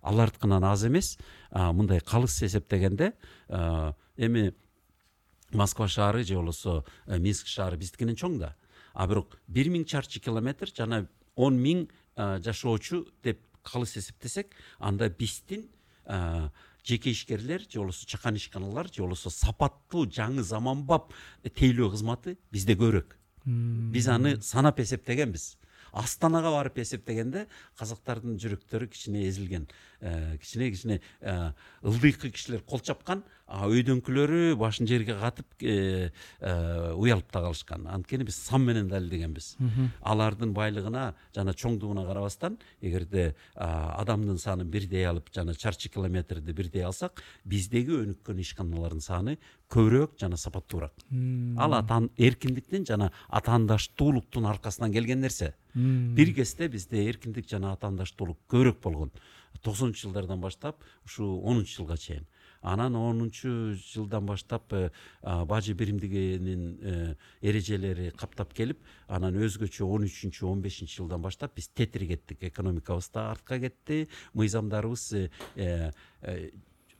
[0.00, 1.16] алардыкынан аз эмес
[1.50, 3.12] мындай калыс эсептегенде
[4.16, 4.52] эми
[5.52, 8.54] москва шаары же болбосо минск шаары биздикинен чоң да.
[8.94, 15.68] А бирок бир миң чарчы километр жана он миң жашоочу деп калыс эсептесек анда биздин
[16.84, 21.12] жеке ишкерлер же болбосо чакан ишканалар же болбосо сапаттуу жаңы заманбап
[21.44, 25.56] тейлөө кызматы бизде көбүрөөк биз аны санап эсептегенбиз.
[25.92, 27.46] Астанага барып эсептегенде
[27.78, 29.66] казактардын жүрөктөрү кичине эзилген
[30.00, 31.52] э, кичине кичине э,
[31.82, 38.88] ылдыйкы кишилер кол чапкан өйдөңкүлөрү башын жерге катып уялып да калышкан анткени биз сан менен
[38.90, 39.56] далилдегенбиз
[40.00, 47.22] алардын байлыгына жана чоңдугуна карабастан эгерде адамдын санын бирдей алып жана чарчы километрди бирдей алсак
[47.44, 49.36] биздеги өнүккөн ишканалардын саны
[49.70, 50.94] көбүрөөк жана сапаттуураак
[51.58, 59.10] ал эркиндиктин жана атаандаштуулуктун аркасынан келген нерсе бир кезде бизде эркиндик жана атаандаштуулук көбүрөөк болгон
[59.62, 62.26] токсонунчу жылдардан баштап ушул онунчу жылга чейин
[62.62, 64.90] анан онунчу жылдан баштап э,
[65.22, 68.78] бажы биримдигинин э, эрежелери каптап келип
[69.08, 72.42] анан өзгөчө он үчүнчү он бешинчи жылдан баштап биз тетири кеттик.
[72.42, 74.08] Экономикабыз да артка кетти.
[74.34, 75.90] Мыйзамдарыбыз э,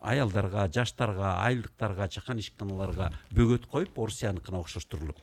[0.01, 5.20] аялдарга жаштарга айылдыктарга чакан ишканаларга бөгөт коюп орусияныкына окшоштурулуп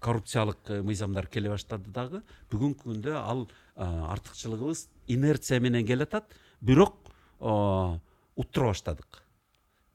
[0.00, 2.22] коррупциялык мыйзамдар келе баштады дагы.
[2.50, 6.32] Бүгүнкү күндө ал артыкчылыгыбыз инерция менен келатат.
[6.60, 7.10] Бирок
[8.38, 9.24] уттура баштадык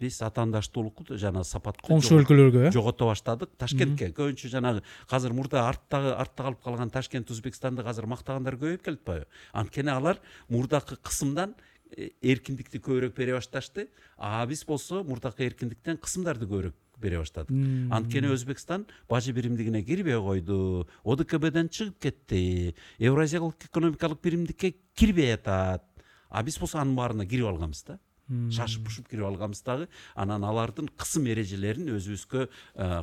[0.03, 2.71] биз атаандаштуулукту жана сапатты коңшу өлкөлөргө э?
[2.75, 8.57] Жогото баштадык ташкентке көбүнчө жанагы азыр мурда арттагы артта калып калган ташкент өзбекстанды азыр мактагандар
[8.59, 11.55] көбөйүп келатпайбы анткени алар мурдакы кысымдан
[11.95, 13.89] э, эркиндикти көбүрөөк бере башташты.
[14.17, 17.53] А биз болсо мурдакы эркиндиктен кысымдарды көбүрөөк бере баштадык.
[17.93, 20.87] Анткени өзбекстан бажы биримдигине кирбей койду.
[21.03, 22.75] Одкбден чыгып кетти.
[22.97, 25.85] Евразиялык экономикалык биримдикке кирбей атат.
[26.29, 27.99] А биз болсо анын баарына кирип алганбыз да.
[28.29, 32.49] Шашып пушуп кирип алганбыз дагы анан алардын кысым эрежелерин өзүбүзгө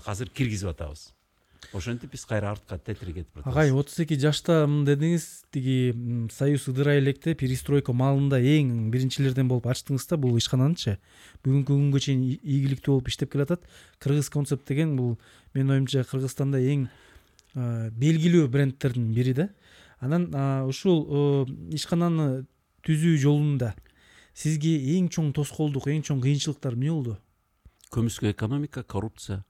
[0.06, 1.10] азыр киргизип атабыз.
[1.76, 3.52] Ошентип биз кайра артка тетири кетип атабыз.
[3.52, 5.92] Агай отуз эки жаштамын дедиңиз тиги
[6.32, 10.96] союз ыдырай электе перестройка маалында эң биринчилерден болуп ачтыңыз да бул ишкананычы.
[11.44, 13.68] Бүгүнкү күнгө чейин ийгиликтүү болуп иштеп келатат.
[14.00, 15.18] Кыргыз концепт деген бул
[15.52, 16.88] менин оюмча кыргызстанда эң
[17.54, 19.50] белгилүү брендтердин бири да.
[20.00, 20.32] Анан
[20.66, 21.44] ушул
[21.76, 22.46] ишкананы
[22.88, 23.74] түзүү жолунда
[24.34, 27.16] сизге эң чоң тоскоолдук эң чоң кыйынчылыктар эмне болду
[27.90, 29.44] көмүскө экономика коррупция.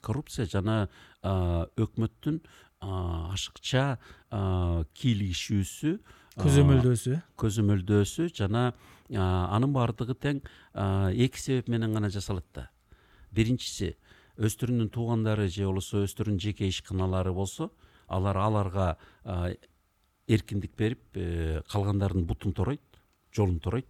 [0.00, 0.88] Коррупция жана
[1.20, 2.40] өкмөттүн
[2.80, 3.98] ашыкча
[4.96, 5.98] кийлигишүүсү
[6.40, 8.70] көзөмөлдөөсү э көзөмөлдөөсү жана
[9.12, 10.40] анын баардыгы тең
[11.26, 12.70] эки себеп менен гана жасалат да
[13.36, 13.96] биринчиси
[14.40, 17.68] өздөрүнүн туугандары же болбосо өздөрүнүн жеке ишканалары болсо
[18.08, 18.96] алар аларга
[20.26, 22.89] эркиндик берип э, калгандардын бутун торойт
[23.36, 23.88] жолун торойт.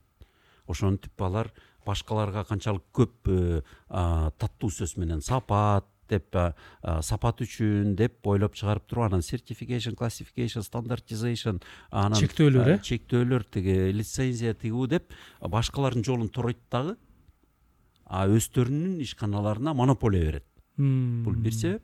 [0.67, 1.51] Ошентип алар
[1.87, 6.35] башкаларга канчалык көп э, таттуу сөз менен сапат деп
[7.07, 11.61] сапат үчүн деп ойлоп чыгарып туруп анан сертификейшн классификейшн стандартизейшн
[11.91, 12.79] анан чектөөлөр э?
[12.83, 16.97] чектөөлөр тиги лицензия тигүү деп башкалардын жолун торойт дагы
[18.11, 20.47] а өздөрүнүн ишканаларына монополия берет.
[20.77, 21.83] Бул бир себеп.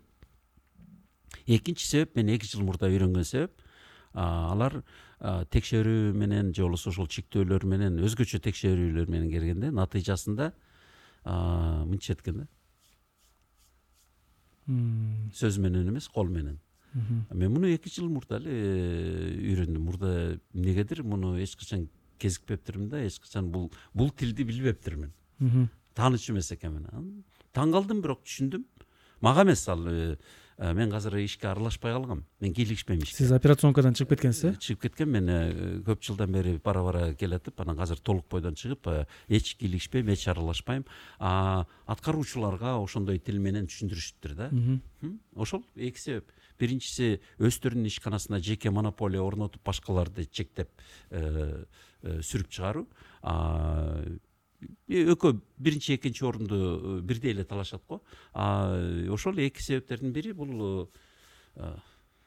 [1.47, 3.63] Экинчи себеп мен эки жыл мурда үйрөнгөн себеп
[4.13, 4.81] алар
[5.21, 10.53] текшерүү менен же болбосо ошол чектөөлөр менен өзгөчө текшерүүлөр менен келгенде натыйжасында
[11.25, 12.47] мынтип эткенда
[14.67, 16.59] сөз менен эмес кол менен.
[17.31, 19.83] Мен муну эки жыл мурда эле э, үйрөндүм.
[19.85, 21.03] Мурда эмнегедир?
[21.05, 21.89] Муну эч качан
[22.19, 25.13] кезикпептирмин да эч качан бул бул тилди билбептирмин
[25.95, 26.89] тааныш эмес экенмин.
[27.53, 28.65] Таң калдым бирок түшүндүм.
[29.21, 30.17] Мага эмес ал э,
[30.59, 32.25] мен азыр ишке аралашпай калгам.
[32.41, 33.17] Мен кийлигишпейм ишке.
[33.17, 34.59] Сиз операционкадан чыгып кеткенсиз э?
[34.59, 38.89] Чыгып кеткен мен э, көп жылдан бери бара бара келатып анан азыр толук бойдон чыгып
[38.89, 40.87] э, эч кийлигишпейм эч аралашпайм.
[41.21, 44.51] Аткаруучуларга ошондой тил менен түшүндүрүшүптүр да.
[45.35, 50.71] Ошол эки себеп биринчиси өздөрүнүн ишканасына жеке монополия орнотуп башкаларды чектеп
[52.01, 52.87] сүрүп чыгаруу
[54.89, 58.03] экөө биринчи экинчи орунду э, бирдей эле талашат го.
[58.35, 60.89] Ошол эки себептердин бири бул
[61.57, 61.75] э,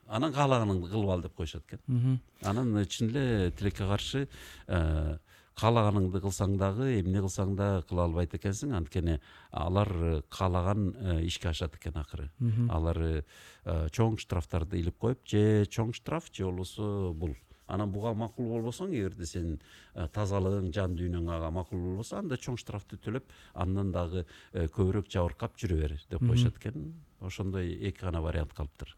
[0.07, 2.19] анан каалаганыңды кылып ал деп коюшат экен.
[2.43, 4.27] Анан чын эле тилекке каршы
[4.67, 5.17] э,
[5.59, 8.75] каалаганыңды кылсаң дагы эмне кылсаң да кыла албайт экенсиң.
[8.77, 9.19] Анткени
[9.51, 10.93] алар каалаган
[11.25, 12.29] ишке ашат экен акыры.
[12.69, 13.23] Алар
[13.65, 17.35] чоң штрафтарды илип коюп же чоң штраф же болбосо бул
[17.69, 19.59] анан буга макул болбосоң эгерде сенин
[19.93, 25.11] э, тазалыгың жан дүйнөң ага макул болбосо анда чоң штрафты төлөп андан дагы э, көбүрөөк
[25.13, 26.93] жабыркап жүрө бер деп коюшат экен.
[27.19, 28.95] Ошондой эки гана вариант калыптыр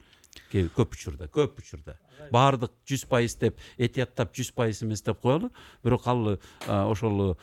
[0.52, 1.98] көп учурда көп учурда.
[2.32, 5.50] Баардык жүз пайыз деп этияттап жүз пайыз эмес деп коелу.
[5.84, 6.38] Бирок ал
[6.68, 7.36] ошол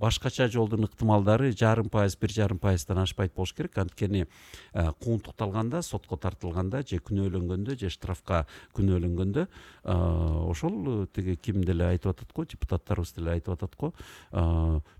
[0.00, 3.76] башкача жолдун ыктымалдары жарым пайыз бир жарым пайыздан ашпайт болуш керек.
[3.78, 4.26] Анткени
[4.72, 9.46] куугунтукталганда сотко тартылганда же күнөөлөнгөндө же штрафка күнөөлөнгөндө
[9.84, 13.92] ошол тиги ким деле айтып атат го депутаттарыбыз деле айтып атат го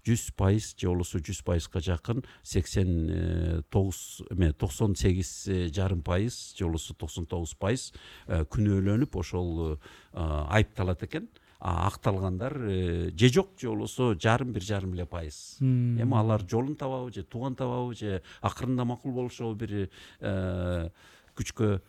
[0.07, 6.03] жүз пайыз же болбосо жүз пайызга жакын сексен э, тогуз эме токсон сегиз э, жарым
[6.03, 7.91] пайыз же болбосо токсон тогуз пайыз
[8.27, 9.77] э, күнөөлөнүп ошол э,
[10.15, 11.29] айыпталат экен
[11.59, 15.59] акталгандар э, же жок же болбосо жарым бир жарым эле пайыз.
[15.61, 19.91] Эми алар жолун табабы же тууган табабы же акырында макул болушобу бир
[20.21, 20.91] э,
[21.35, 21.81] күчкө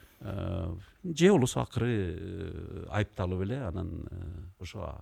[1.03, 4.07] же болбосо акыры айыпталып эле анан
[4.59, 4.95] ошо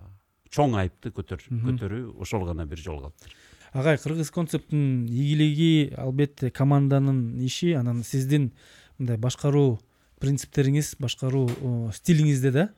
[0.50, 3.32] чоң айыпты көтөрүү ошол гана бир жол калыптыр.
[3.72, 8.52] Агай кыргыз концепттин ийгилиги албетте команданын иши анан сиздин
[8.98, 9.78] мындай башкаруу
[10.22, 11.46] принциптериңиз башкаруу
[11.94, 12.68] стилиңизде да.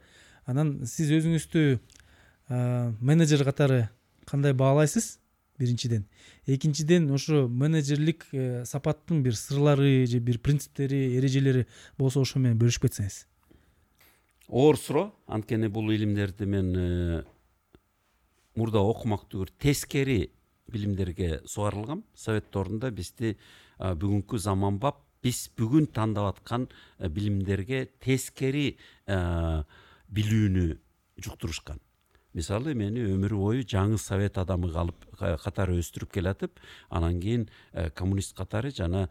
[0.47, 1.79] Анан сиз өзүңүздү
[3.01, 3.89] менеджер катары
[4.27, 5.21] кандай баалайсыз
[5.61, 6.07] биринчиден
[6.47, 11.67] экинчиден ошо менеджерлик э, сапаттын бир сырлары же бир принциптери эрежелери
[11.99, 13.19] болсо ошо менен бөлүшүп кетсеңиз
[14.49, 17.23] оор суроо анткени бул илимдерди мен э,
[18.57, 20.33] мурда окумак түгүр тескери
[20.73, 23.37] билимдерге сугарылгам совет доорунда бизди
[23.79, 26.67] бүгүнкү заманбап биз бүгүн тандап аткан
[26.99, 28.77] билимдерге тескери
[29.07, 30.67] билүүнү
[31.21, 31.81] жуктурушкан
[32.35, 35.05] мисалы мени өмүр бою жаңы совет адамы калып
[35.43, 37.49] катары өстүрүп келатып анан кийин
[37.99, 39.09] коммунист катары жана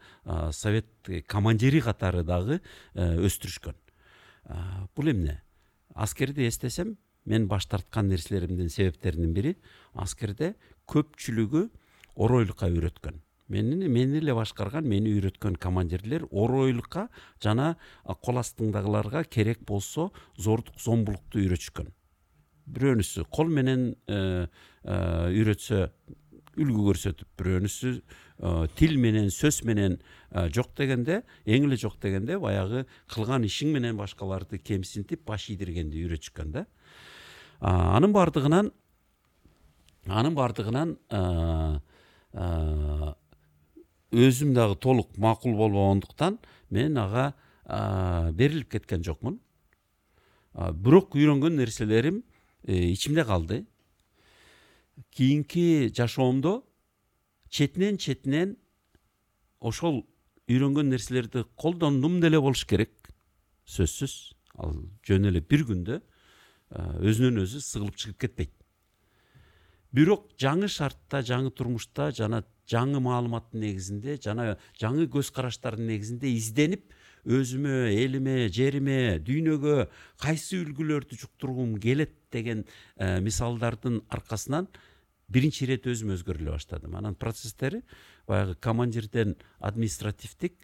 [0.56, 0.88] совет
[1.28, 2.60] командири катары дагы
[2.96, 3.76] өстүрүшкөн
[4.96, 5.40] бул эмне
[5.94, 9.56] аскерди эстесем мен баш тарткан нерселеримдин себептеринин бири
[9.92, 10.54] аскерде
[10.88, 11.66] көпчүлүгү
[12.16, 13.20] оройлукка үйрөткөн
[13.50, 17.08] мени мени эле башкарган мени үйрөткөн командирлер оройлукка
[17.42, 17.74] жана
[18.22, 21.90] кол астыңдагыларга керек болсо зордук зомбулукту үйрөтүшкөн.
[22.70, 24.46] Бирөөнүсү кол менен э,
[24.84, 24.96] э,
[25.34, 25.82] үйрөтсө
[26.60, 29.98] үлгү көрсөтүп бирөөнүсү э, тил менен сөз менен
[30.54, 36.54] жок дегенде эң эле жок дегенде баягы кылган ишиң менен башкаларды кемсинтип баш ийдиргенди үйрөтүшкөн
[36.54, 36.66] да.
[37.60, 38.70] Анын баардыгынан
[40.06, 40.94] анын баардыгынан
[44.10, 46.38] өзүм дагы толук макул болбогондуктан
[46.70, 47.34] мен ага
[48.32, 49.40] берилип кеткен жокмун.
[50.54, 52.24] Бирок үйрөнгөн нерселерим
[52.64, 53.66] э, ичимде калды.
[55.14, 56.64] Кийинки жашоомдо
[57.48, 58.56] четинен четинен
[59.60, 60.04] ошол
[60.48, 62.90] үйрөнгөн нерселерди колдондум деле болуш керек.
[63.66, 64.34] Сөзсүз.
[64.58, 64.74] Ал
[65.06, 66.00] жөн эле бир күндө
[66.70, 68.52] өзүнөн өзү сыгылып чыгып кетпейт
[69.92, 76.92] бирок жаңы шартта жаңы турмушта жана жаңы маалыматтын негизинде жана жаңы көз караштардын негизинде изденип
[77.26, 79.88] өзүмө элиме жериме дүйнөгө
[80.22, 82.64] кайсы үлгүлөрдү жуктургум келет деген
[82.96, 84.70] э, мисалдардын аркасынан
[85.28, 86.96] биринчи ирет өзүм өзгөрө эле баштадым.
[86.96, 87.82] Анан процесстери
[88.26, 90.56] баягы командирден административдик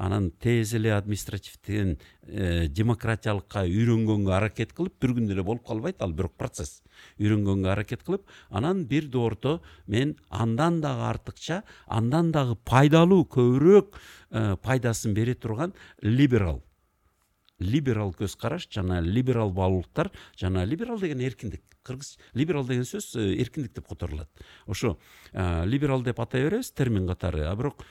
[0.00, 6.14] анан тез эле административден э, демократиялыкка үйрөнгөнгө аракет кылып бир күндө эле болуп калбайт ал
[6.16, 6.80] бирок процесс.
[7.20, 14.56] Үйрөнгөнгө аракет кылып анан бир доордо мен андан дагы артыкча андан дагы пайдалуу көбүрөөк э,
[14.64, 16.62] пайдасын бере турган либерал
[17.60, 23.36] либерал көз караш жана либерал баалуулуктар жана либерал деген эркиндик кыргыз либерал деген сөз э,
[23.40, 24.28] эркиндик деп которулат.
[24.66, 24.98] Ошо
[25.32, 27.44] э, либерал деп атай беребиз термин катары.
[27.46, 27.84] А бирок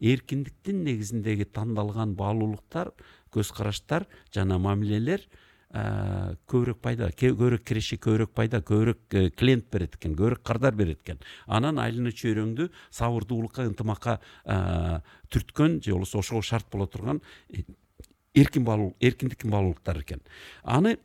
[0.00, 2.92] эркиндиктин негизиндеги тандалган баалуулуктар
[3.32, 5.26] көз караштар жана мамилелер
[5.74, 11.18] көбүрөөк пайда көбүрөөк киреше көбүрөөк пайда көбүрөөк клиент берет экен көбүрөөк кардар берет экен.
[11.46, 14.20] Анан айлана чөйрөңдү сабырдуулукка ынтымакка
[15.34, 17.20] түрткөн же болбосо ошого шарт боло турган
[18.34, 18.66] эркин
[19.00, 20.20] эркиндик баалуулуктар экен.
[20.62, 20.98] Аны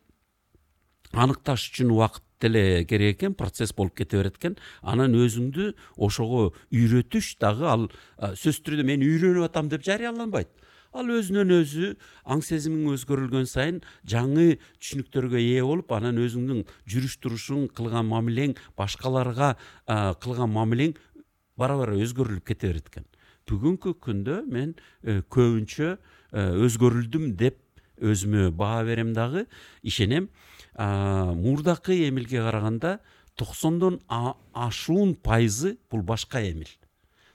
[1.13, 4.57] аныкташ үчүн убакыт деле керек экен процесс болуп кете берет экен.
[4.81, 7.89] Анан өзүңдү ошого үйрөтүш дагы ал
[8.19, 10.49] сөзсүз түрдө мен үйрөнүп атам деп жарыяланбайт.
[10.89, 11.91] Ал өзүнөн өзү
[12.25, 19.53] аң сезимиң өзгөрүлгөн сайын жаңы түшүнүктөргө ээ болуп анан өзүңдүн жүрүш турушуң кылган мамилең башкаларга
[19.85, 20.95] кылган мамилең
[21.59, 23.05] бара бара өзгөрүлүп кете берет экен.
[23.49, 25.97] Бүгүнкү күндө мен э, көбүнчө
[26.31, 27.57] өзгөрүлдүм деп
[27.99, 29.47] өзүмө баа берем дагы.
[29.83, 30.29] Ишенем
[30.77, 32.99] мурдакы эмилге караганда
[33.39, 34.01] токсондон
[34.53, 36.67] ашуун пайызы бул башка эмил.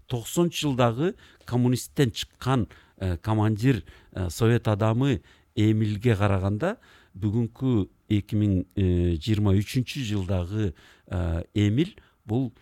[0.07, 1.15] Токсонунчу жылдагы
[1.47, 2.69] коммунисттен чыккан
[2.99, 5.23] э, командир э, совет адамы
[5.55, 6.77] эмилге караганда
[7.15, 10.75] бүгүнкү эки миң э, жыйырма үчүнчү жылдагы
[11.55, 11.95] эмил
[12.27, 12.53] бул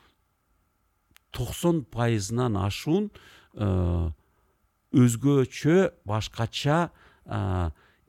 [1.33, 3.11] токсон пайызынан ашуун
[4.93, 6.91] өзгөчө башкача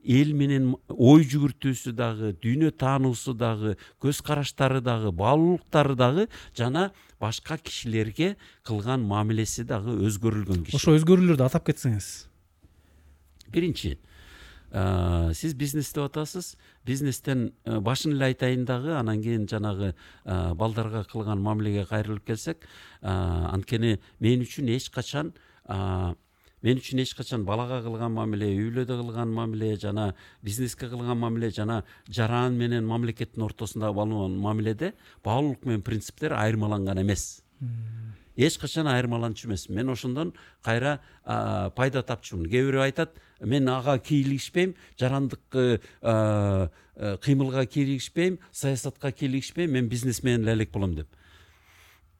[0.04, 3.74] эл менен ой жүгүртүүсү дагы дүйнө таануусу дагы
[4.04, 6.90] көз караштары дагы баалуулуктары дагы жана
[7.20, 10.76] башка кишилерге кылган мамилеси дагы өзгөрүлгөн киши.
[10.76, 12.28] Ошо өзгөрүүлөрдү атап кетсеңиз.
[13.48, 13.96] Биринчи
[14.74, 16.56] сиз бизнес деп атасыз.
[16.84, 19.94] Бизнестен башын эле айтайын дагы анан кийин жанагы
[20.24, 22.66] балдарга кылган мамилеге кайрылып келсек
[23.00, 25.32] анткени мен үчүн эч качан
[26.64, 31.50] мен үчүн эч качан балага кылган мамиле үй бүлөдө кылган мамиле жана бизнеске кылган мамиле
[31.52, 37.42] жана жаран менен мамлекеттин ортосундагы болгон мамиледе баалуулук менен принциптер айырмаланган эмес.
[38.36, 40.32] Эч качан айырмаланчу эмесмин мен ошондон
[40.62, 41.00] кайра
[41.76, 42.48] пайда тапчумун.
[42.48, 45.44] Кээ бирөө айтат мен ага кийлигишпейм жарандык
[47.20, 51.08] кыймылга кийлигишпейм саясатка кийлигишпейм мен бизнес менен эле элек болом деп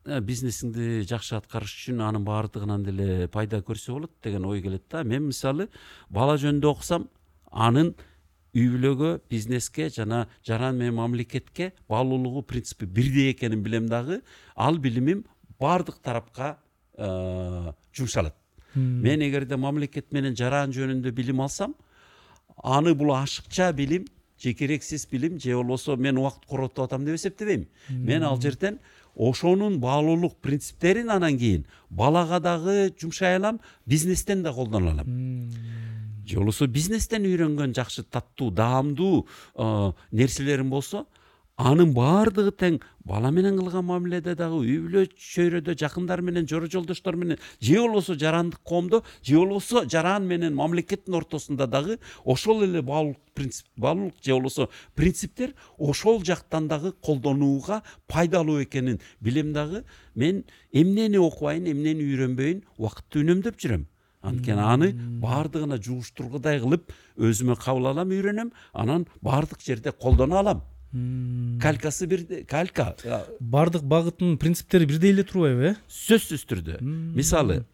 [0.04, 5.02] бизнесиңди жакшы аткарыш үчүн анын баардыгынан деле пайда көрсө болот деген ой келет да.
[5.04, 5.68] Мен мисалы
[6.10, 7.08] бала жөнүндө окусам
[7.50, 7.94] анын
[8.54, 14.20] үй бүлөгө бизнеске жана жаран менен мамлекетке баалуулугу принципи бирдей экенин билем дагы
[14.54, 15.24] ал билимим
[15.58, 16.58] баардык тарапка
[16.96, 18.36] э, жумшалат
[18.74, 21.74] мен эгерде мамлекет менен жаран жөнүндө билим алсам
[22.62, 24.06] аны бул ашыкча билим
[24.38, 28.78] же керексиз билим же болбосо мен убакыт коротуп атам деп эсептебейм мен ал жерден
[29.16, 35.50] ошонун баалуулук принциптерин анан кийин балага дагы жумшай алам бизнестен да колдоно алам.
[36.26, 39.26] Же болбосо бизнестен үйрөнгөн жакшы таттуу даамдуу
[40.10, 41.06] нерселерим болсо
[41.56, 42.80] анын баардыгы тең.
[43.04, 48.16] Бала менен кылган мамиледе дагы үй бүлө чөйрөдө жакындар менен жора жолдоштор менен же болбосо
[48.18, 54.32] жарандык коомдо же болбосо жаран менен мамлекеттин ортосунда дагы ошол эле баалуулук принцип баалуулук же
[54.32, 62.64] болбосо принциптер ошол жактан дагы колдонууга пайдалуу экенин билем дагы мен эмнени окубайын эмнени үйрөнбөйүн
[62.78, 63.86] убакытты үнөмдөп жүрөм.
[64.24, 68.54] Анткени аны баардыгына жугуштургудай кылып өзүмө кабыл алам үйрөнөм.
[68.72, 70.62] Анан баардык жерде колдоно алам.
[70.94, 72.92] Калькасы бир калька
[73.40, 75.74] баардык багыттын принциптери бирдей эле турбайбы э?
[75.90, 76.78] сөзсүз түрдө.
[76.82, 77.64] Мисалы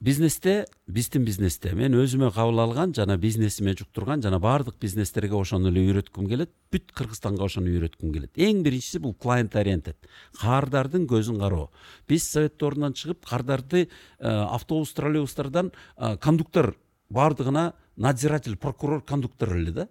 [0.00, 5.86] бизнесте биздин бизнесте мен өзүмө кабыл алган жана бизнесиме жуктурган жана баардык бизнестерге ошону эле
[5.86, 6.52] үйрөткүм келет.
[6.70, 8.36] Бүт кыргызстанга ошону үйрөткүм келет.
[8.36, 9.96] Эң биринчиси бул клиент ориентед
[10.42, 11.70] кардардын көзүн кароо.
[12.06, 13.88] Биз совет дорунан чыгып кардарды
[14.20, 15.72] автобус троллейбустардан
[16.20, 16.74] кондуктор
[17.08, 19.88] баардыгына надзиратель прокурор кондуктор эле да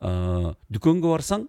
[0.00, 1.46] дүкөнгө барсаң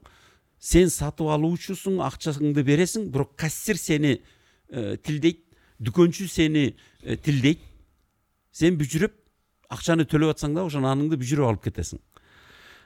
[0.61, 5.41] сен сатып алуучусуң акчаңды бересиң бирок кассир сени э, тилдейт
[5.81, 6.65] дүкөнчү сени
[7.01, 7.63] э, тилдейт
[8.51, 9.15] сен бүжүрөп
[9.71, 12.01] акчаны төлөп атсаң да ошо наныңды бүжүрөп алып кетесиң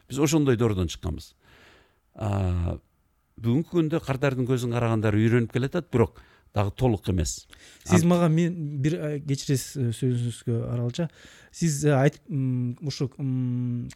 [0.07, 1.33] биз ошондой доордон чыкканбыз
[2.15, 6.21] бүгүнкү күндө кардардын көзүн карагандар үйрөнүп келатат бирок
[6.55, 7.47] дагы толук эмес
[7.83, 8.53] сиз мага мен
[8.85, 8.95] бир
[9.27, 11.09] кечиресиз сөзүңүзгө аралча
[11.51, 13.09] сиз айтып ушу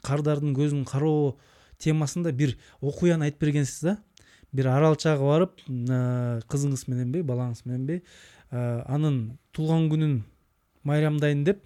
[0.04, 1.38] кардардын көзүн кароо
[1.80, 3.98] темасында бир окуяны айтып бергенсиз да.
[4.52, 5.64] Бир аралчага барып
[6.50, 8.02] кызыңыз мененби балаңыз мененби
[8.52, 10.16] анын туулган күнүн
[10.88, 11.64] майрамдайын деп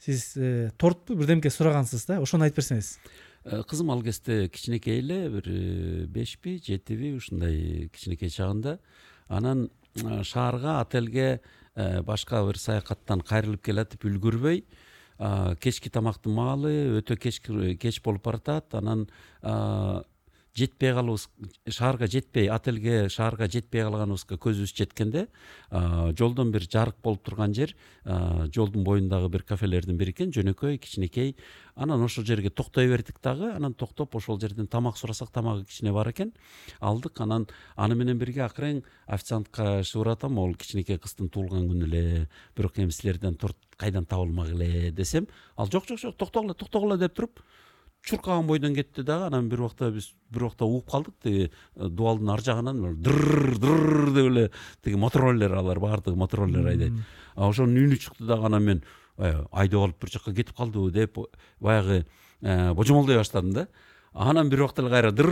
[0.00, 2.20] сиз э, тортпу бирдемке сурагансыз да.
[2.22, 2.94] Ошону айтып берсеңиз.
[3.44, 8.78] Э, кызым ал кезде кичинекей эле бир э, бешпи жетиби ушундай кичинекей чагында
[9.28, 9.68] анан
[10.24, 11.40] шаарга отельге
[12.06, 14.64] башка бир саякаттан кайрылып келатып үлгүрбөй.
[15.60, 17.40] Кечки тамактын маалы өтө кеч
[17.80, 19.06] кеч болуп баратат анан
[20.56, 21.28] жетпей калыбыз
[21.68, 25.26] шаарга жетпей отельге шаарга жетпей калганыбызга көзүбүз жеткенде
[26.18, 27.74] жолдон бир жарык болуп турган жер
[28.04, 31.36] жолдун боюндагы бир кафелердин бири экен жөнөкөй кичинекей.
[31.74, 36.10] Анан ошол жерге токтой бердик дагы анан токтоп ошол жерден тамак сурасак тамагы кичине бар
[36.10, 36.32] экен.
[36.80, 37.46] Алдык анан
[37.76, 42.90] аны менен бирге акырын официантка шыбырлап атам могул кичинекей кыздын туулган күнү эле бирок эми
[42.90, 47.40] силерден торт кайдан табылмак эле десем ал жок жок жок токтогула токтогула деп туруп
[48.04, 49.26] чуркаган бойдон кетти дагы.
[49.26, 51.14] Анан бир убакта биз бир убакта угуп калдык.
[51.22, 54.50] Тиги э, дубалдын ар жагынан дыр дыр деп эле
[54.82, 56.92] тиги мотороллер алар баардыгы мотороллер айдайт.
[57.36, 58.82] Ошонун үнү чыкты дагы анан мен
[59.18, 60.90] айдап алып бир жака кетип калдыбы?
[60.90, 61.18] деп
[61.60, 62.06] баягы
[62.40, 63.68] э, божомолдой баштадым да.
[64.12, 65.30] Анан бир убакта эле кайра дыр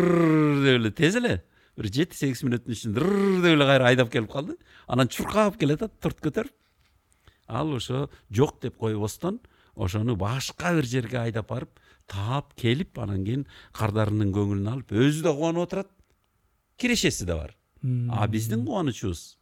[0.63, 1.43] деп эле тез эле
[1.77, 4.57] бир жети сегиз мүнөттүн ичинде дыр деп эле кайра айдап келип калды.
[4.87, 6.53] Анан чуркап келатат торт көтөрүп.
[7.49, 9.41] Ал ошо жок деп койбостон
[9.75, 11.71] ошону башка бир жерге айдап барып
[12.09, 15.91] таап келип анан кийин кардарынын көңүлүн алып өзү да кубанып отурат
[16.79, 17.57] кирешеси да бар.
[18.11, 19.37] А биздин кубанычыбыз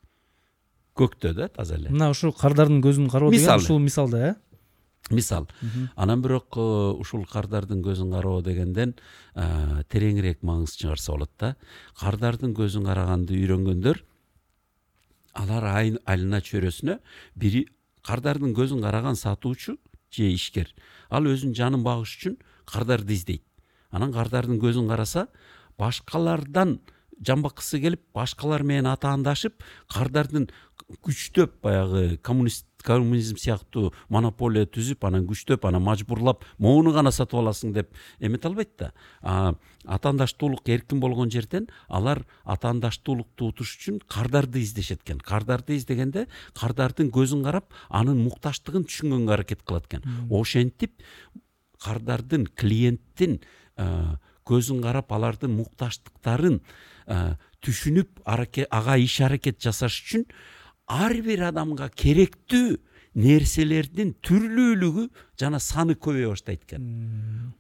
[0.97, 4.35] көктө да таза эле мына ушул кардардын көзүн кароо деген ушул мисал да э
[5.11, 5.47] мисал.
[5.95, 8.97] Анан бирок ушул кардардын көзүн кароо дегенден
[9.35, 11.55] тереңирээк маңыз чыгарса болот да
[12.01, 14.03] кардардын көзүн караганды үйрөнгөндөр
[15.35, 16.99] алар айлана чөйрөсүнө
[17.37, 17.67] бири
[18.03, 19.77] кардардын көзүн караган сатуучу
[20.11, 20.73] же ишкер.
[21.11, 23.45] Ал өзүнүн жанын багыш үчүн кардарды издейт
[23.91, 25.27] анан кардардын көзүн караса
[25.79, 26.79] башкалардан
[27.25, 29.63] жамбаккысы келип башкалар менен атаандашып
[29.93, 30.51] кардардын
[31.03, 37.73] күчтөп баягы коммунист коммунизм сыяктуу монополия түзүп анан күчтөп анан мажбурлап могуну гана сатып аласың
[37.75, 37.91] деп
[38.21, 38.93] эмете албайт да.
[39.85, 45.19] Атаандаштуулук эркин болгон жерден алар атаандаштуулукту утуш үчүн кардарды издешет экен.
[45.19, 50.07] Кардарды издегенде кардардын көзүн карап анын мукташтыгын түшүнгөнгө аракет кылат экен.
[50.31, 50.95] Ошентип
[51.83, 53.41] кардардын клиенттин
[54.47, 56.61] көзүн карап алардын мукташтыктарын
[57.65, 60.27] түшүнүп ага иш аракет жасаш үчүн
[60.87, 62.77] ар бир адамга керектүү
[63.17, 65.07] нерселердин түрлүүлүгү
[65.41, 66.89] жана саны көбөйө баштайт экен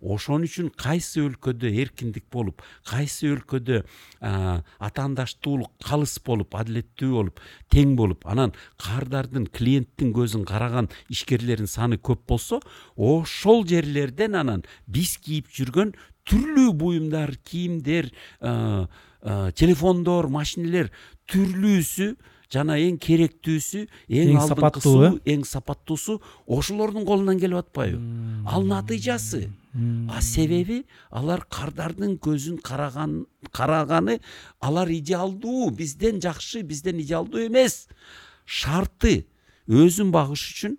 [0.05, 3.81] ошон үчүн кайсы өлкөдө эркиндик болуп кайсы өлкөдө
[4.21, 7.41] атаандаштуулук калыс болуп адилеттүү болуп
[7.73, 8.53] тең болуп анан
[8.83, 12.61] кардардын клиенттин көзүн караган ишкерлердин саны көп болсо
[12.97, 15.97] ошол жерлерден анан биз кийип жүргөн
[16.29, 18.13] түрлүү буюмдар кийимдер
[19.57, 20.93] телефондор машинелер
[21.33, 22.13] түрлүүсү
[22.53, 28.01] жана эң керектүүсү эң алдыңкысы эң сапаттуусу ошолордун колунан келип атпайбы.
[28.47, 29.49] Ал натыйжасы?
[30.09, 34.21] А себеби алар кардардын көзүн караган караганы
[34.61, 37.87] алар идеалдуу бизден жакшы бизден идеалдуу эмес.
[38.47, 39.27] Шарты
[39.69, 40.79] өзүн багыш үчүн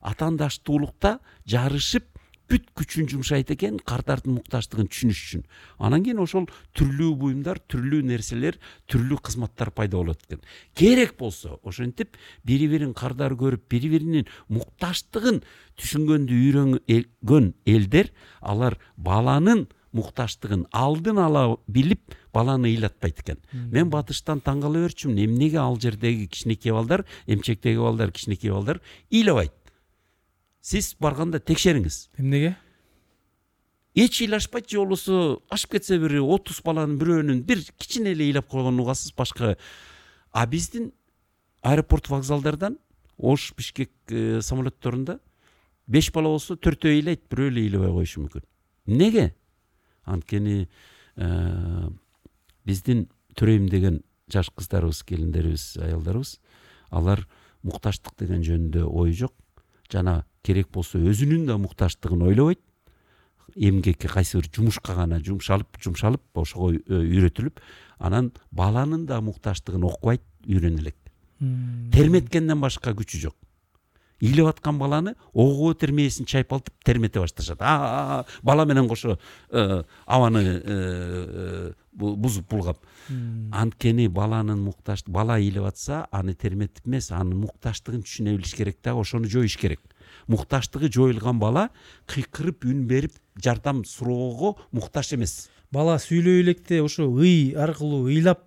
[0.00, 1.18] атаандаштуулукта
[1.48, 2.17] жарышып
[2.48, 5.44] бүт күчүн жумшайт экен кардардын мукташтыгын түшүнүш үчүн.
[5.78, 6.48] Анан кийин ошол
[6.78, 8.58] түрлүү буюмдар түрлүү нерселер
[8.88, 10.40] түрлүү кызматтар пайда болот экен.
[10.74, 15.42] Керек болсо ошентип бири бирин кардар көрүп бири биринин мукташтыгын
[15.76, 23.38] түшүнгөндү үйрөнгөн элдер алар баланын мукташтыгын алдын ала билип баланы ыйлатпайт экен.
[23.52, 25.20] Мен батыштан таң кала берчүмүн.
[25.24, 28.80] Эмнеге ал жердеги кичинекей балдар эмчектеги балдар кичинекей балдар
[29.12, 29.54] ыйлабайт.
[30.68, 32.56] Сиз барганда текшериңиз эмнеге
[33.94, 38.84] эч ыйлашпайт же болбосо ашып кетсе бир отуз баланын бирөөнүн бир кичине эле ыйлап койгонун
[38.84, 39.56] угасыз башка
[40.32, 40.92] а биздин
[41.62, 42.78] аэропорт вокзалдардан
[43.16, 45.18] ош бишкек э, самолетторунда
[45.86, 48.44] беш бала болсо төртөө ыйлайт бирөө эле ыйлабай коюшу мүмкүн
[48.86, 49.34] эмнеге
[50.04, 50.68] анткени
[51.16, 51.88] э,
[52.64, 56.38] биздин төрөйм деген жаш кыздарыбыз келиндерибиз аялдарыбыз
[56.90, 57.24] алар
[57.62, 59.34] мукташтык деген жөнүндө ою жок.
[59.90, 62.60] Жана керек болсо өзүнүн да мукташтыгын ойлобойт
[63.56, 67.60] эмгекке кайсы бир жумушка гана жумшалып жумшалып ошого үйрөтүлүп
[67.98, 70.96] анан баланын да мукташтыгын окубайт үйрөнө элек
[71.94, 73.36] терметкенден башка күчү жок
[74.20, 77.58] ыйлап аткан баланы огуо термесин чайпалтып термете башташат
[78.42, 79.18] бала менен кошо
[80.06, 82.78] абаны бузуп булгап
[83.52, 89.00] анткени баланын мукташ бала ыйлап атса аны терметип эмес анын мукташтыгын түшүнө билиш керек дагы
[89.00, 89.80] ошону жоюш керек.
[90.28, 91.68] Мукташтыгы жоюлган бала
[92.06, 98.44] кыйкырып үн берип жардам суроого муктаж эмес бала сүйлөй электе ошо ый аркылуу ыйлап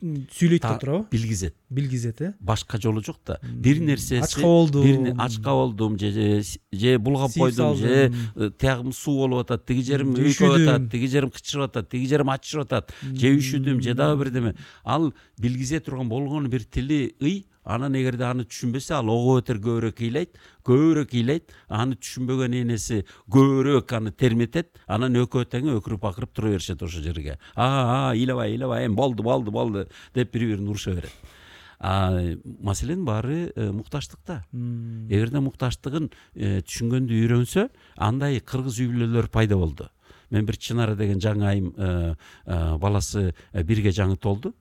[0.00, 5.50] сүйлөйт да туурабы билгизет билгизет э башка жолу жок да бир нерсеси ачка болдум ачка
[5.50, 6.42] болдум же
[6.72, 8.12] же булгап койдум же
[8.58, 12.64] тиягым суу болуп атат тиги жерим үйкөп атат тиги жерим кычырып атат тиги жерим ачышып
[12.64, 14.54] атат же үшүдүм же дагы бирдеме
[14.84, 20.04] ал билгизе турган болгон бир тили ый анан эгерде аны түшүнбөсө ал ого бетер көбүрөөк
[20.06, 26.54] ыйлайт көбүрөөк ыйлайт аны түшүнбөгөн энеси көбүрөөк аны терметет анан экөө тең өкүрүп акырып тура
[26.54, 27.38] беришет ошол жерге.
[27.54, 31.14] А ыйлабай ыйлабай эми болду болду болду деп бири бирин уруша берет
[31.80, 39.88] маселенин баары э, мукташтыкта эгерде мукташтыгын э, түшүнгөндү үйрөнсө андай кыргыз үй бүлөлөр пайда болду
[40.30, 42.14] мен бир чынара деген жаңы айым э,
[42.76, 43.32] баласы
[43.64, 44.52] бирге жаңы толду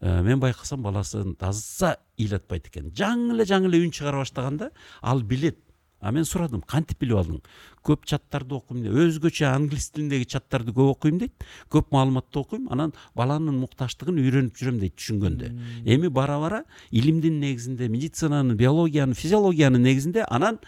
[0.00, 4.70] мен байкасам баласын таза ыйлатпайт экен жаңы эле жаңы эле үн чыгара баштаганда
[5.02, 5.58] ал билет.
[6.00, 7.40] А мен сурадым кантип билип алдың?
[7.84, 8.94] Көп чаттарды окуйм деп.
[8.96, 14.78] Өзгөчө англис тилиндеги чаттарды көп окуйм дейт көп маалыматты окуйм анан баланын мукташтыгын үйрөнүп жүрөм
[14.80, 15.50] дейт түшүнгөндө
[15.84, 20.58] эми бара бара илимдин негизинде медицинанын биологиянын физиологиянын негизинде анан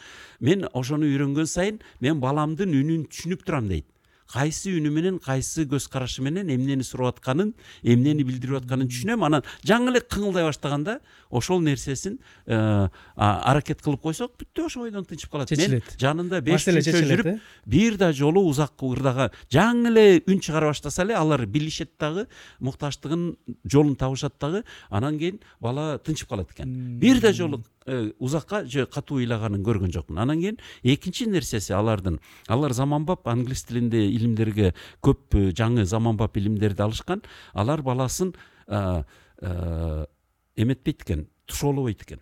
[0.40, 3.88] мен ошону үйрөнгөн сайын мен баламдын үнүн түшүнүп турам дейт
[4.32, 7.52] кайсы үнү менен кайсы көз карашы менен эмнени сурап атканын
[7.82, 9.24] эмнени билдирип атканын түшүнөм.
[9.26, 10.98] Анан жаңы эле кыңылдай баштаганда
[11.30, 15.52] ошол нерсесин э, аракет кылып койсок бүттү ошо бойдон тынчып калат.
[15.52, 15.96] Чечилет.
[16.00, 17.36] жанында беш жыл жүрүп э?
[17.66, 22.26] бир да жолу узак ырдага жаңы эле үн чыгара баштаса эле алар билишет дагы
[22.60, 26.98] мукташтыгын жолун табышат дагы анан кийин бала тынчып калат экен.
[26.98, 30.18] Бир да жолу узакка же катуу ыйлаганын көргөн жокмун.
[30.18, 36.82] Анан кийин экинчи нерсеси алардын алар заманбап англис тилинде илимдерге көп э, жаңы заманбап илимдерди
[36.82, 37.22] алышкан
[37.52, 38.34] алар баласын
[40.56, 42.20] эметпейт экен тушоолобойт экен.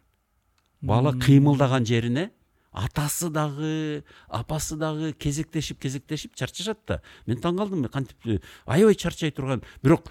[0.80, 2.30] Бала кыймылдаган жерине
[2.72, 7.02] атасы дагы апасы дагы кезектешип кезектешип чарчашат да.
[7.26, 9.62] Мен таң калдым кантип э, аябай чарчай турган.
[9.82, 10.08] Бирок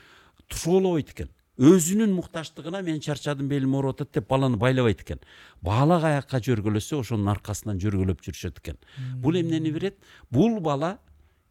[0.47, 1.29] тушоолобойт экен
[1.59, 5.19] өзүнүн мукташтыгына мен чарчадым белим ооруп атат деп баланы байлабайт экен
[5.61, 8.79] бала каяка жөргөлөсө ошонун аркасынан жөргөлөп жүрүшөт экен
[9.19, 9.97] бул эмнени берет
[10.31, 10.97] бул бала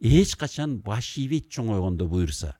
[0.01, 2.57] эч качан баш ийбейт чоңойгондо буюрса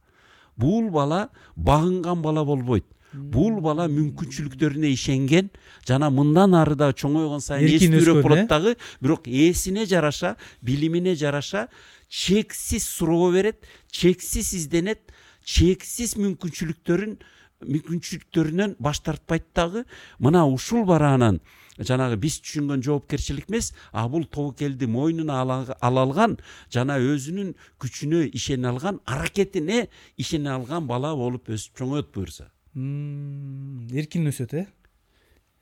[0.57, 2.85] бул бала багынган бала болбойт
[3.15, 5.49] бул бала мүмкүнчүлүктөрүнө ишенген
[5.89, 11.69] жана мындан ары дагы чоңойгон сайын эстүүрөөк болот дагы бирок ээсине жараша билимине жараша
[12.09, 15.01] чексиз суроо берет чексиз изденет
[15.45, 17.17] чексиз мүмкүнчүлүктөрүн
[17.65, 19.85] мүмкүнчүлүктөрүнөн баш тартпайт дагы
[20.19, 21.41] мына ушул бараанан
[21.79, 26.39] жанагы биз түшүнгөн жоопкерчилик эмес а бул тобокелди мойнуна ала алган
[26.71, 34.55] жана өзүнүн күчүнө ишене алган аракетине ишене алган бала болуп өсүп чоңоет буюрса эркин өсөт
[34.55, 34.67] э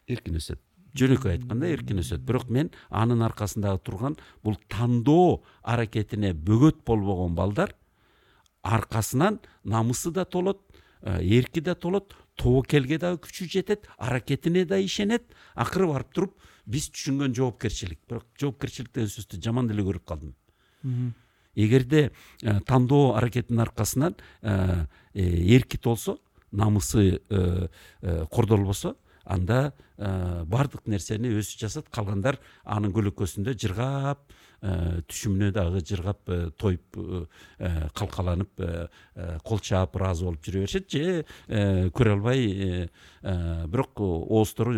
[0.09, 0.61] эркин өсөт
[0.97, 7.75] жөнөкөй айтканда эркин өсөт бирок мен анын аркасындагы турган бул тандоо аракетине бөгөт болбогон балдар
[8.63, 10.61] аркасынан намысы да толот
[11.03, 15.25] эрки да толот тобокелге дагы күчү жетет аракетине да ишенет
[15.55, 16.35] акыры барып туруп
[16.67, 20.35] биз түшүнгөн жоопкерчилик бирок жоопкерчилик деген сөздү жаман деле көрүп калдым
[21.55, 22.11] эгерде
[22.67, 24.17] тандоо аракетинин аркасынан
[25.15, 26.19] эрки толсо
[26.53, 27.21] намысы
[28.31, 28.97] кордолбосо
[29.27, 34.27] анда баардык нерсени өзү жасат калгандар анын көлөкөсүндө жыргап
[34.65, 37.27] Э, түшүмүнө дагы жыргап э, тоюп э,
[37.93, 38.63] калкаланып
[39.45, 41.25] кол чаап ыраазы болуп жүрө беришет же
[41.93, 42.89] көрө албай
[43.69, 44.73] бирок оозтору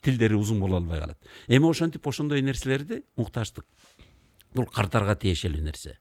[0.00, 1.18] тилдери узун боло албай калат.
[1.48, 3.66] Эми ошентип ошондой нерселерди мукташтык
[4.54, 5.98] бул кардарга тиешелүү нерсе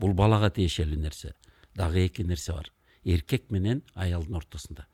[0.00, 1.34] бул балага тиешелүү нерсе
[1.76, 2.72] дагы эки нерсе бар.
[3.04, 4.86] Эркек менен аялдын ортосунда.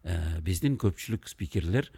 [0.00, 1.90] Э, биздин көпчүлүк спикерлер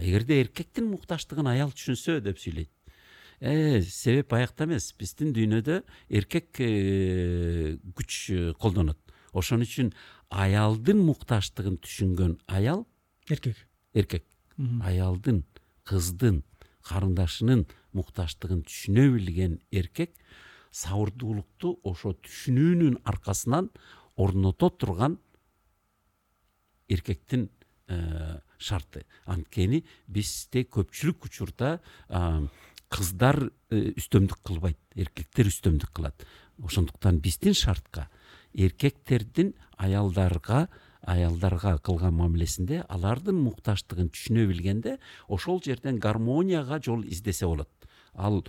[0.00, 2.70] эгерде эркектин мукташтыгын аял түшүнсө деп сүйлөйт
[3.38, 5.76] э, себеп аякта эмес биздин дүйнөдө
[6.18, 8.16] эркек э, күч
[8.58, 8.98] колдонот
[9.30, 9.92] ошон үчүн
[10.34, 12.82] аялдын мукташтыгын түшүнгөн аял
[13.30, 13.62] эркек
[13.94, 14.26] эркек
[14.82, 15.44] аялдын
[15.86, 16.42] кыздын
[16.82, 17.62] карындашынын
[17.94, 20.18] мукташтыгын түшүнө билген эркек
[20.74, 23.70] сабырдуулукту ошо түшүнүүнүн аркасынан
[24.18, 25.20] орното турган
[26.88, 27.48] эркектин
[28.58, 31.76] шарты анткени бизде көпчүлүк учурда
[32.90, 33.38] кыздар
[33.70, 36.26] үстөмдүк кылбайт эркектер үстөмдүк кылат
[36.62, 38.08] ошондуктан биздин шартка
[38.54, 40.66] эркектердин аялдарга
[41.02, 44.96] аялдарга кылган мамилесинде алардын мукташтыгын түшүнө билгенде
[45.28, 47.70] ошол жерден гармонияга жол издесе болот
[48.14, 48.42] ал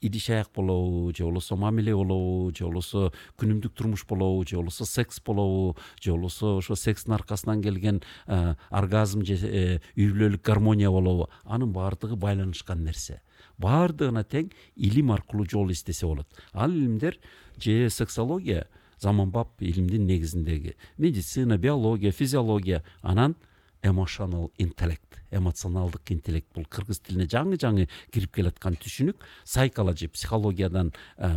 [0.00, 4.84] э, идиш аяк болобу же болбосо мамиле болобу же болбосо күнүмдүк турмуш болобу же болбосо
[4.84, 11.28] секс болобу же болбосо ошо секстин аркасынан келген оргазм же э, үй бүлөлүк гармония болобу
[11.44, 13.22] анын баардыгы байланышкан нерсе.
[13.58, 16.28] Баардыгына тең илим аркылуу жол издесе болот.
[16.52, 17.18] Ал илимдер
[17.58, 18.68] же сексология
[18.98, 20.76] заманбап илимдин негизиндеги.
[20.96, 23.36] Медицина биология физиология анан
[23.82, 25.07] эмошонал интеллект.
[25.30, 26.64] Эмоционалдык интеллект бул.
[26.64, 30.92] Кыргыз тилине жаңы жаңы кирип келаткан түшүнүк сайкологи психологиядан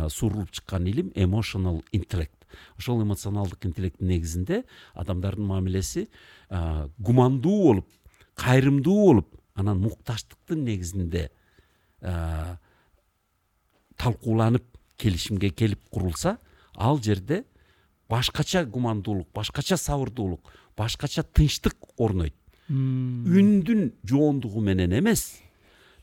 [0.08, 2.46] суурулуп чыккан илим эмошонал интеллект
[2.78, 4.64] ошол эмоционалдык интеллекттин негизинде
[4.94, 6.08] адамдардын мамилеси
[6.98, 7.88] гумандуу болуп
[8.34, 11.30] кайрымдуу болуп анан мукташтыктын негизинде
[13.96, 14.64] талкууланып
[14.96, 16.38] келишимге келип курулса
[16.74, 17.44] ал жерде
[18.08, 22.34] башкача гумандуулук башкача сабырдуулук башкача тынчтык орнойт.
[22.70, 25.40] Үндүн жоондугу менен эмес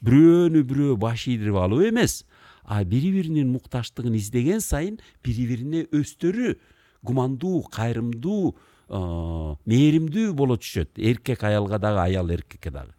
[0.05, 2.23] бирөөнү бирөө баш ийдирип алып эмес
[2.63, 6.55] а бири биринин мукташтыгын издеген сайын бири бирине өздөрү
[7.03, 8.55] гумандуу кайрымдуу
[8.89, 12.93] мээримдүү боло түшөт эркек аялга дагы аял эркекке дагы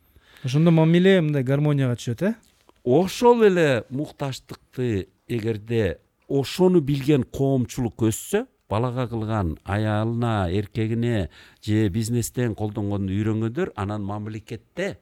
[0.44, 2.34] ошондо мамиле мындай гармонияга түшөт э
[2.84, 11.28] ошол эле мукташтыкты эгерде ошону билген коомчулук өссө балага кылган аялына эркегине
[11.66, 14.96] же бизнестен колдонгонду үйрөнгөндөр анан мамлекетте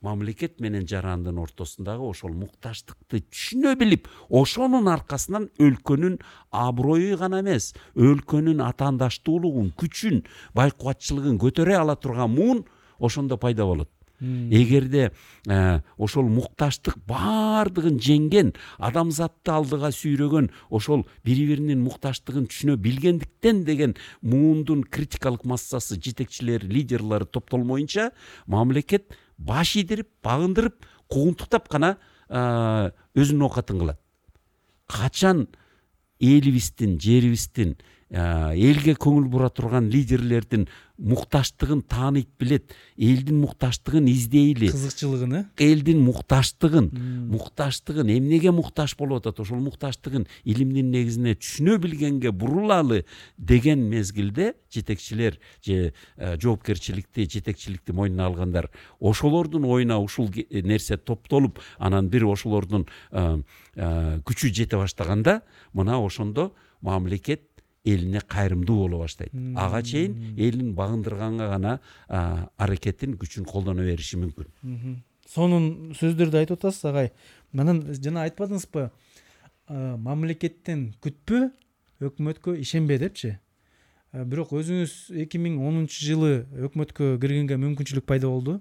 [0.00, 6.18] мамлекет менен жарандын ортосундагы ошол мукташтыкты түшүнө билип ошонун аркасынан өлкөнүн
[6.50, 10.22] аброю гана эмес өлкөнүн атаандаштуулугун күчүн
[10.56, 12.64] байкубатчылыгын көтөрө ала турган муун
[12.98, 15.12] ошондо пайда болот эгерде
[15.46, 23.96] э, ошол мукташтык баардыгын жеңген адамзатты алдыга сүйрөгөн ошол бири биринин мукташтыгын түшүнө билгендиктен деген
[24.20, 28.10] муундун критикалык массасы жетекчилери лидерлори топтолмоюнча
[28.46, 31.96] мамлекет баш ийдирип багындырып куугунтуктап гана
[32.30, 34.00] өзүнүн оокатын кылат.
[34.86, 35.48] Качан
[36.20, 37.76] элибиздин жерибиздин
[38.10, 40.66] элге көңүл бура турган лидерлердин
[41.00, 46.90] мукташтыгын тааныйт билет элдин мукташтыгын издейли кызыкчылыгын э элдин мукташтыгын
[47.30, 49.40] мукташтыгын эмнеге муктаж болуп атат?
[49.40, 53.04] Ошол мукташтыгын илимдин негизине түшүнө билгенге бурулалы
[53.38, 58.70] деген мезгилде жетекчилер же э, жоопкерчиликти жетекчиликти мойнуна алгандар
[59.00, 63.42] ошолордун оюна ушул нерсе топтолуп анан бир ошолордун э,
[63.76, 65.42] э, күчү жете баштаганда
[65.72, 67.49] мына ошондо мамлекет
[67.84, 69.32] элине кайрымдуу боло баштайт.
[69.56, 71.78] Ага чейин элин багындырганга гана
[72.56, 75.00] аракетин күчүн колдоно бериши мүмкүн.
[75.30, 77.12] Сонун сөздөрдү айтып атасыз агай.
[77.54, 78.90] Анан жана айтпадыңызбы
[79.70, 81.50] мамлекеттен күтпө
[82.00, 83.36] өкмөткө ишенбе депчи?
[84.12, 86.32] Бирок өзүңүз эки миң онунчу жылы
[86.66, 88.58] өкмөткө киргенге мүмкүнчүлүк пайда болду.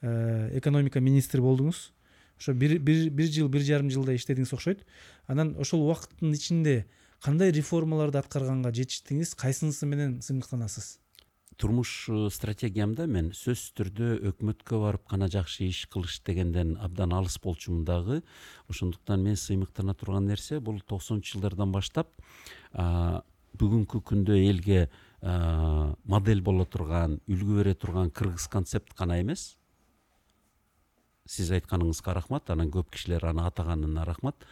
[0.00, 1.90] Экономика министри болдуңуз.
[2.38, 4.86] Ошо бир жыл бир жарым жылдай иштедиңиз окшойт.
[5.26, 6.86] Анан ошол убакыттын ичинде
[7.24, 10.96] кандай реформаларды аткарганга жетиштиңиз кайсынысы менен сыймыктанасыз
[11.58, 11.92] турмуш
[12.30, 18.20] стратегиямда мен сөзсүз түрдө өкмөткө барып гана жакшы иш кылыш дегенден абдан алыс болчумун дагы.
[18.70, 22.14] Ошондуктан мен сыймыктана турган нерсе бул токсонунчу жылдардан баштап
[23.58, 24.86] бүгүнкү күндө элге
[26.06, 29.56] модель боло турган үлгү бере турган кыргыз концепт гана эмес.
[31.26, 34.46] Сиз айтканыңызга рахмат анан көп кишилер аны атаганына рахмат.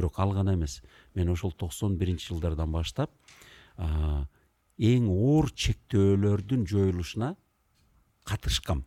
[0.00, 0.80] Бирок ал гана эмес.
[1.14, 3.12] Мен ошол токсон биринчи жылдардан баштап
[4.80, 7.34] эң оор чектөөлөрдүн жоюлушуна
[8.24, 8.84] катышкам.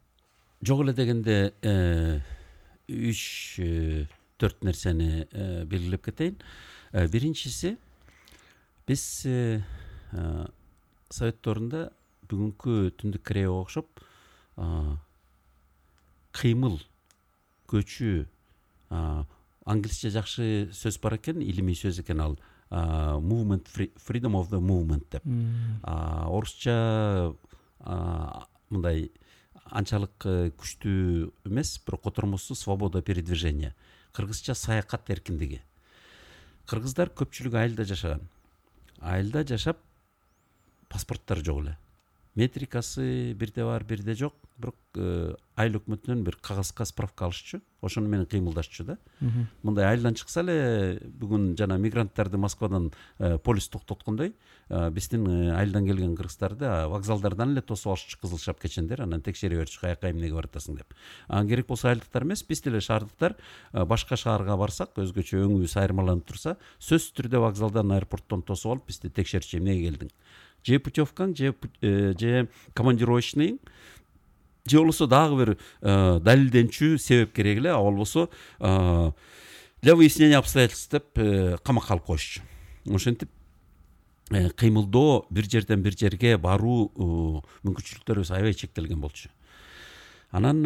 [0.66, 2.20] Жок эле дегенде э,
[2.88, 4.06] үч э,
[4.42, 6.40] төрт нерсени э, белгилеп кетейин.
[6.94, 7.76] Биринчиси
[8.86, 9.04] биз
[11.10, 11.88] совет доорунда
[12.30, 14.04] бүгүнкү түндүк кореяга окшоп
[16.38, 16.78] кыймыл
[17.72, 18.28] көчүү
[19.66, 22.38] англисче жакшы сөз бар экен илимий сөз экен ал
[22.72, 23.68] movement
[23.98, 25.24] freedom of the movement деп.
[25.84, 27.36] Орусча
[28.70, 29.12] мындай
[29.70, 33.76] анчалык э, күчтүү эмес бирок котормосу свобода передвижения.
[34.14, 35.62] Кыргызча саякат эркиндиги
[36.70, 38.24] кыргыздар көпчүлүгү айылда жашаган
[39.02, 39.82] айылда жашап
[40.92, 41.78] паспорттору жок эле
[42.40, 48.26] метрикасы бирде бар бирде жок бирок э, айыл өкмөтүнөн бир кагазга справка алышчу ошону менен
[48.30, 48.98] кыймылдашчу да.
[49.64, 54.34] Мындай айылдан чыкса эле бүгүн жана мигранттарды москвадан э, полис токтоткондой
[54.70, 60.12] э, биздин айылдан келген кыргыздарды вокзалдардан эле тосуп алышчу кызыл шапкечендер анан текшере берчү каяка
[60.12, 60.94] эмнеге баратасың деп.
[61.28, 63.36] Анан керек болсо айылдыктар эмес биз деле шаардыктар.
[63.74, 69.60] Башка шаарга барсак өзгөчө өңүбүз айырмаланып турса сөзсүз түрдө вокзалдан аэропорттон тосуп алып бизди текшерчү
[69.60, 70.14] эмнеге келдиң?
[70.64, 71.52] Же путевкаң же
[72.20, 73.58] же командировочныйың
[74.66, 77.72] же болбосо дагы бир э, далилденчү себеп керек эле.
[77.72, 78.30] А болбосо
[78.60, 79.12] э,
[79.82, 82.42] для выяснения обстоятельств деп э, камакка алып коюшчу.
[82.90, 83.30] Ошентип
[84.30, 89.30] кыймылдоо бир жерден бир жерге баруу мүмкүнчүлүктөрүбүз аябай чектелген болчу.
[90.32, 90.66] Анан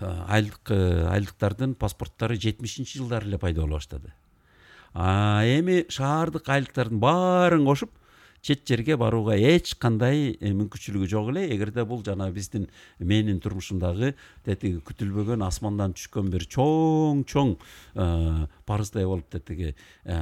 [0.00, 4.14] айылдык айылдыктардын паспорттору жетимишинчи жылдары эле пайда боло баштады.
[4.94, 7.90] Эми шаардык айылдыктардын баарын кошуп
[8.42, 11.46] чет жерге барууга эч кандай э, мүмкүнчүлүгү жок эле.
[11.54, 12.66] Эгерде бул жана биздин
[12.98, 17.54] менин турмушумдагы тетиги күтүлбөгөн асмандан түшкөн бир чоң чоң
[17.94, 20.18] э, парыздай болуп тетиги э,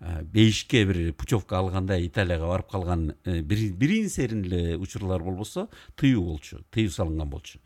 [0.00, 6.90] бейишке бир путевка алгандай италияга барып калган бирин серин эле учурлар болбосо тыюу болчу тыюу
[6.90, 7.60] салынган болчу.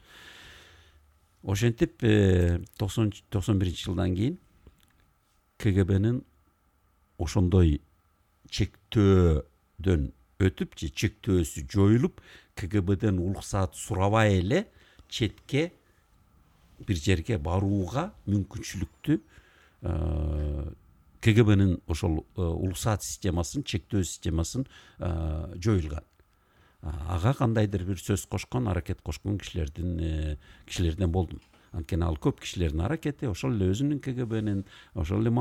[1.42, 2.04] Ошентип
[2.76, 4.38] токсон токсон биринчи жылдан кийин
[5.56, 6.22] кгбнын
[7.16, 7.80] ошондой
[9.74, 10.12] чектөөдөн
[10.44, 12.20] өтүп же чектөөсү жоюлуп
[12.56, 14.66] кгбден уруксаат сурабай эле
[15.08, 15.72] четке
[16.86, 19.18] бир жерге барууга мүмкүнчүлүктү
[21.24, 24.66] кгбнын ошол уруксаат системасын чектөө системасын
[24.98, 26.04] жоюлган
[26.82, 30.36] ага кандайдыр бир сөз кошкон аракет кошкон кишилердин
[30.66, 31.40] кишилерден болдум
[31.74, 34.62] анткени ал көп кишилердин аракети ошол эле өзүнүн кгбнин
[34.94, 35.32] ошол эле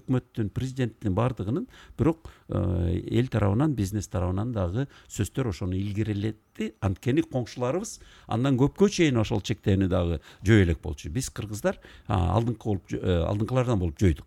[0.00, 1.66] өкмөттүн президенттин баардыгынын
[1.98, 9.42] бирок эл тарабынан бизнес тарабынан дагы сөздөр ошону илгерилетти анткени коңшуларыбыз андан көпкө чейин ошол
[9.46, 12.96] чектөөнү дагы жөө элек болчу биз кыргыздар алдыңкы болуп
[13.30, 14.26] алдыңкылардан болуп жойдук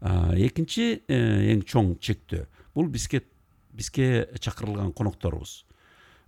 [0.00, 3.24] экинчи эң чоң чектөө бул бизге
[3.72, 5.64] бизге чакырылган конокторубуз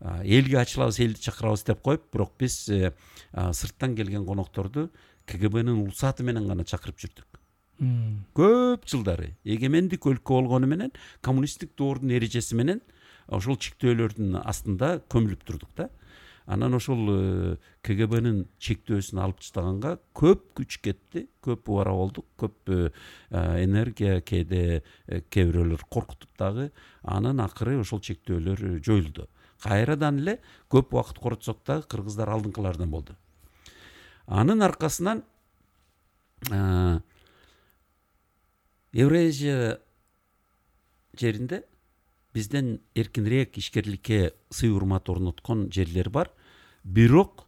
[0.03, 2.93] элге ачылабыз элди чакырабыз деп коюп бирок биз э,
[3.33, 4.91] сырттан келген конокторду
[5.27, 7.39] кгбнын уруксаты менен гана чакырып жүрдүк.
[8.35, 9.33] Көп жылдары.
[9.45, 12.83] Эгемендик өлкө болгону менен коммунисттик доордун эрежеси менен
[13.29, 15.89] ошол чектөөлөрдүн астында көмүлүп турдук да.
[16.47, 17.57] Анан ошол э,
[17.87, 22.91] кгбнын чектөөсүн алып таштаганга көп күч кетти көп убара болдук көп э,
[23.63, 26.73] энергия кээде кээ бирөөлөр коркутуп дагы
[27.03, 29.29] анан акыры ошол чектөөлөр жоюлду
[29.63, 30.39] кайрадан эле
[30.71, 33.17] көп убакыт коротсок дагы кыргыздар алдыңкылардан болду
[34.27, 35.25] анын аркасынан
[38.93, 39.81] евразия
[41.19, 41.65] жеринде
[42.35, 46.31] бизден эркинирээк ишкерликке сый урмат орноткон жерлер бар.
[46.85, 47.47] Бирок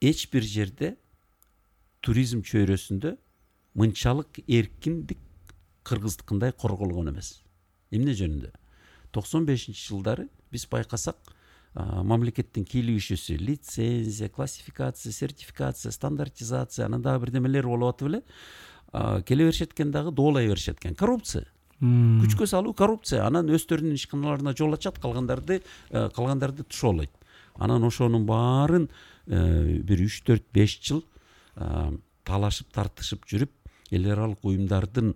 [0.00, 0.96] эч бир жерде
[2.00, 3.16] туризм чөйрөсүндө
[3.74, 5.18] мынчалык эркиндик
[5.84, 7.42] кыргыздыкындай корголгон эмес
[7.90, 8.52] эмне жөнүндө
[9.12, 11.16] токсон бешинчи жылдары биз байкасак
[11.74, 18.22] мамлекеттин кийлигишүүсү лицензия классификация сертификация стандартизация анан дагы бирдемелер болуп атып эле
[19.24, 21.46] келе беришет экен дагы доолай беришет экен коррупция
[21.78, 23.22] күчкө салуу коррупция.
[23.22, 25.60] Анан өздөрүнүн ишканаларына жол ачат калгандарды
[25.90, 27.12] калгандарды тушоолойт
[27.54, 28.88] анан ошонун баарын
[29.26, 31.04] бир үч төрт беш жыл
[32.26, 33.52] талашып тартышып жүрүп
[33.94, 35.14] эл аралык уюмдардын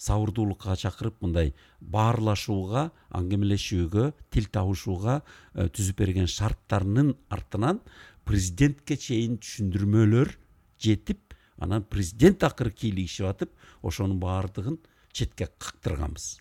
[0.00, 7.82] сабырдуулукка чакырып мындай баарлашууга аңгемелешүүгө тил табышууга э, түзүп берген шарттарынын артынан
[8.24, 10.32] президентке чейин түшүндүрмөлөр
[10.80, 13.52] жетип анан президент акыры кийлигишип атып
[13.82, 14.78] ошонун баардыгын
[15.12, 16.38] четке кактырганбыз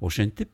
[0.00, 0.52] ошентип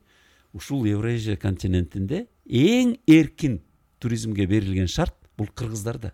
[0.53, 3.61] ушул евразия континентинде эң эркин
[3.99, 6.13] туризмге берилген шарт бул кыргыздарда.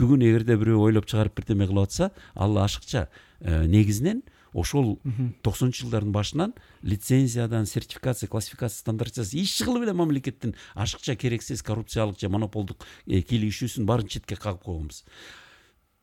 [0.00, 3.08] Бүгүн эгерде бирөө ойлоп чыгарып бирдеме кылып атса ал ашыкча
[3.40, 4.22] э, негизинен
[4.52, 4.98] ошол
[5.42, 12.28] токсонунчу жылдардын башынан лицензиядан сертификация классификация стандартизация эч кылып эле мамлекеттин ашыкча керексиз коррупциялык же
[12.28, 15.04] монополдук э, кийлигишүүсүн баарын четке кагып койгонбуз.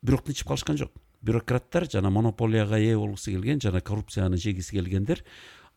[0.02, 0.92] Бирок тынчып калышкан жок.
[1.22, 5.24] Бюрократтар жана монополияга ээ болгусу келген жана коррупцияны жегиси келгендер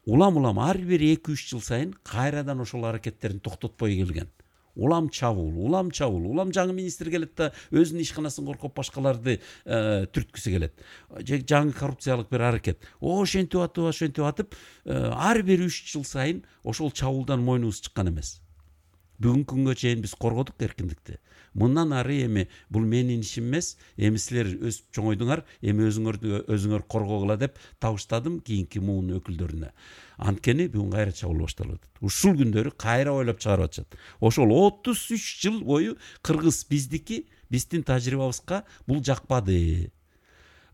[0.07, 4.31] улам улам ар бир эки үч жыл сайын кайрадан ошол аракеттерин токтотпой келген.
[4.74, 10.85] Улам чабуул улам чабуул улам жаңы министр келет да өзүнүн ишканасын коркоп башкаларды түрткүсү келет
[11.49, 17.44] жаңы коррупциялык бир аракет ошентип атып ошентип атып ар бир үч жыл сайын ошол чабуулдан
[17.44, 18.41] мойнубуз чыккан эмес
[19.19, 21.19] бүгүнкү күнгө чейин биз коргодук эркиндикти
[21.55, 27.37] мындан ары эми бул менин ишим эмес эми силер өсүп чоңойдуңар эми өзүңөрдү өзүңөр коргогула
[27.37, 29.73] деп табыштадым кийинки муун өкүлдөрүнө
[30.29, 35.27] анткени бүгүн кайра чабуул башталып атат ушул күндөрү кайра ойлоп чыгарып атышат ошол отуз үч
[35.45, 39.91] жыл бою кыргыз биздики биздин тажрыйбабызга бул жакпады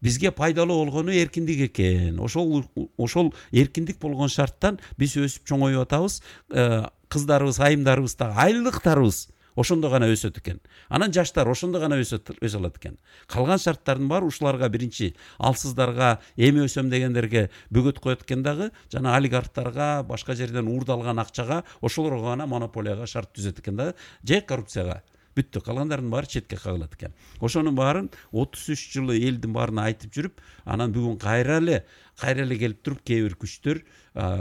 [0.00, 2.64] бизге пайдалуу болгону эркиндик экен ошол
[2.96, 6.20] ошол эркиндик болгон шарттан биз өсүп чоңоюп атабыз
[6.50, 9.28] э, кыздарыбыз айымдарыбыз дагы айлыктарыбыз
[9.58, 10.60] ошондо гана өсөт экен.
[10.88, 12.20] Анан жаштар ошондо гана өсө
[12.56, 12.96] алат экен.
[13.26, 20.04] Калган шарттардын баары ушуларга биринчи алсыздарга эми өсөм дегендерге бөгөт коет экен дагы жана олигархтарга
[20.04, 25.02] башка жерден уурдалган акчага ошолорго гана монополияга шарт түзөт экен дагы же коррупцияга.
[25.38, 30.44] Бүттү калгандарынын баары четке кагылат экен ошонун баарын отуз үч жылы элдин баарына айтып жүрүп
[30.66, 31.84] анан бүгүн кайра эле
[32.18, 33.82] кайра эле келип туруп кээ бир күчтөр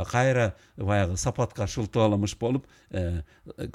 [0.10, 2.66] кайра баягы сапатка шылтып аламыш болуп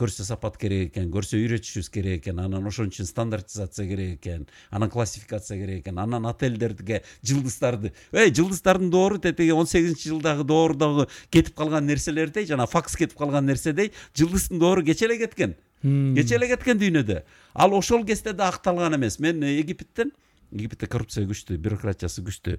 [0.01, 4.91] көрсө сапат керек экен көрсө үйрөтүшүбүз керек экен анан ошон үчүн стандартизация керек экен анан
[4.91, 11.55] классификация керек экен анан отельдерге жылдыздарды эй жылдыздардын доору тетиги он сегизинчи жылдагы доордогу кетип
[11.55, 15.55] калган нерселердей жана факс кетип калган нерседей жылдыздын доору кечээ эле кеткен.
[15.83, 17.23] Кечээ эле кеткен дүйнөдө.
[17.55, 19.19] Ал ошол кезде да акталган эмес.
[19.19, 20.13] Мен египеттен
[20.53, 22.59] египетте коррупция күчтүү бюрократиясы күчтүү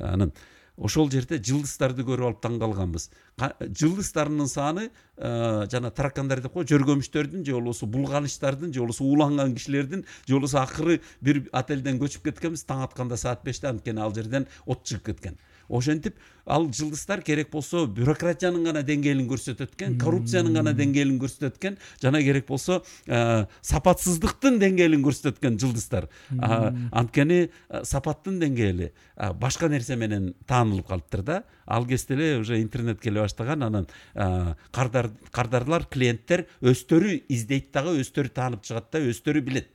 [0.00, 0.32] анан
[0.76, 3.06] ошол жерде жылдыздарды көрүп алып таң калганбыз
[3.38, 4.88] жылдыздарынын саны
[5.70, 11.00] жана таракандар деп коебу жөргөмүштөрдүн же болбосо булганычтардын же болбосо ууланган кишилердин же болбосо акыры
[11.20, 12.66] бир отелден көчүп кеткенбиз.
[12.66, 15.38] Таң атканда саат беште анткени ал жерден от чыгып кеткен.
[15.68, 21.78] Ошентип ал жылдыздар керек болсо бюрократиянын гана деңгээлин көрсөтөт экен коррупциянын гана деңгээлин көрсөтөт экен
[22.02, 26.08] жана керек болсо сапатсыздыктын деңгээлин көрсөтөт экен жылдыздар
[26.92, 27.48] анткени
[27.82, 28.92] сапаттын деңгээли
[29.40, 31.42] башка нерсе менен таанылып калыптыр да.
[31.66, 33.86] Ал кезде эле уже интернет келе баштаган анан
[34.72, 39.70] кардарлар клиенттер өздөрү издейт дагы өздөрү таанып чыгат да өздөрү билет.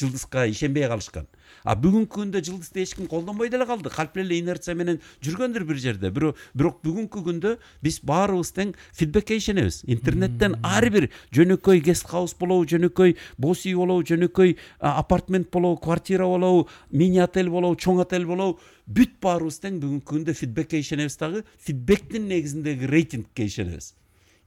[0.00, 1.28] Жылдызга ишенбей калышкан
[1.64, 5.80] а бүгүнкү күндө жылдызды эч ким колдонбой деле калды калп эле инерция менен жүргөндүр бир
[5.80, 6.10] жерде.
[6.10, 9.82] Бирок бүгүнкү күндө биз баарыбыз тең фидбекке ишенебиз.
[9.90, 16.28] Интернеттен ар бир жөнөкөй гест хаус болобу жөнөкөй босс үй болобу жөнөкөй апартмент болобу квартира
[16.28, 21.44] болобу мини отель болобу чоң отель болобу бүт баарыбыз тең бүгүнкү күндө фидбекке ишенебиз дагы
[21.58, 23.94] фидбектин негизиндеги рейтингке ишенебиз.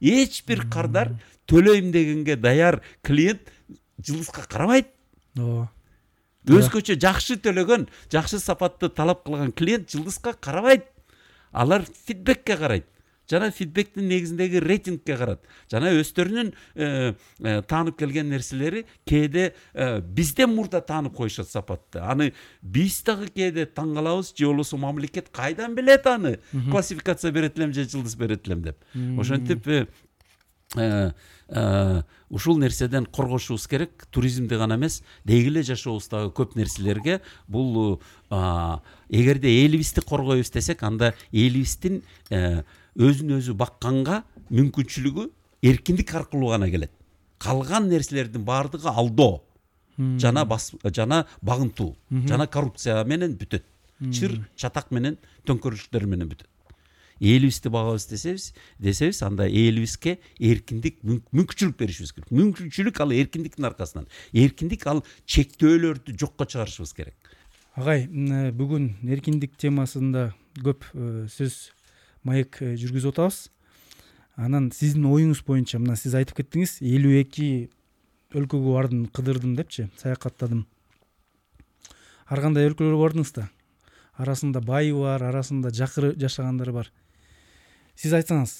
[0.00, 1.14] Эч бир кардар
[1.48, 3.48] төлөйм дегенге даяр клиент
[4.02, 4.90] жылдызга карабайт
[5.38, 5.70] ооба
[6.44, 10.90] өзгөчө жакшы төлөгөн жакшы сапатты талап кылган клиент жылдызга карабайт
[11.52, 12.86] алар фидбекке карайт
[13.30, 20.52] жана фидбектин негизиндеги рейтингке карат жана өздөрүнүн э, э, таанып келген нерселери кээде э, бизден
[20.54, 22.02] мурда таанып коюшат сапатты.
[22.04, 26.38] Аны биз дагы кээде таң калабыз же болбосо мамлекет кайдан билет аны?
[26.70, 28.78] Классификация берет элем же жылдыз берет элем деп.
[29.18, 29.88] Ошентип
[32.30, 35.02] ушул нерседен коргошубуз керек туризмди гана эмес.
[35.24, 44.22] Деги эле жашообуздагы көп нерселерге бул эгерде элибизди коргойбуз десек анда элибиздин өзүн өзү бакканга
[44.50, 45.30] мүмкүнчүлүгү
[45.62, 46.92] эркиндик аркылуу гана келет.
[47.38, 49.42] Калган нерселердин баардыгы алдоо
[49.98, 50.46] жана
[50.84, 53.64] жана багынтуу жана коррупция менен бүтөт.
[54.10, 56.48] Чыр чатак менен төңкөрүлүштөр менен бүтөт.
[57.24, 64.86] Элибизди багабыз десебиз десебиз анда элибизге эркиндик мүмкүнчүлүк беришибиз керек мүмкүнчүлүк ал эркиндиктин аркасынан эркиндик
[64.90, 67.32] ал чектөөлөрдү жокко чыгарышыбыз керек
[67.74, 68.06] агай
[68.54, 70.28] бүгүн эркиндик темасында
[70.62, 70.86] көп
[71.34, 71.58] сөз
[72.24, 73.40] маек жүргүзүп атабыз
[74.36, 77.48] анан сиздин оюңуз боюнча мына сиз айтып кеттиңиз элүү эки
[78.34, 80.64] өлкөгө бардым кыдырдым депчи саякаттадым
[82.26, 83.48] ар кандай өлкөлөргө бардыңыз да
[84.18, 86.90] арасында байы бар арасында жакыр жашагандар бар
[87.94, 88.52] сиз айтсаңыз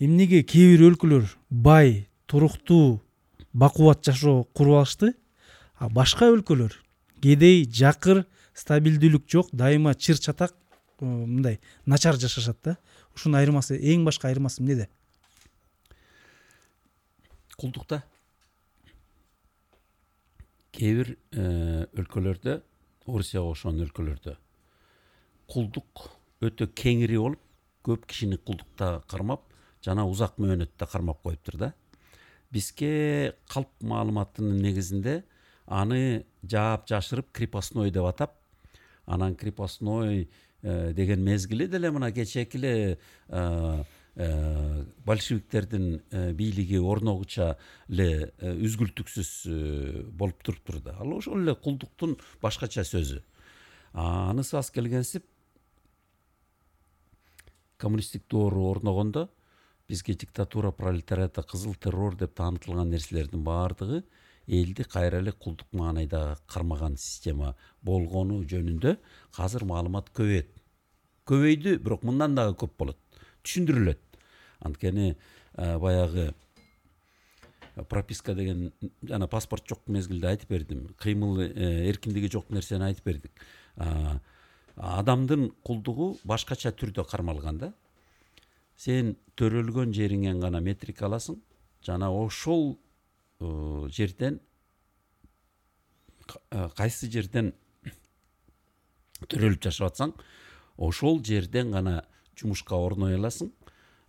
[0.00, 3.00] эмнеге кээ бир өлкөлөр бай туруктуу
[3.52, 5.14] бакубат жашоо куруп алышты
[5.76, 6.76] а башка өлкөлөр
[7.22, 10.54] кедей жакыр стабилдүүлүк жок дайыма чыр чатак
[11.00, 12.76] э, мындай начар жашашат да.
[13.14, 14.88] Ушунун айырмасы эң башкы айырмасы эмнеде?
[17.56, 18.02] Кулдукта.
[20.72, 22.60] Кээ бир э, өлкөлөрдө
[23.06, 24.36] орусияга окшогон өлкөлөрдө
[25.50, 26.06] кулдук
[26.44, 27.40] өтө кеңири болуп
[27.86, 29.46] көп кишини кулдукта кармап
[29.84, 31.72] жана узак мөөнөттө кармап коюптур да.
[32.50, 35.22] Бизге калп маалыматынын негизинде
[35.66, 38.36] аны жаап жашырып крепостной деп атап
[39.06, 40.28] анан крепостной
[40.62, 42.98] э, деген мезгили деле мына кечээки эле
[43.28, 43.84] э,
[44.16, 46.02] э, большевиктердин
[46.34, 47.56] бийлиги орногуча
[47.88, 50.96] эле үзгүлтүксүз болуп туруптур да.
[51.00, 53.22] Ал ошол эле кулдуктун башкача сөзү
[53.94, 55.24] анысыбас келгенсип
[57.80, 59.28] коммунисттик доору орногондо
[59.88, 64.04] бизге диктатура пролетариата кызыл террор деп таанытылган нерселердин баардыгы
[64.46, 68.96] элди кайра эле кулдук маанайда кармаган система болгону жөнүндө
[69.38, 70.60] азыр маалымат көбөйөт
[71.30, 72.98] көбөйдү бирок мындан дагы көп болот.
[73.44, 74.00] Түшүндүрүлөт.
[74.66, 75.14] Анткени
[75.56, 76.30] баягы
[77.88, 78.72] прописка деген
[79.06, 80.88] жана паспорт жок мезгилде айтып бердим.
[81.00, 83.44] Кыймыл э, эркиндиги жок нерсени айтып бердик.
[84.76, 87.72] Адамдын кулдугу башкача түрдө кармалган да.
[88.76, 91.40] Сен төрөлгөн жериңен гана метрика аласың
[91.84, 92.78] жана ошол
[93.40, 94.40] э, жерден
[96.50, 97.52] э, кайсы жерден
[99.28, 100.14] төрөлүп жашап атсаң
[100.78, 102.04] ошол жерден гана
[102.36, 103.52] жумушка орной аласың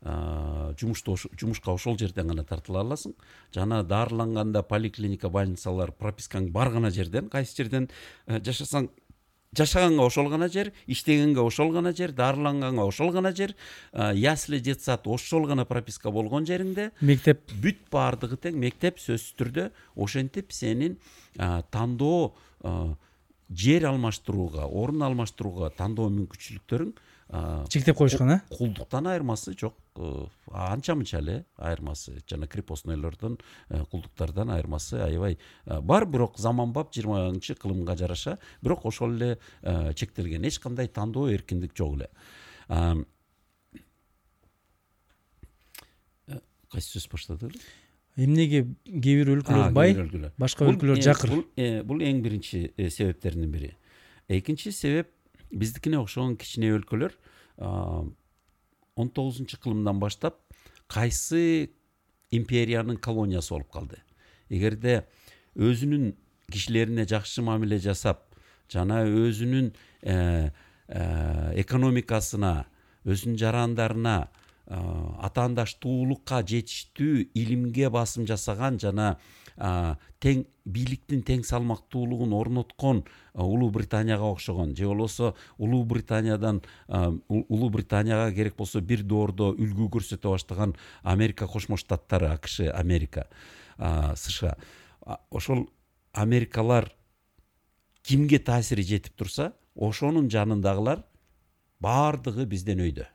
[0.02, 3.14] жумушту жумушка ошол жерден гана тартыла аласың
[3.54, 7.88] жана дарыланганда поликлиника больницалар пропискаң бар гана жерден кайсы жерден
[8.26, 8.90] э, жашасаң
[9.58, 13.54] жашаганга ошол гана жер иштегенге ошол гана жер дарыланганга ошол гана жер
[14.16, 17.44] ясли детсад ошол гана прописка болгон жериңде мектеп.
[17.52, 19.66] бүт баардыгы тең мектеп сөзсүз түрдө
[19.96, 20.96] ошентип сенин
[21.70, 22.32] тандоо
[23.52, 26.96] жер алмаштырууга орун алмаштырууга тандоо мүмкүнчүлүктөрүң
[27.32, 29.76] чектеп коюшкан э кулдуктан айырмасы жок
[30.52, 33.38] анча мынча эле айырмасы жана крепостнойлордон
[33.92, 39.40] кулдуктардан айырмасы аябай бар бирок заманбап жыйырманчы кылымга жараша бирок ошол эле
[39.96, 42.10] чектелген эч кандай тандоо эркиндик жок эле
[46.68, 47.62] кайсы сөз баштадык эле
[48.18, 49.96] эмнеге кээ бир өлкөлөр бай
[50.38, 51.46] башка өлкөлөр жакыр
[51.88, 53.76] бул эң биринчи себептердин бири
[54.28, 55.16] экинчи себеп
[55.52, 57.16] биздикине окшогон кичине өлкөлөр
[57.60, 60.40] он тогузунчу кылымдан баштап
[60.88, 61.72] кайсы
[62.32, 64.02] империянын колониясы болуп калды
[64.50, 65.06] эгерде
[65.56, 66.14] өзүнүн
[66.52, 68.28] кишилерине жакшы мамиле жасап
[68.72, 69.72] жана өзүнүн
[71.64, 72.54] экономикасына
[73.06, 74.16] өзүнүн жарандарына
[74.72, 79.18] атаандаштуулукка жетиштүү илимге басым жасаган жана
[80.24, 83.04] тең бийликтин тең салмактуулугун орноткон
[83.34, 84.76] улуу британияга окшогон.
[84.78, 86.62] Же болбосо улуу британиядан
[87.28, 93.28] улуу британияга керек болсо бир доордо үлгү көрсөтө баштаган америка кошмо штаттары акш америка
[93.78, 94.56] сша.
[95.30, 95.68] Ошол
[96.14, 96.94] америкалар
[98.04, 101.04] кимге таасири жетип турса ошонун жанындагылар
[101.82, 103.10] баардыгы бизден өйдө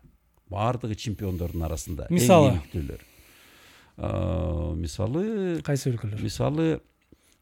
[0.51, 2.61] баардыгы чемпиондордун арасында мисалы
[4.77, 6.69] мисалы кайсы өлкөлөр мисалы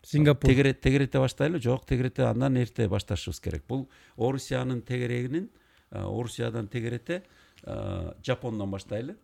[0.04, 5.50] сингапур тегерете баштайлы жок тегерете андан эрте башташыбыз керек бул орусиянын тегерегинин
[5.90, 7.22] орусиядан тегерете
[8.22, 9.16] жапондон баштайлы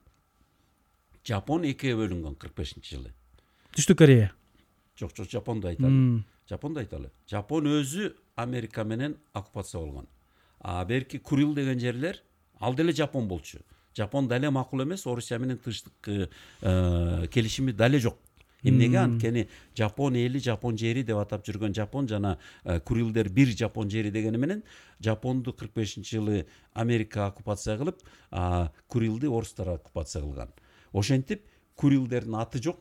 [1.27, 3.15] жапон экиге бөлүнгөн кырк бешинчи жылы
[3.77, 4.33] түштүк корея
[4.99, 10.09] жок жок жапонду айталы жапонду айталы жапон өзү америка менен оккупация болгон
[10.61, 12.23] а берки курил деген жерлер
[12.61, 13.59] ал деле жапон болчу.
[13.97, 16.29] Жапон дале макул эмес орусия менен тынчтык э,
[16.63, 18.19] э, келишими дале жок.
[18.63, 23.91] Эмнеге анткени жапон эли жапон жери деп атап жүргөн жапон жана э, курилдер бир жапон
[23.91, 24.63] жери дегени менен
[25.01, 28.03] жапонду кырк бешинчи жылы америка оккупация кылып
[28.87, 30.53] курилди орустар оккупация кылган.
[30.93, 32.81] Ошентип курилдердин аты жок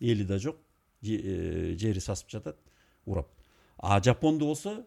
[0.00, 0.58] эли да жок
[1.02, 2.58] жери сасып жатат
[3.06, 3.28] урап.
[3.78, 4.84] А жапонду болсо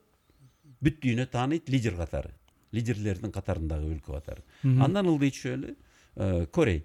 [0.79, 2.38] бүт дүйнө тааныйт лидер катары.
[2.75, 5.75] Лидерлердин катарындагы өлкө катары андан ылдый түшөлү
[6.15, 6.83] э, корей.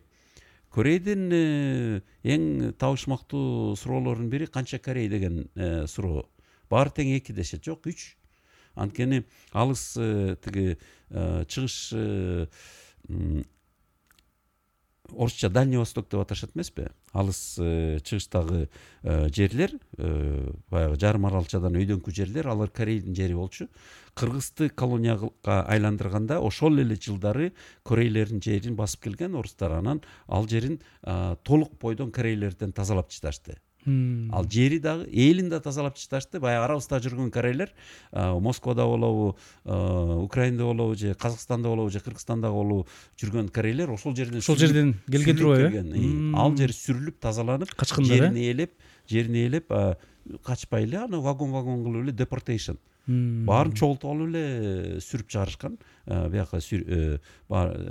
[0.75, 6.27] Корейдин э, эң табышмактуу суроолорунун бири канча корей деген э, суроо
[6.71, 8.15] баары тең эки дешет жок үч.
[8.75, 10.79] Анткени алыс тиги
[11.09, 11.77] чыгыш
[15.13, 16.89] орусча дальний восток деп аташат эмеспи?
[17.13, 18.69] Алыс э, чыгыштагы
[19.03, 23.69] э, жерлер э, баягы жарым аралчадан өйдөңкү жерлер алар корейдин жери болчу.
[24.15, 27.53] Кыргызды колонияга айландырганда ошол эле жылдары
[27.83, 30.81] корейлердин жерин басып келген орустар анан ал жерин
[31.43, 37.31] толук бойдон корейлерден тазалап чыгташты ал жери дагы элин да тазалап чыгташты баягы арабызда жүргөн
[37.31, 37.73] корейлер
[38.13, 42.87] москвада болобу украинада болобу же казакстанда болобу же кыргызстанда болобу
[43.21, 48.37] жүргөн корейлер ошол жерден ошол жерден келген турбайбы э ал жер сүрүлүп тазаланып качкындар жерин
[48.37, 48.73] ээлеп
[49.09, 49.73] жерин ээлеп
[50.43, 52.79] качпай эле аны вагон вагон кылып эле депортейшн.
[53.07, 55.77] Баарын чогултуп алып эле сүрүп чыгарышкан
[56.33, 57.19] бияка э,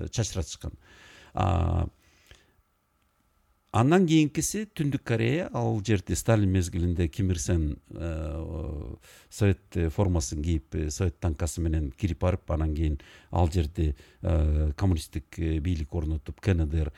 [0.10, 0.74] чачыратышкан
[3.74, 7.64] андан кийинкиси түндүк корея ал жерде сталин мезгилинде ким ир сен
[9.34, 13.00] совет формасын кийип совет танкасы менен кирип барып анан кийин
[13.32, 13.96] ал жерде
[14.78, 16.92] коммунисттик бийлик орнотуп кндр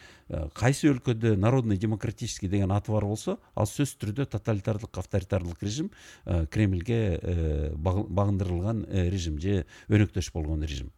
[0.53, 5.91] кайсы өлкөдө народный демократический деген аты бар болсо ал сөзсүз түрдө тоталитардык авторитардык режим
[6.25, 8.83] кремльге багындырылган
[9.15, 10.91] режим же өнөктөш болгон режим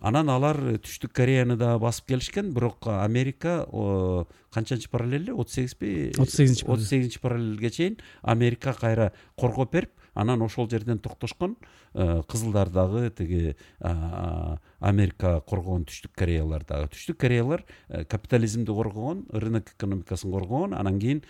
[0.00, 3.66] анан алар түштүк кореяны да басып келишкен бирок америка
[4.54, 10.42] канчанчы параллель отуз сегизби отуз сегизинчи отуз сегизинчи параллелге чейин америка кайра коргоп берип анан
[10.42, 11.56] ошол жерден токтошкон
[11.94, 16.90] э, кызылдар дагы тиги америка коргогон түштүк кореялар дагы.
[16.94, 21.22] Түштүк кореялар э, капитализмди коргогон рынок экономикасын коргогон анан кийин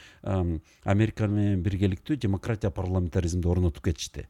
[0.85, 4.27] америка менен биргеликтүү демократия парламентаризмди орнотуп кетишти.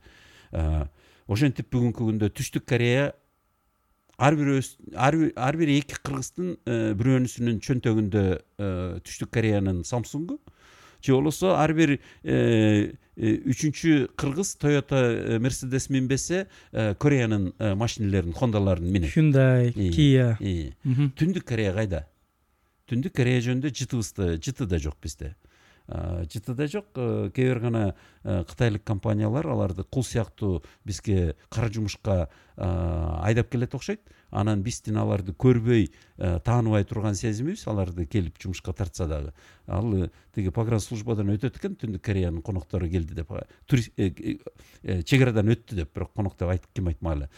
[0.52, 0.86] Э,
[1.28, 3.12] ошентип бүгүнкү күндө түштүк корея
[4.20, 4.60] ар бир
[4.96, 6.56] ар бир эки кыргыздын
[7.00, 8.24] бирөөнүсүнүн чөнтөгүндө
[9.06, 10.36] түштүк кореянын самсунгу
[11.00, 11.96] же болбосо ар бир
[13.16, 22.04] үчүнчү кыргыз тойота мерседес минбесе кореянын машинелерин хондаларын минет хюндай кия түндүк корея кайда
[22.90, 25.34] түндүк корея жөнүндө жытыбызда жыты да жок бизде
[25.90, 33.74] жытыда жок кээ бир гана кытайлык компаниялар аларды кул сыяктуу бизге кара жумушка айдап келет
[33.74, 34.00] окшойт
[34.30, 39.32] анан биздин аларды көрбөй тааныбай турган сезимибиз аларды келип жумушка тартса дагы
[39.66, 43.32] ал тиги погран службадан өтөт экен түндүк кореянын коноктору келди деп
[43.66, 47.30] чек арадан өттү деп бирок конок деп ким айтмагыла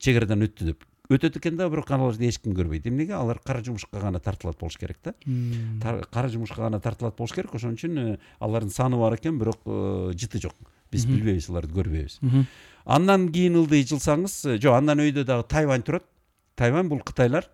[0.00, 0.84] чек арадан өттү деп.
[1.10, 4.76] Өтөт экен да бирок аларды эч ким көрбөйт эмнеге алар кара жумушка гана тартылат болуш
[4.78, 5.14] керек да
[6.10, 9.64] кара жумушка гана тартылат болуш керек ошон үчүн алардын саны бар экен бирок
[10.14, 10.54] жыты жок
[10.92, 12.46] биз билбейбиз аларды көрбөйбүз
[12.84, 16.06] андан кийин ылдый жылсаңыз жок андан өйдө дагы тайвань турат
[16.54, 17.50] тайвань бул кытайлар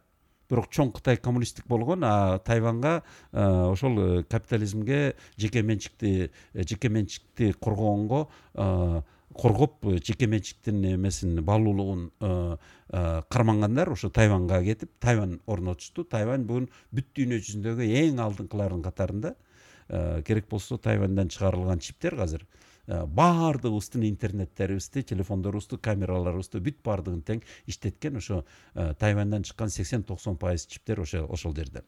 [0.50, 3.02] бирок чоң кытай коммунисттик болгон а тайваньга
[3.32, 8.28] ошол капитализмге жеке менчикти жеке менчикти коргогонго
[9.38, 12.10] коргоп жеке менчиктин эмесин баалуулугун
[13.30, 19.34] кармангандар ошо тайваньга кетип тайвань орнотушту тайвань бүгүн бүт дүйнө жүзүндөгү эң алдыңкылардын катарында
[20.26, 22.46] керек болсо тайваньдан чыгарылган чиптер азыр
[22.88, 28.42] баардыгыбыздын интернеттерибизди телефондорубузду камераларыбызды бүт баардыгын тең иштеткен ошо
[28.74, 31.86] тайваньдан чыккан сексен токсон пайыз чиптер ошо ошол жерден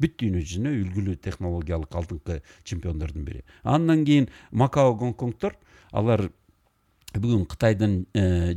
[0.00, 5.56] бүт дүйнө жүзүнө үлгүлүү технологиялык алдыңкы чемпиондордун бири андан кийин макао гонконгдор
[5.92, 6.28] алар
[7.14, 7.94] бүгүн кытайдын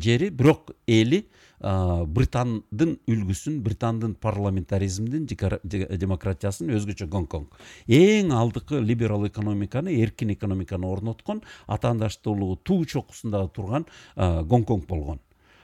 [0.02, 1.26] жери бирок эли
[1.60, 7.56] британдын үлгүсүн британдын парламентаризмдин демократиясын өзгөчө гонконг.
[7.88, 13.86] Эң алдыңкы либерал экономиканы эркин экономиканы орноткон атаандаштуулугу туу чокусунда турган
[14.16, 15.20] гонконг болгон.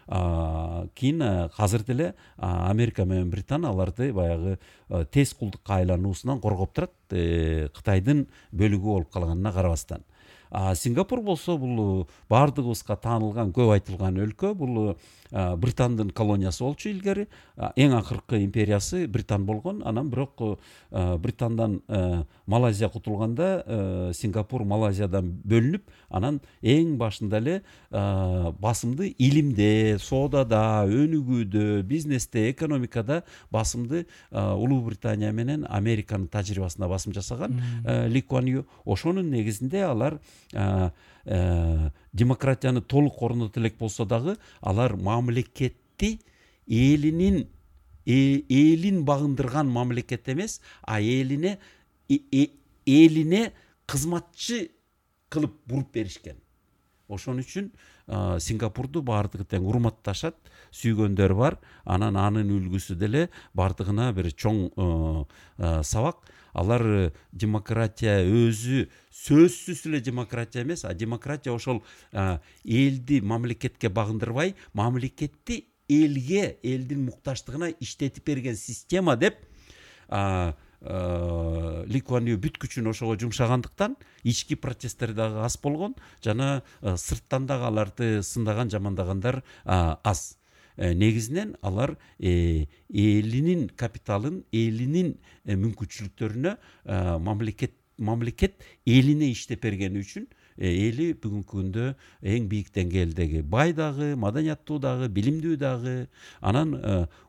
[0.06, 1.22] Кийин
[1.58, 4.60] азыр деле америка менен британ аларды баягы
[5.12, 10.04] тез кулдукка айлануусунан коргоп турат э, кытайдын бөлүгү болуп калганына карабастан
[10.76, 14.54] сингапур болсо бул баардыгыбызга таанылган көп айтылган өлкө.
[14.56, 14.96] Бул
[15.36, 17.28] британдын колониясы болчу илгери.
[17.58, 19.82] Эң акыркы империясы британ болгон.
[19.86, 20.60] Анан бирок
[20.92, 21.82] британдан
[22.46, 27.58] малайзия кутулганда сингапур малайзиядан бөлүнүп анан эң башында эле
[27.92, 37.60] басымды илимде соодада өнүгүүдө бизнесте экономикада басымды улуу британия менен американын тажрыйбасына басым жасаган
[38.08, 38.66] ли куан ю.
[38.86, 40.20] Ошонун негизинде алар
[40.54, 40.92] Э,
[41.26, 46.20] демократияны толук орното элек болсо дагы алар мамлекетти
[46.68, 47.48] элинин
[48.06, 51.58] элин багындырган мамлекет эмес а элине
[52.86, 53.52] элине
[53.88, 54.70] кызматчы
[55.30, 56.38] кылып буруп беришкен.
[57.08, 57.72] Ошон үчүн
[58.42, 60.38] сингапурду баардыгы тең урматташат
[60.74, 64.70] сүйгөндөрү бар анан анын үлгүсү деле баардыгына бир чоң
[65.82, 66.22] сабак
[66.56, 71.84] алар э, демократия өзү сөзсүз эле демократия эмес а демократия ошол
[72.64, 79.44] элди мамлекетке багындырбай мамлекетти элге элдин муктаждыгына иштетип берген система деп
[82.30, 88.24] ю бүт күчүн ошого жумшагандыктан ички протесттер дагы аз болгон жана э, сырттан дагы аларды
[88.24, 90.38] сындаган жамандагандар аз
[90.78, 95.14] Э, негизинен алар элинин капиталын элинин
[95.48, 96.56] мүмкүнчүлүктөрүнө
[97.24, 100.26] мамлекет мамлекет элине иштеп бергени үчүн
[100.58, 101.86] эли бүгүнкү күндө
[102.28, 105.96] эң бийик деңгээлдеги бай дагы маданияттуу дагы билимдүү дагы
[106.42, 106.76] анан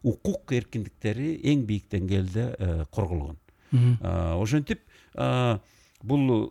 [0.03, 2.49] укук эркиндиктери эң бийик деңгээлде
[2.91, 3.39] корголгон
[4.43, 4.83] ошентип
[6.03, 6.51] бул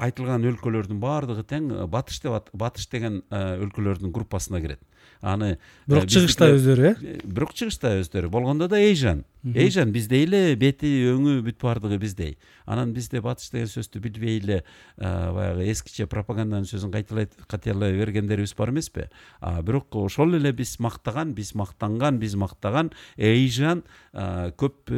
[0.00, 4.80] айтылган өлкөлөрдүн баардыгы тең батыш деп батыш деген өлкөлөрдүн группасына кирет
[5.20, 10.88] аны бирок чыгышта өздөрү э бирок чыгышта өздөрү болгондо да эйжан эйжан биздей эле бети
[11.10, 14.62] өңү бүт баардыгы биздей анан бизде батыш деген сөздү билбей эле
[14.96, 19.08] баягы эскиче пропаганданын сөзүн кайталай бергендерибиз бар эмеспи
[19.62, 24.94] бирок ошол эле биз мактаган биз мактанган биз мактаган эйжан көп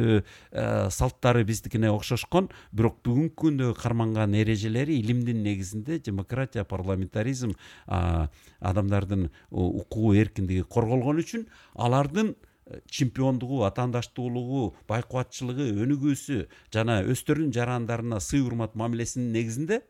[0.91, 7.51] салттары биздикине окшошкон бирок бүгүнкү күндө карманган эрежелери илимдин негизинде демократия парламентаризм
[7.87, 9.29] адамдардын
[9.97, 11.45] укугу эркиндиги корголгон үчүн
[11.75, 12.35] алардын
[12.67, 19.81] э, чемпиондугу атаандаштуулугу байкубатчылыгы өнүгүүсү жана өздөрүнүн жарандарына сый урмат мамилесинин негизинде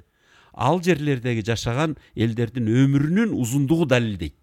[0.53, 4.37] ал жерлердеги жашаган элдердин өмүрүнүн узундугу далилдейт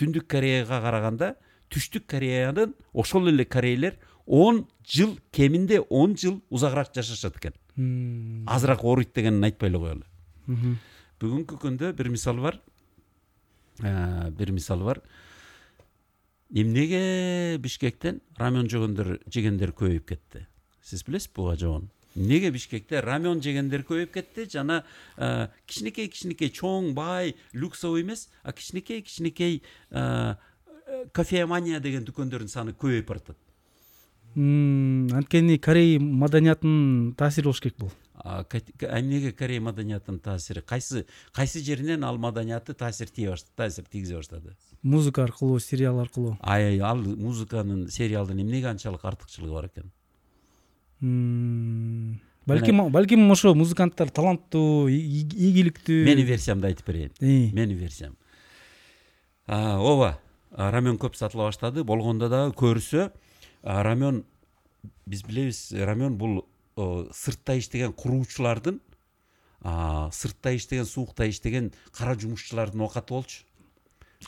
[0.00, 1.34] түндүк кореяга караганда
[1.70, 7.54] түштүк кореянын ошол эле корейлер он жыл кеминде он жыл узагыраак жашашат экен
[8.48, 10.78] азыраак ооруйт дегенин айтпай эле коелу
[11.24, 12.58] бүгүнкү күндө бир мисал бар.
[13.82, 15.00] Э, бир мисалы бар
[16.54, 20.44] эмнеге бишкектен рамен жегендер жегендер көбөйүп кетти
[20.80, 24.84] сиз билесизби буга жообун эмнеге бишкекте рамен жегендер көбөйүп кетти жана
[25.16, 30.34] э, кичинекей кичинекей чоң бай люксовый эмес а кичинекей кичинекей э,
[31.10, 33.36] кофемания деген дүкөндөрдүн саны көбөйүп баратат
[34.36, 40.60] анткени корей маданиятынын таасири болуш керек бул эмнеге корей маданиятынын таасири.
[40.60, 44.56] Кайсы кайсы жеринен ал маданияты таасир тие таасир тийгизе баштады?
[44.82, 46.38] Музыка аркылуу сериал аркылуу.
[46.40, 49.92] Ал музыканын сериалдын эмнеге анчалык артыкчылыгы бар экен?
[52.46, 57.12] Балким балким ошо музыканттар таланттуу ийгиликтүү менин версиямды айтып берейин.
[57.20, 58.16] Менин версиям.
[59.46, 60.20] Ооба
[60.50, 61.84] рамен көп сатыла баштады.
[61.84, 63.10] Болгондо дагы көрсө
[63.62, 64.24] рамен
[65.06, 66.44] биз билебиз рамен бул
[66.76, 68.80] сыртта иштеген куруучулардын
[70.12, 73.44] сыртта иштеген суукта иштеген кара жумушчулардын оокаты болчу.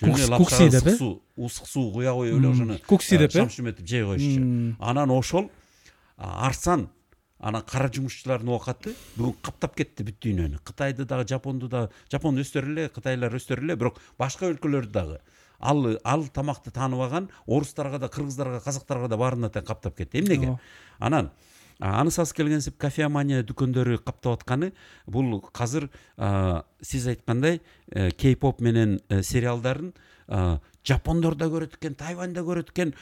[0.00, 0.96] Кукси деп э
[1.38, 5.50] ысык суу куя коюп эле ошону кукси деп э шамшыметип жей коюшчу анан ошол
[6.16, 6.88] арсан
[7.38, 12.68] анан кара жумушчулардын оокаты бүгүн каптап кетти бүт дүйнөнү кытайды дагы жапонду дагы жапон өстөр
[12.72, 15.20] эле кытайлар өстөр эле бирок башка өлкөлөрдү дагы
[15.58, 20.58] ал ал тамакты тааныбаган орустарга да кыргыздарга казактарга да баарына тең каптап кетти эмнеге
[20.98, 21.30] анан
[21.80, 24.72] анысасы келгенсип кофемания дүкөндөрү каптап атканы
[25.06, 25.90] бул азыр
[26.80, 29.92] сиз айткандай э, кей поп менен э, сериалдарын
[30.86, 32.94] жапондор да көрөт экен тайвань да көрөт экен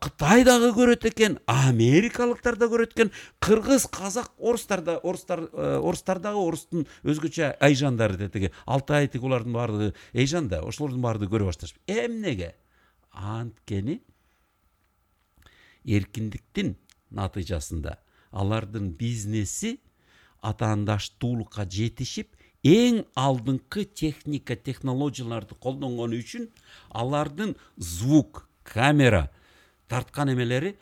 [0.00, 3.10] кытай дагы көрөт экен америкалыктар да көрөт экен
[3.40, 9.52] кыргыз казак орустар да орустар э, орустар дагы орустун өзгөчө айжандары тетиги алтай тиги булардын
[9.52, 11.78] баардыгы эйжан да ошолордун баардыгы көрө башташып.
[11.86, 12.54] Эмнеге?
[13.10, 14.02] Анткени
[15.84, 16.76] эркиндиктин
[17.16, 17.96] натыйжасында
[18.32, 19.76] алардын бизнеси
[20.46, 22.34] атаандаштуулукка жетишип
[22.66, 26.48] эң алдыңкы техника технологияларды колдонгону үчүн
[26.90, 29.28] алардын звук камера
[29.88, 30.76] тарткан эмелери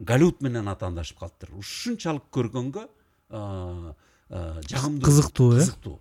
[0.00, 2.84] голливуд менен атаандашып калыптыр ушунчалык көргөнгө
[4.28, 5.96] жагымдуу кызыктуу э кызыктуу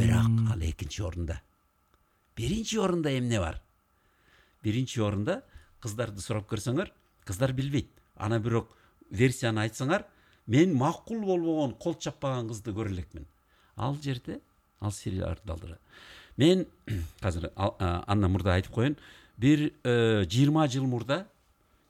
[0.00, 1.40] бирок ал экинчи орунда
[2.36, 3.60] биринчи орунда эмне бар?
[4.62, 5.42] Биринчи орунда
[5.80, 6.90] кыздарды сурап көрсөңөр
[7.28, 8.70] кыздар билбейт анан бирок
[9.10, 10.06] версияны айтсаңар
[10.46, 13.26] мен макул болбогон кол чаппаган кызды көрө элекмин
[13.76, 14.40] ал жерде
[14.80, 15.78] ал сериалдарды
[16.36, 16.66] мен
[17.20, 18.96] азыр андан мурда айтып коеюн
[19.36, 21.26] бир э, жыйырма жыл мурда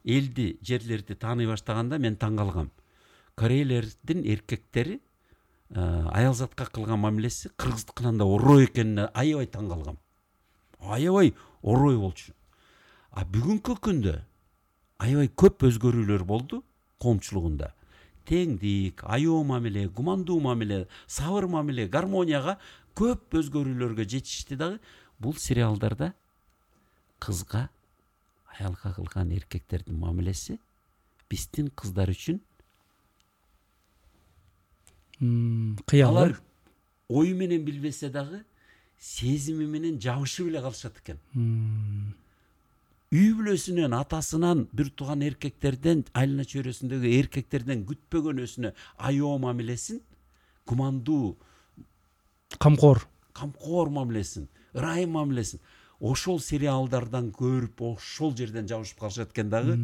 [0.04, 2.70] элди жерлерди тааный баштаганда мен таң калгам
[3.34, 5.00] корейлердин эркектери
[5.70, 9.98] э, аялзатка кылган мамилеси кыргыздыкынан да ороо экенине аябай таң калгам
[10.80, 12.32] аябай орой болчу.
[13.10, 14.20] А бүгүнкү күндө
[15.02, 16.62] аябай көп өзгөрүүлөр болду
[17.00, 17.72] коомчулугунда
[18.28, 22.58] теңдик аяоо мамиле гумандуу мамиле сабыр мамиле гармонияга
[22.94, 24.78] көп өзгөрүүлөргө жетишти дагы
[25.18, 26.12] бул сериалдарда
[27.18, 27.68] кызга
[28.54, 30.58] аялга кылган эркектердин мамилеси
[31.30, 32.40] биздин кыздар үчүн
[35.86, 36.40] кыял алар
[37.08, 38.44] ою менен билбесе дагы
[38.98, 41.18] сезими менен жабышып эле калышат экен
[43.10, 48.70] үй бүлөсүнөн атасынан бир тууган эркектерден айлана чөйрөсүндөгү эркектерден күтпөгөнөсүнө
[49.08, 49.98] аябоо мамилесин
[50.62, 51.34] кумандуу
[52.62, 53.02] камкор
[53.34, 54.46] камкор мамилесин
[54.78, 55.58] ырайым мамилесин
[56.00, 59.76] ошол сериалдардан көрүп ошол жерден жабышып калышат экен дагы.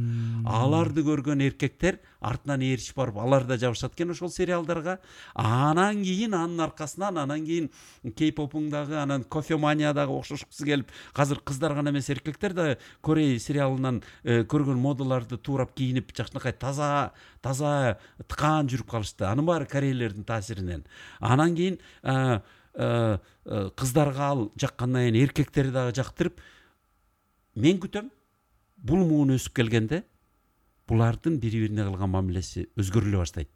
[0.49, 4.99] Аларды көргөн эркектер артынан ээрчип барып алар да жабышат экен ошол сериалдарга.
[5.35, 7.71] Анан кийин анын аркасынан анан кийин
[8.17, 13.39] кей попуң дагы анан кофемания дагы окшошкусу келип азыр кыздар гана эмес эркектер да корей
[13.39, 17.13] сериалынан э, көргөн модаларды туурап кийинип жакшынакай таза
[17.43, 19.27] таза тыкаан жүрүп калышты.
[19.29, 20.87] Анын баары корейлердин таасиринен.
[21.21, 21.79] Анан кийин
[22.77, 26.41] э, Э, кыздарга ал жаккандан кийин эркектери дагы жактырып
[27.55, 28.09] мен күтөм
[28.77, 30.01] бул муун өсүп келгенде
[30.91, 33.53] булардын бири бирине кылган мамилеси өзгөрүлө баштайт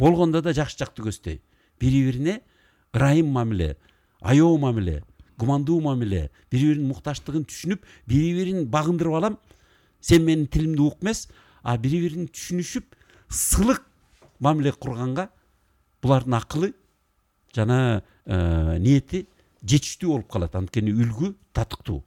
[0.00, 1.42] болгондо да жакшы жакты көздөй
[1.76, 2.38] бири бирине
[2.96, 3.76] ырайым мамиле
[4.22, 5.02] аяоо мамиле
[5.36, 9.38] гумандуу мамиле бири биринин муктаждыгын түшүнүп бири бирин багындырып алам
[10.00, 11.26] сен менин тилимди ук эмес
[11.62, 12.96] а бири бирин түшүнүшүп
[13.28, 13.84] сылык
[14.40, 15.28] мамиле курганга
[16.00, 16.72] булардын акылы
[17.56, 19.26] жана э, ниети
[19.62, 20.54] жетиштүү болуп калат.
[20.58, 22.02] Анткени үлгү татыктуу.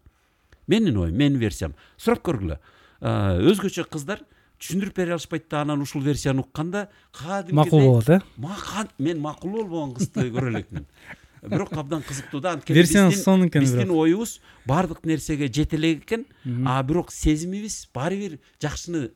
[0.68, 1.76] Менин оюм менин версиям.
[1.98, 2.60] Сурап көргүлө.
[3.02, 4.24] Э, өзгөчө кыздар
[4.64, 8.88] түшүндүрүп бере алышпайт да анан ушул версияны укканда кадимгидей макул болот э?
[8.98, 10.88] Мен макул болбогон кызды көрө элекмин.
[11.44, 12.54] Бирок абдан кызыктуу да.
[12.56, 16.26] Анткени версияңыз сонун экен биздин оюбуз баардык нерсеге жете элек экен
[16.66, 19.10] а бирок сезимибиз баары бир жакшыны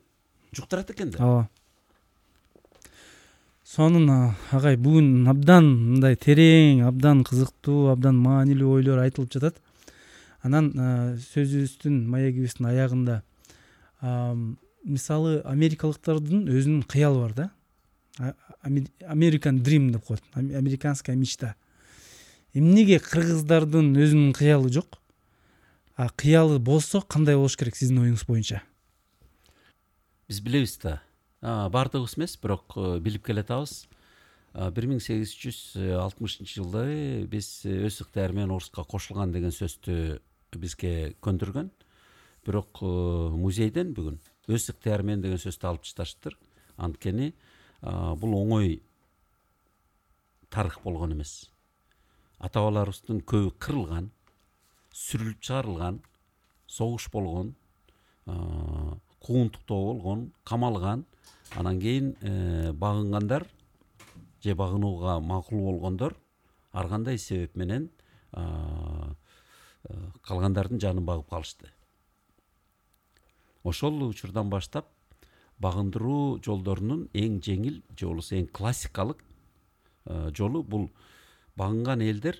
[0.51, 1.23] жуктурат экен да.
[1.23, 1.49] Ооба.
[3.67, 4.07] Сонун
[4.55, 9.57] агай бүгүн абдан мындай терең абдан кызыктуу абдан маанилүү ойлор айтылып жатат
[10.47, 10.71] анан
[11.33, 13.21] сөзүбүздүн маегибиздин аягында
[14.87, 18.33] мисалы америкалыктардын өзүнүн кыялы бар да.
[18.63, 21.55] Американ дрим деп коет американская мечта.
[22.53, 25.01] Эмнеге кыргыздардын өзүнүн кыялы жок
[25.97, 28.61] а кыялы болсо кандай болуш керек сиздин оюңуз боюнча
[30.29, 31.01] биз билебиз да.
[31.41, 33.87] Баардыгыбыз эмес бирок э, билип келатабыз.
[34.73, 35.57] Бир миң сегиз жүз
[36.01, 40.17] алтымышынчы жылдары биз өз ыктыяры менен оруска кошулган деген сөздү
[40.57, 41.69] бизге көндүргөн.
[42.45, 42.89] Бирок э,
[43.37, 44.17] музейден бүгүн
[44.49, 46.37] өз ыктыяры менен деген сөздү алып ташташтыр
[46.77, 47.33] анткени
[47.81, 48.79] бул оңой
[50.49, 51.51] тарых болгон эмес.
[52.39, 54.09] Ата бабаларыбыздын көбү кырылган
[54.89, 56.01] сүрүлүп чыгарылган
[56.65, 57.53] согуш болгон
[58.25, 61.05] куугунтуктоо болгон камалган
[61.55, 62.15] анан кийин
[62.73, 63.47] багынгандар
[64.43, 66.15] же багынууга макул болгондор
[66.73, 67.89] ар кандай себеп менен
[70.21, 71.71] калгандардын жанын багып калышты
[73.63, 74.87] ошол учурдан баштап
[75.59, 79.23] багындыруу жолдорунун эң жеңил же болбосо эң классикалык
[80.35, 80.89] жолу бул.
[81.57, 82.37] Багынган элдер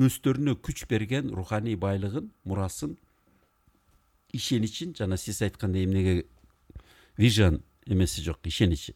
[0.00, 2.96] өздөрүнө күч берген руханий байлыгын мурасын
[4.32, 6.24] ишеничин жана сиз айткандай эмнеге
[7.18, 8.94] вижн эмеси жок ишеничи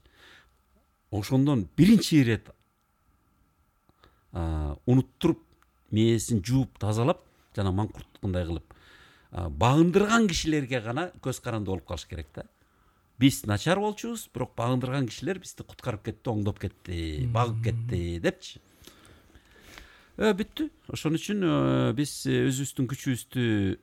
[1.10, 2.50] ошондон биринчи ирет
[4.32, 5.42] унуттуруп
[5.90, 7.22] мээсин жууп тазалап
[7.56, 8.74] жана маңкурттундай кылып
[9.32, 12.46] багындырган кишилерге гана көз каранды болуп калыш керек да
[13.18, 18.60] биз начар болчубуз бирок багындырган кишилер бизди куткарып кетти оңдоп кетти багып кетти депчи
[20.16, 23.42] бүттү ошон үчүн э, биз өзүбүздүн күчүбүздү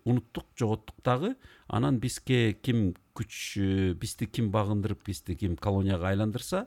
[0.09, 1.35] унуттук жоготтук дагы
[1.69, 6.65] анан бизге ким күч э, бизди ким багындырып бизди ким колонияга айландырса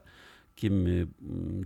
[0.55, 1.11] ким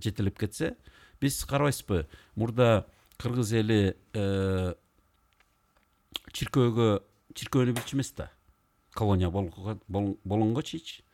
[0.01, 0.77] жетелеп кетсе
[1.20, 2.06] биз карабайсызбы?
[2.36, 2.86] Мурда
[3.20, 3.94] кыргыз эли
[6.32, 6.90] чиркөөгө
[7.36, 8.31] чиркөөнү билчү эмес да.
[8.97, 11.05] Колония болгонго чейичи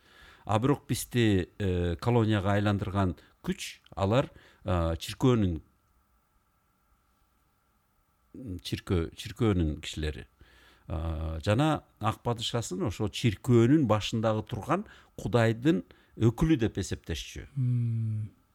[0.47, 4.31] а бирок бизди э, колонияга айландырган күч алар
[4.65, 5.59] чиркөөнүн
[8.63, 10.27] чиркөө чиркөөнүн кишилери.
[10.87, 14.87] Жана ак падышасын ошол чиркөөнүн башындагы турган
[15.19, 15.83] кудайдын
[16.17, 17.47] өкүлү деп эсептешчү.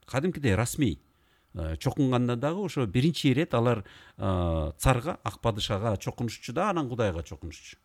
[0.06, 1.00] Кадимкидей расмий.
[1.54, 3.84] Э, чокунганда дагы ошо биринчи ирет алар
[4.18, 7.78] э, царга ак падышага чокунушчу да анан кудайга чокунушчу.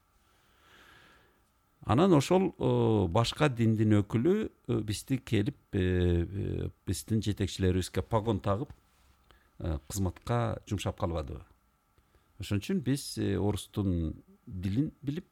[1.81, 4.51] Анан ошол э, башка диндин өкүлү
[4.85, 8.71] бизди келип биздин жетекчилерибизге погон тагып
[9.59, 11.43] кызматка жумшап калбадыбы
[12.41, 14.15] ошон үчүн биз орустун
[14.47, 15.29] дилин билип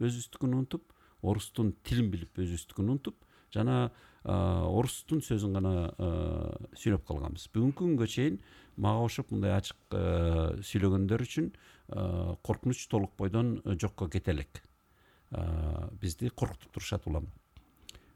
[0.00, 3.24] өзүбүздүкүн унутуп орустун тилин билип өзүбүздүкүн унутуп
[3.54, 3.78] жана
[4.24, 5.72] орустун сөзүн гана
[6.80, 8.38] сүйлөп калганбыз бүгүнкү күнгө чейин
[8.80, 9.98] мага окшоп мындай ачык
[10.70, 11.50] сүйлөгөндөр үчүн
[12.46, 14.62] коркунуч толук бойдон жокко кете элек
[16.00, 17.28] бизди коркутуп турушат улам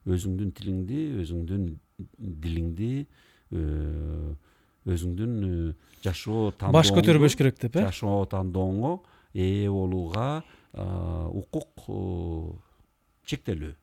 [0.09, 1.69] өзүңдүн тилиңди өзүңдүн
[2.19, 2.93] дилиңди
[4.95, 5.35] өзүңдүн
[6.05, 8.99] жашоо баш көтөрбөш керек деп э жашоо тандооңо
[9.35, 10.43] ээ болууга
[10.75, 11.89] укук
[13.29, 13.75] чектелүү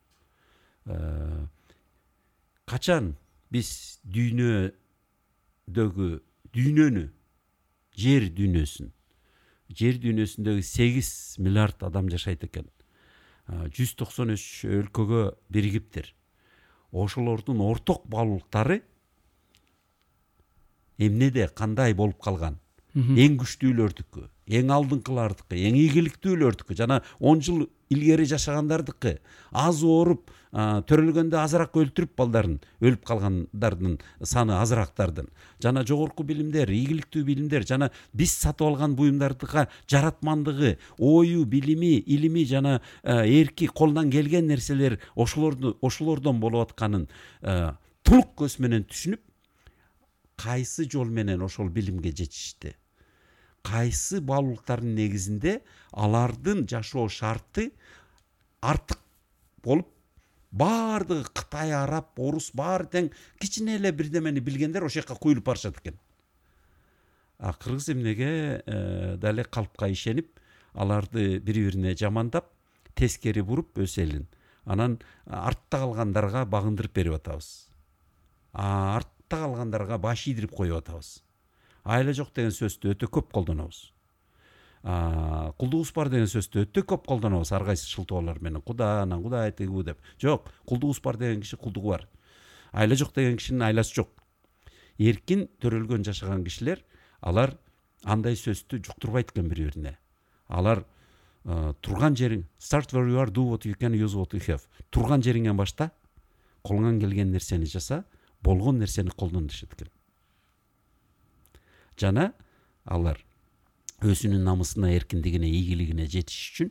[2.66, 3.14] качан
[3.52, 6.08] биз дүйнөдөгү
[6.56, 7.04] дүйнөнү
[7.96, 8.92] жер дүйнөсүн
[9.76, 11.10] жер дүйнөсүндөгү сегиз
[11.42, 12.66] миллиард адам жашайт экен
[13.46, 15.22] жүз токсон үч өлкөгө
[15.52, 16.10] биригиптир
[16.92, 18.80] ошолордун орток баалуулуктары
[20.98, 22.58] эмнеде кандай болуп калган
[22.96, 24.22] эң күчтүүлөрдүкү
[24.56, 29.18] эң алдыңкылардыкы эң ийгиликтүүлөрдүкү жана он жыл илгери жашагандардыкы
[29.52, 35.28] аз ооруп төрөлгөндө азыраак өлтүрүп балдарын өлүп калгандардын саны азыраактардын
[35.62, 42.80] жана жогорку билимдер ийгиликтүү билимдер жана биз сатып алган буюмдардыга жаратмандыгы ою билими илими жана
[43.04, 47.08] эрки колунан келген нерселер ошолорду ошолордон болуп атканын
[47.42, 49.20] толук көз менен түшүнүп
[50.36, 52.76] кайсы жол менен ошол билимге жетишти?
[53.62, 55.60] Кайсы баалуулуктардын негизинде
[55.92, 57.72] алардын жашоо шарты
[58.60, 58.98] артык
[59.62, 59.88] болуп
[60.52, 63.10] баардыгы кытай араб орус баары тең
[63.40, 65.98] кичине эле бирдемени билгендер ошол жака куюлуп барышат экен.
[67.38, 70.38] А кыргыз эмнеге э, дал эле калпка ишенип
[70.72, 72.52] аларды бири бирине жамандап
[72.94, 74.28] тескери буруп өз элин
[74.64, 77.68] анан артта калгандарга багындырып берип атабыз.
[78.52, 81.22] Артта калгандарга баш ийдирип коюп атабыз
[81.84, 83.92] айла жок деген сөздү өтө көп колдонобуз
[84.86, 89.82] кулдугубуз бар деген сөздү өтө көп колдонобуз ар кайсы шылтоолор менен куда анан кудай тигибу
[89.82, 89.98] деп.
[90.22, 92.06] Жок кулдугубуз бар деген киши кулдугу бар.
[92.72, 94.10] Айла жок деген кишинин айласы жок
[94.98, 96.84] эркин төрөлгөн жашаган кишилер
[97.20, 97.56] алар
[98.04, 99.96] андай сөздү жуктурбайт экен бири бирине
[100.48, 100.84] алар
[101.82, 105.22] турган жериң start where you are do what you can use what you have турган
[105.22, 105.90] жериңен башта
[106.64, 108.04] колуңан келген нерсени жаса
[108.46, 109.90] болгон нерсени колдон дешет экен
[112.00, 112.32] жана
[112.84, 113.18] алар
[114.04, 116.70] өзүнүн намысына эркиндигине ийгилигине жетиш үчүн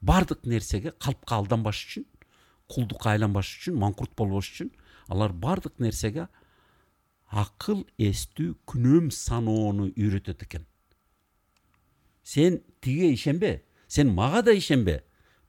[0.00, 2.06] баардык нерсеге калпка алданбаш үчүн
[2.70, 4.70] кулдукка айланбаш үчүн маңкурт болбош үчүн
[5.08, 6.28] алар баардык нерсеге
[7.30, 10.66] акыл эстүү күнөөм саноону үйрөтөт экен
[12.22, 15.00] сен тиге ишенбе сен мага да ишенбе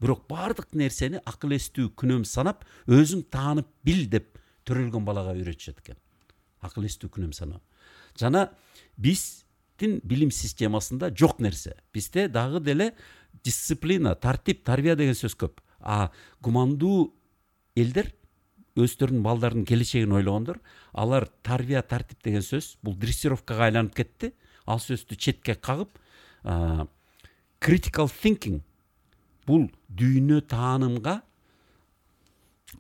[0.02, 6.02] бирок баардык нерсени акыл эстүү күнөөм санап өзүң таанып бил деп төрөлгөн балага үйрөтүшөт экен.
[6.62, 7.62] Акыл эстүү күнөөм саноо
[8.20, 8.50] жана
[8.98, 9.46] биз
[9.82, 11.76] биздин билим системасында жок нерсе.
[11.94, 12.94] Бизде дагы деле
[13.44, 15.60] дисциплина тартип тарбия деген сөз көп.
[15.80, 17.14] А гумандуу
[17.76, 18.14] элдер
[18.76, 20.60] өздөрүнүн балдарынын келечегин ойлогондор
[20.94, 24.34] алар тарбия тартип деген сөз бул дрессировкага айланып кетти.
[24.66, 25.98] Ал сөздү четке кагып
[27.62, 28.62] critical thinking
[29.48, 31.22] бул дүйнө таанымга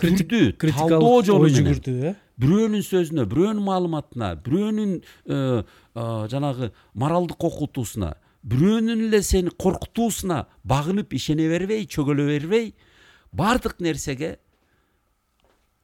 [0.01, 5.40] түрдүү талдоо жолу менен жүгүртүү э бирөөнүн сөзүнө бирөөнүн маалыматына бирөөнүн э,
[6.31, 12.72] жанагы моралдык окутуусуна бирөөнүн эле сени коркутуусуна багынып ишене бербей чөгөлө бербей
[13.31, 14.38] баардык нерсеге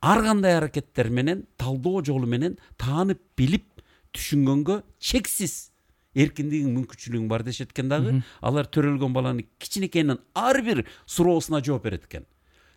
[0.02, 3.68] ар кандай аракеттер менен талдоо жолу менен таанып билип
[4.16, 5.70] түшүнгөнгө чексиз
[6.24, 12.08] эркиндигиң мүмкүнчүлүгүң бар дешет экен дагы алар төрөлгөн баланын кичинекейинен ар бир суроосуна жооп берет
[12.10, 12.26] экен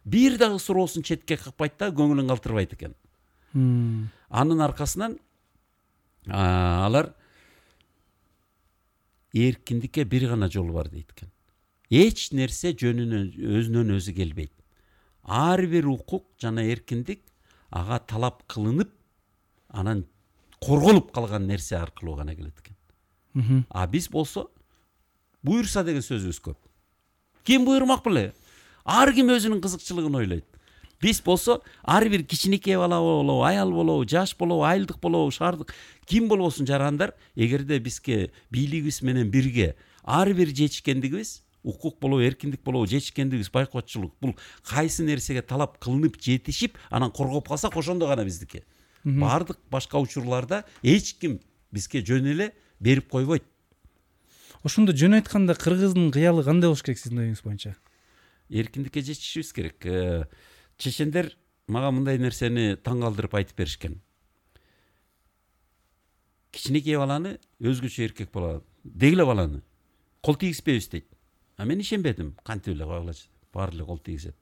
[0.04, 2.94] бир дагы суроосун четке какпайт да көңүлүн калтырбайт экен
[4.28, 5.18] анын аркасынан
[6.26, 7.12] алар
[9.32, 11.30] эркиндикке бир гана жол бар дейт экен
[11.90, 14.52] эч нерсе жөнүнөн өзүнөн өзү келбейт
[15.24, 17.22] ар бир укук жана эркиндик
[17.70, 18.92] ага талап кылынып
[19.68, 20.04] анан
[20.60, 22.76] корголуп калган нерсе аркылуу гана келет экен
[23.68, 24.50] а биз болсо
[25.42, 26.58] буюрса деген сөзүбүз көп.
[27.44, 28.32] Ким буйрумак беле
[28.84, 30.46] ар ким өзүнүн кызыкчылыгын ойлойт
[31.02, 35.74] биз болсо ар бир кичинекей бала болобу аял болобу жаш болобу айылдык болобу шаардык
[36.06, 42.86] ким болбосун жарандар эгерде бизге бийлигибиз менен бирге ар бир жетишкендигибиз укук болобу эркиндик болобу
[42.86, 48.64] жетишкендигибиз байкоочулук бул кайсы нерсеге талап кылынып жетишип анан коргоп калсак ошондо гана биздики
[49.04, 51.40] баардык башка учурларда эч ким
[51.72, 53.44] бизге жөн эле берип койбойт
[54.64, 57.74] ошондо жөн айтканда кыргыздын кыялы кандай болуш керек сиздин оюңуз боюнча
[58.50, 59.86] эркиндикке жетишишибиз керек.
[59.86, 60.26] Э,
[60.76, 61.36] чечендер
[61.68, 64.00] мага мындай нерсени таң калтырып айтып беришкен
[66.52, 69.62] кичинекей баланы өзгөчө эркек бала деги эле баланы
[70.20, 71.06] кол тийгизбейбиз дейт
[71.56, 74.36] а мен ишенбедим кантип эле койгулачы баары эле кол тийгизет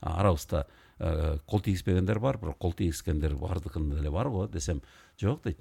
[0.00, 0.66] арабызда
[0.98, 4.82] э, кол тийгизбегендер бар бирок кол тийгизгендер баардыгында эле бар го десем
[5.18, 5.58] жок дейт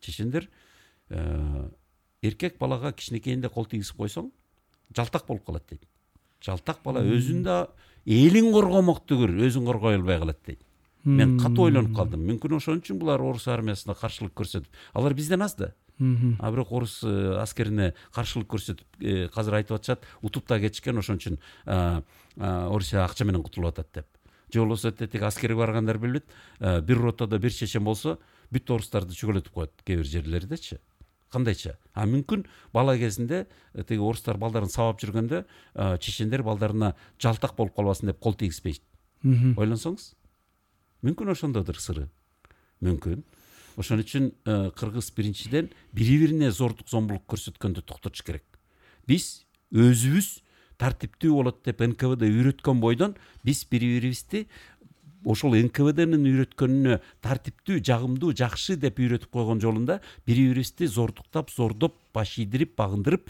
[0.00, 0.65] чечендер э,
[1.10, 4.30] эркек балага кичинекейинде кол тийгизип койсоң
[4.96, 5.82] жалтак болуп калат дейт.
[6.44, 7.66] Жалтак бала өзүн да
[8.06, 10.62] элин коргомок түгүр өзүн коргой албай калат дейт.
[11.04, 12.24] Мен катуу ойлонуп калдым.
[12.26, 14.70] Мүмкүн ошон үчүн булар орус армиясына каршылык көрсөтүп.
[14.94, 15.72] Алар бизден аз да.
[15.98, 21.16] А бирок орус э, аскерине каршылык көрсөтүп э, азыр айтып атышат утуп да кетишкен ошон
[21.16, 21.38] үчүн
[22.36, 24.06] орусия акча менен кутулуп атат деп.
[24.52, 26.26] Же болбосо тетиги аскерге баргандар билбейт
[26.60, 28.18] э, бир ротада бир чечен болсо
[28.52, 30.78] бүт орустарды чөгөлөтүп коет кээ бир жерлердечи
[31.32, 33.46] кандайча а мүмкүн бала кезинде
[33.86, 35.44] тиги орустар балдарын сабап жүргөндө
[36.00, 38.82] чечендер балдарына жалтак болуп калбасын деп кол тийгизбейт
[39.24, 40.14] ойлонсоңуз
[41.06, 42.08] мүмкүн ошондодур сыры.
[42.84, 43.22] Мүмкүн
[43.80, 44.30] ошон үчүн
[44.76, 48.44] кыргыз биринчиден бири бирине зордук зомбулук көрсөткөндү токтотуш керек.
[49.06, 50.40] Биз өзүбүз
[50.80, 54.46] тартиптүү болот деп нквд үйрөткөн бойдон биз бири бирибизди
[55.26, 62.36] ошол нквднын үйрөткөнүнө тартиптүү жагымдуу жакшы деп үйрөтүп койгон жолунда бири бирибизди зордуктап зордоп баш
[62.38, 63.26] ийдирип багындырып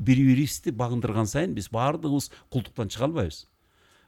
[0.00, 3.44] бири бирибизди багындырган сайын биз баардыгыбыз кулдуктан чыга албайбыз.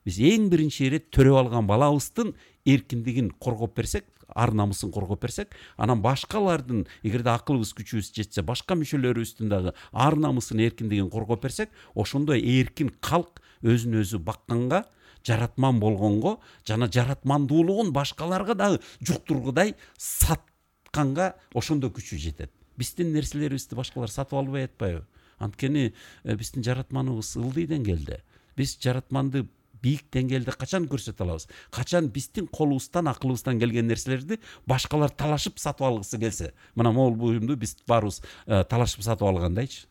[0.07, 2.32] Биз эң биринчи ирет төрөп алган балабыздын
[2.65, 9.50] эркиндигин коргоп берсек ар намысын коргоп берсек анан башкалардын эгерде акылыбыз күчүбүз жетсе башка мүчөлөрүбүздүн
[9.50, 14.84] дагы ар намысын эркиндигин коргоп берсек ошондо эркин калк өзүн өзү бакканга
[15.26, 22.52] жаратман болгонго жана жаратмандуулугун башкаларга дагы жуктургудай сатканга ошондо күчү жетет.
[22.76, 25.07] Биздин нерселерибизди башкалар сатып албай атпайбы
[25.39, 25.92] анткени
[26.24, 28.23] э, биздин жаратманыбыз ылдый деңгээлде
[28.57, 29.47] биз жаратманды
[29.81, 31.49] бийик деңгээлде качан көрсөтө алабыз?
[31.73, 36.52] Качан биздин колубуздан акылыбыздан келген нерселерди башкалар талашып сатып алгысы келсе?
[36.74, 39.89] Мына могул буюмду биз баарыбыз э, талашып сатып алгандайчы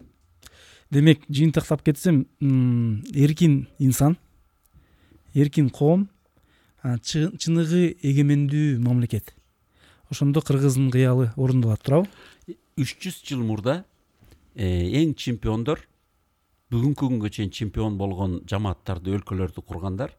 [0.92, 4.18] демек жыйынтыктап кетсем эркин инсан
[5.40, 6.08] эркин коом
[6.84, 9.34] чыныгы эгемендүү мамлекет.
[10.10, 12.10] Ошондо кыргыздын кыялы орундалат туурабы
[12.80, 13.84] үч жүз жыл мурда
[14.56, 14.66] э,
[15.02, 15.82] эң чемпиондор
[16.72, 20.16] бүгүнкү күнгө чейин чемпион болгон жамааттарды өлкөлөрдү кургандар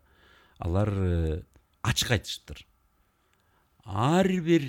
[0.58, 1.40] алар э,
[1.82, 2.64] ачык айтышыптыр
[3.84, 4.68] ар бир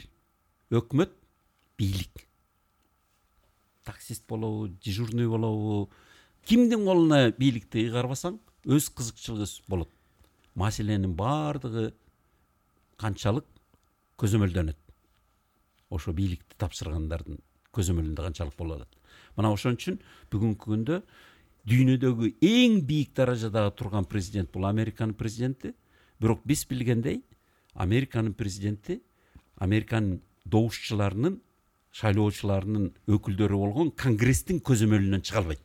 [0.72, 1.12] өкмөт
[1.78, 2.28] бийлик.
[3.84, 5.92] Таксист болобу дежурный болобу
[6.46, 9.90] кимдин колуна бийликти ыйгарбасаң өз кызыкчылыгы болот.
[10.56, 11.92] Маселенин баардыгы
[13.02, 13.46] канчалык
[14.22, 14.78] көзөмөлдөнөт
[15.90, 17.40] ошо бийликти тапшыргандардын
[17.76, 18.98] көзөмөлүндө канчалык болуп атат
[19.38, 20.00] мына ошон үчүн
[20.32, 21.02] бүгүнкү күндө
[21.70, 25.76] дүйнөдөгү эң бийик даражадагы турган президент бул американын президенти.
[26.20, 27.22] Бирок биз билгендей
[27.74, 29.02] американын президенти
[29.58, 31.40] американын добушчуларынын
[31.98, 35.62] шайлоочуларынын өкүлдөрү болгон конгресстин көзөмөлүнөн чыга албайт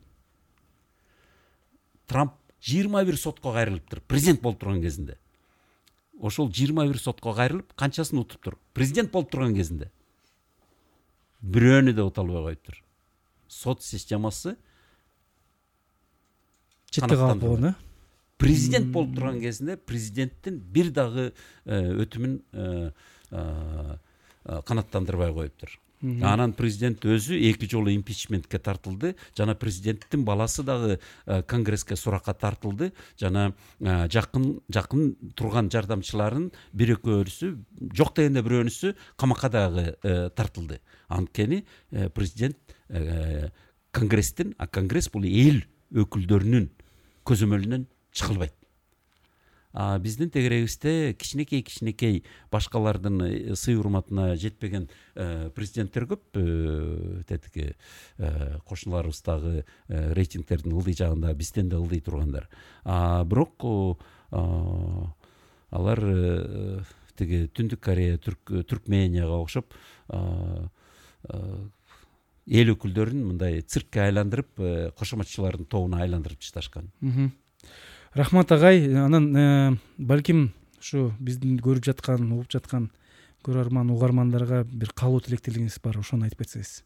[2.06, 5.18] трамп жыйырма бир сотко кайрылыптыр президент болуп турган кезинде
[6.20, 9.90] ошол жыйырма бир сотко кайрылып канчасын утуптур президент болуп турган кезинде
[11.42, 12.82] бирөөнү да ута албай коюптур
[13.48, 14.56] сот системасы
[16.90, 17.74] четте калып койгон э
[18.38, 21.32] президент болуп турган кезинде президенттин бир дагы
[21.66, 22.40] өтүмүн
[24.64, 29.14] канааттандырбай коюптур анан президент өзү эки жолу импичментке тартылды.
[29.36, 30.98] Жана президенттин баласы дагы
[31.46, 32.92] конгресске суракка тартылды.
[33.18, 37.54] Жана жакын жакын турган жардамчыларынын бир экөөсү
[37.94, 39.96] жок дегенде бирөөнүсү камакка дагы
[40.36, 40.80] тартылды.
[41.08, 41.64] Анткени
[42.14, 42.58] президент
[43.92, 45.62] конгресстин а конгресс бул эл
[45.94, 46.70] өкүлдөрүнүн
[47.26, 48.54] көзөмөлүнөн чыга албайт
[49.76, 56.22] биздин тегерегибизде кичинекей кичинекей башкалардын э, сый урматына жетпеген э, президенттер көп.
[56.34, 57.74] Э, тетиги
[58.64, 62.48] кошуналарыбыз дагы рейтингтердин ылдый жагында бизден да ылдый тургандар
[62.84, 63.66] бирок
[65.70, 66.00] алар
[67.16, 69.74] тиги түндүк корея түркменияга окшоп
[72.46, 76.92] эл өкүлдөрүн мындай циркке айландырып кошоматчылардын тобуна айландырып ташташкан
[78.16, 82.88] рахмат агай анан э, балким ушу бизди көрүп жаткан угуп жаткан
[83.44, 86.80] көрөрман угармандарга бир каалоо тилектериңиз бар ошону айтып кетсеңиз.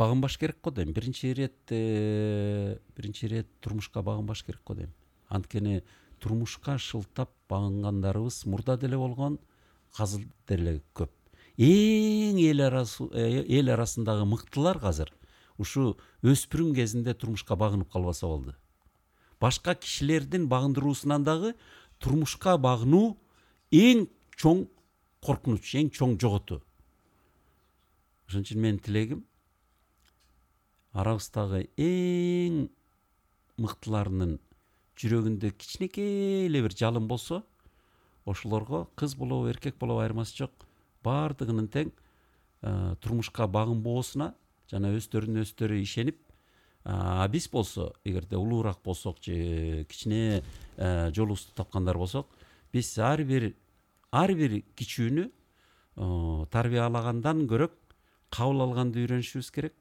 [0.00, 4.94] Багынбаш керек го дейм биринчи ирет э, биринчи ирет турмушка багынбаш керек го дейм
[5.28, 5.82] анткени
[6.20, 9.38] турмушка шылтап багынгандарыбыз мурда деле болгон
[9.98, 11.12] азыр деле көп.
[11.58, 15.12] Эң эл э, эл арасындагы мыктылар азыр
[15.58, 18.56] ушу өспүрүм кезинде турмушка багынып калбаса болду
[19.40, 21.54] башка кишилердин багындыруусунан дагы
[21.98, 23.16] турмушка багынуу
[23.72, 24.66] эң чоң
[25.24, 26.62] коркунуч эң чоң жоготу.
[28.28, 29.24] Ошон үчүн менин тилегим
[30.92, 32.66] арабыздагы эң
[33.58, 34.38] мыктыларынын
[34.98, 37.42] жүрөгүндө кичинекей эле бир жалын болсо
[38.26, 40.66] ошолорго кыз болобу эркек болобу айырмасы жок
[41.06, 41.92] баардыгынын тең
[43.02, 44.32] турмушка багынбоосуна
[44.70, 46.18] жана өздөрүнө өздөрү ишенип
[46.88, 50.42] а биз болсо эгерде улуураак болсок же кичине
[50.76, 52.26] э, жолубузду тапкандар болсок
[52.72, 53.54] биз ар бир
[54.10, 57.68] ар бир кичүүнү э, тарбиялагандан көрө
[58.32, 59.74] кабыл алганды үйрөнүшүбүз керек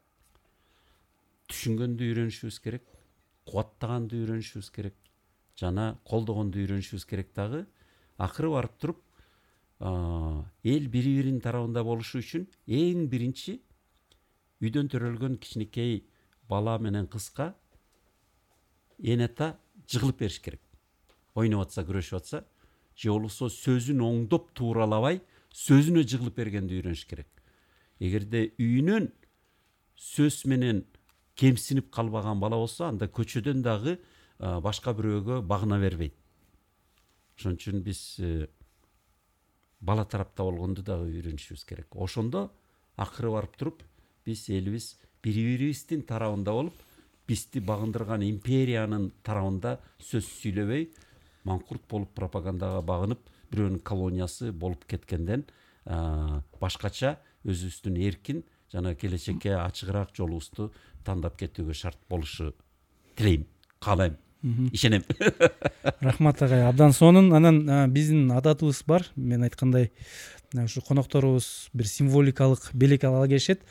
[1.47, 2.83] түшүнгөндү үйрөнүшүбүз керек
[3.47, 4.99] кубаттаганды үйрөнүшүбүз керек
[5.55, 7.63] жана колдогонду үйрөнүшүбүз керек дагы.
[8.17, 8.99] Акыры барып туруп
[9.79, 13.61] э, эл бири биринин тарабында болушу үчүн эң биринчи
[14.59, 16.01] үйдөн төрөлгөн кичинекей
[16.49, 17.53] бала менен кызга
[18.99, 19.55] эне ата
[19.87, 20.61] жыгылып бериш керек.
[21.35, 22.43] Ойноп атса күрөшүп атса
[22.95, 25.21] же болбосо сөзүн оңдоп тууралабай
[25.53, 27.29] сөзүнө жыгылып бергенди үйрөнүш керек.
[27.99, 29.11] Эгерде үйүнөн
[29.97, 30.85] сөз менен
[31.35, 33.97] кемсинип калбаган бала болсо анда көчөдөн дагы
[34.39, 36.17] башка бирөөгө багына бербейт
[37.37, 38.47] ошон үчүн биз э,
[39.79, 41.93] бала тарапта болгонду дагы үйрөнүшүбүз керек.
[41.93, 42.49] Ошондо
[42.97, 43.83] акыры барып туруп
[44.25, 45.73] биз элибиз бири
[46.07, 46.83] тарабында болуп
[47.27, 50.87] бизди багындырган империянын тарабында сөз сүйлөбөй
[51.47, 53.19] маңкурт болуп пропагандага багынып
[53.51, 55.45] бирөөнүн колониясы болуп кеткенден
[56.61, 60.71] башкача өзүбүздүн эркин жана келечекке ачыгыраак жолубузду
[61.05, 62.53] тандап кетүүгө шарт болушу
[63.15, 63.45] тилейм
[63.79, 64.17] каалайм
[64.71, 65.03] ишенем.
[66.01, 69.07] Рахмат агай абдан сонун анан биздин адатыбыз бар.
[69.15, 69.91] Мен айткандай
[70.53, 73.63] ушу конокторубуз бир символикалык белек ала келишет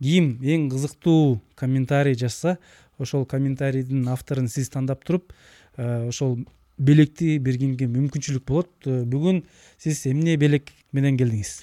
[0.00, 2.58] ким эң кызыктуу комментарий жазса
[3.00, 5.32] ошол комментарийдин авторун сиз тандап туруп
[5.76, 6.38] э, ошол
[6.78, 8.72] белекти бергенге мүмкүнчүлүк болот.
[8.86, 9.42] Э, бүгүн
[9.80, 11.62] сиз эмне белек менен келдиңиз?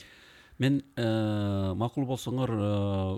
[0.57, 2.53] Мен э, макул болсоңор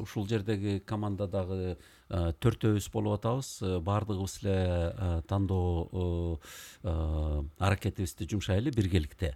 [0.04, 1.78] ушул жердеги командадагы
[2.10, 3.54] төртөөбүз болуп атабыз.
[3.86, 6.40] Баардыгыбыз эле тандоо
[6.84, 9.36] аракетибизди жумшайлы биргеликте.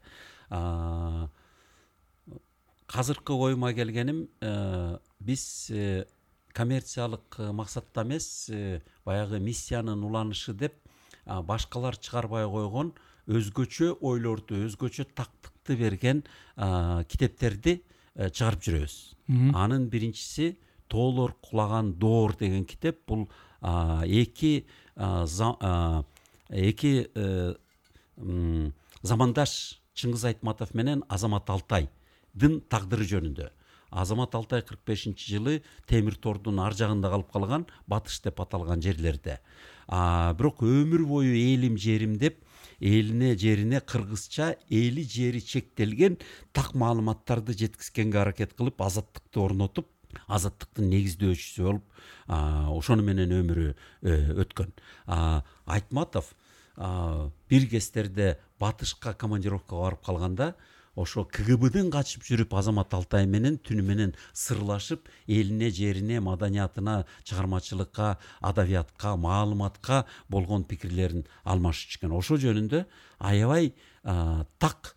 [2.93, 4.27] Азыркы оюма келгеним
[5.25, 6.05] биз э,
[6.53, 8.51] коммерциялык э, максатта эмес
[9.05, 10.75] баягы миссиянын уланышы деп
[11.25, 12.93] башкалар чыгарбай койгон
[13.27, 16.23] өзгөчө ойлорду өзгөчө тактыкты берген
[17.07, 17.79] китептерди
[18.15, 18.97] чыгарып жүрөбүз.
[19.55, 20.57] Анын биринчиси
[20.91, 22.99] тоолор кулаган доор деген китеп.
[23.07, 23.29] Бул
[24.03, 24.65] эки
[26.49, 27.07] эки
[29.01, 31.89] замандаш чыңгыз айтматов менен азамат алтай
[32.33, 33.49] дын тагдыры жөнүндө.
[33.93, 39.39] Азамат алтай кырк бешинчи жылы темир тордун ар жагында калып калган батыш деп аталган жерлерде.
[39.87, 42.41] Бирок өмүр бою элим жерим деп
[42.79, 46.17] элине жерине кыргызча эли жери чектелген
[46.51, 49.87] так маалыматтарды жеткизгенге аракет кылып азаттыкты орнотуп
[50.27, 51.83] азаттыктын негиздөөчүсү болуп
[52.27, 53.69] ошону менен өмүрү
[54.43, 54.73] өткөн
[55.65, 56.33] айтматов
[56.75, 60.53] бир кездерде батышка командировкага барып калганда
[60.95, 69.15] ошо кгбден качып жүрүп азамат алтай менен түнү менен сырлашып элине жерине маданиятына чыгармачылыкка адабиятка
[69.17, 72.85] маалыматка болгон пикирлерин алмашып экен ошол жөнүндө
[73.19, 73.73] аябай
[74.59, 74.93] так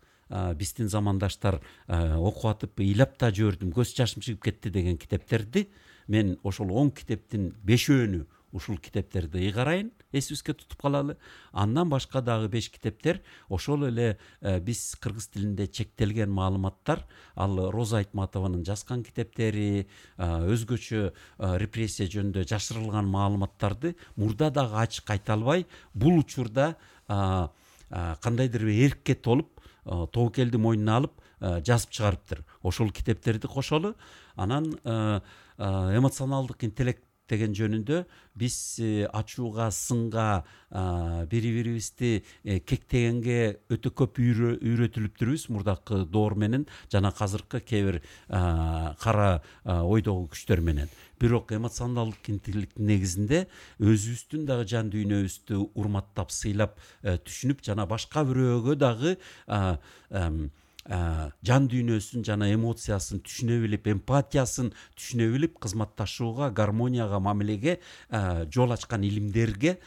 [0.59, 5.67] биздин замандаштар окуп атып ыйлап да жибердим көз жашым чыгып кетти деген китептерди
[6.07, 11.17] мен ошол он китептин бешөөнү ушул китептерди ыйгарайын эсибизге тутуп калалы.
[11.51, 17.03] Андан башка дагы беш китептер ошол эле э, биз кыргыз тилинде чектелген маалыматтар
[17.35, 25.09] ал роза айтматованын жазган китептери э, өзгөчө э, репрессия жөнүндө жашырылган маалыматтарды мурда дагы ачык
[25.11, 26.75] айта албай бул учурда
[27.07, 32.43] кандайдыр бир эркке толуп тобокелди мойнуна алып жазып чыгарыптыр.
[32.61, 33.95] Ошол китептерди кошолу.
[34.35, 34.73] Анан
[35.57, 38.03] эмоционалдык интеллект деген жөнүндө
[38.37, 40.43] биз э, ачууга сынга
[41.31, 49.41] бири бирибизди э, кектегенге өтө көп үйрөтүлүптүрбүз мурдакы доор менен жана азыркы кээ бир кара
[49.63, 50.89] ойдогу күчтөр менен.
[51.19, 53.45] Бирок эмоционалдык интеллекттин негизинде
[53.79, 59.17] өзүбүздүн дагы жан дүйнөбүздү урматтап сыйлап э, түшүнүп жана башка бирөөгө дагы
[60.87, 67.77] жан дүйнөсүн жана эмоциясын түшүнө билип эмпатиясын түшүнө билип кызматташууга гармонияга мамилеге
[68.53, 69.77] жол ачкан илимдерге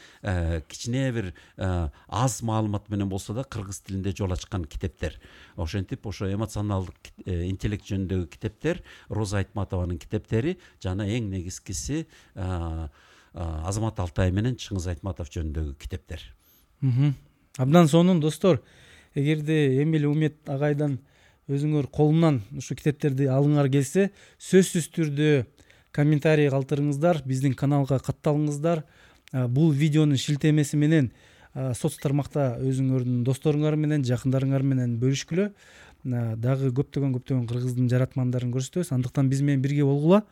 [0.69, 5.19] кичине бир аз маалымат менен болсо да кыргыз тилинде жол ачкан китептер.
[5.57, 12.07] Ошентип ошо эмоционалдык э, интеллект жөнүндөгү китептер роза айтматованын китептери жана эң негизгиси
[13.33, 16.23] азамат алтай менен чыңгыз айтматов жөнүндөгү китептер.
[17.59, 18.61] Абдан сонун достор.
[19.15, 20.99] Эгерде эмил умет агайдан
[21.51, 25.31] өзүңөр колунан ушул китептерди алгыңар келсе сөзсүз түрдө
[25.93, 28.85] комментарий калтырыңыздар биздин каналга катталыңыздар.
[29.51, 31.11] Бул видеонун шилтемеси менен
[31.75, 35.51] соц тармакта өзүңөрдүн досторуңар менен жакындарыңар менен бөлүшкүлө.
[36.41, 38.93] Дагы көптөгөн көптөгөн кыргыздын жаратмандарын көрсөтөбүз.
[38.95, 40.23] Андыктан биз менен бирге болгула.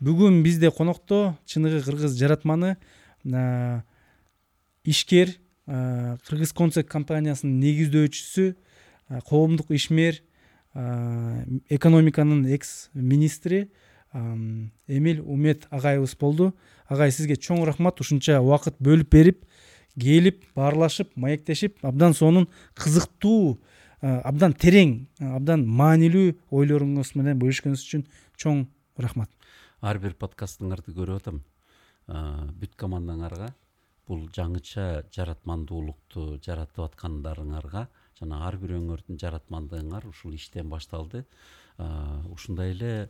[0.00, 2.76] Бүгүн бизде конокто чыныгы кыргыз жаратманы
[4.84, 5.34] ишкер
[5.66, 8.54] кыргыз концерт компаниясынын негиздөөчүсү
[9.28, 10.22] коомдук ишмер
[11.68, 13.70] экономиканын экс министри
[14.12, 16.54] эмил умет агайыбыз болду.
[16.88, 18.00] Агай сизге чоң рахмат.
[18.00, 19.44] Ушунча убакыт бөлүп берип
[19.98, 23.60] келип баарлашып маектешип абдан сонун кызыктуу
[24.00, 28.06] абдан терең абдан маанилүү ойлоруңуз менен бөлүшкөнүңүз үчүн
[28.38, 28.64] чоң
[28.98, 29.30] рахмат.
[29.80, 31.42] Ар бир подкастыңарды көрүп атам.
[32.58, 33.52] Бүт командаңарга
[34.10, 37.86] бул жаңыча жаратмандуулукту жаратып аткандарыңарга
[38.18, 41.24] жана ар бирөөңөрдүн жаратмандыгыңар ушул иштен башталды.
[42.28, 43.08] Ушундай эле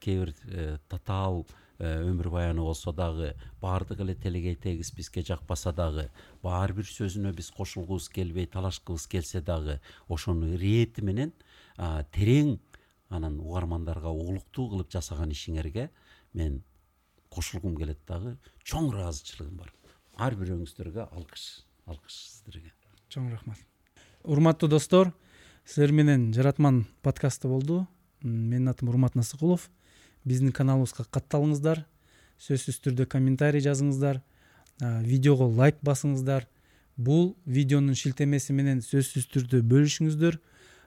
[0.00, 1.44] кээ бир э, татаал
[1.78, 6.08] э, өмүр баяны болсо дагы баардык эле телегей тегиз бизге жакпаса дагы
[6.42, 9.78] ар бир сөзүнө биз кошулгубуз келбей талашкыбыз келсе дагы
[10.08, 11.32] ошону ирети менен
[11.76, 12.58] терең
[13.10, 15.90] анан угармандарга угулуктуу кылып жасаган ишиңерге
[16.34, 16.62] мен
[17.30, 19.72] кошулгум келет дагы чоң ыраазычылыгым бар.
[20.16, 22.72] Ар бирөөңүздөргө алкыш алкыш сиздерге
[23.08, 23.58] чоң рахмат.
[24.24, 25.12] Урматтуу достор
[25.64, 27.86] сиздер менен жаратман подкасты болду.
[28.22, 29.68] Менин атым урмат насыкулов
[30.24, 31.84] биздин каналыбызга катталыңыздар
[32.40, 34.22] сөзсүз түрдө комментарий жазыңыздар
[34.80, 36.48] видеого лайк басыңыздар.
[36.96, 40.38] Бул видеонун шилтемеси менен сөзсүз түрдө бөлүшүңүздөр.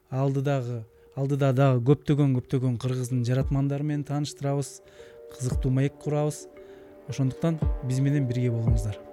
[0.10, 0.84] Алдыдагы
[1.18, 4.80] алдыда дагы көптөгөн көптөгөн кыргыздын жаратмандары менен тааныштырабыз
[5.34, 6.46] кызыктуу маек курабыз.
[7.10, 9.07] Ошондуктан биз менен бирге болуңуздар.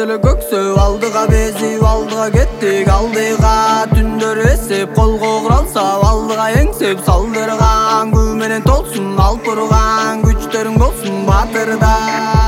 [0.00, 3.52] Күндө эле көксөп алдыга безип алдыга кеттик алдыга
[3.92, 11.26] түндөр эсеп колго курал сап алдыга эңсеп салдырган күбү менен толсун алып урган күчтөрүң болсун
[11.28, 12.39] батырда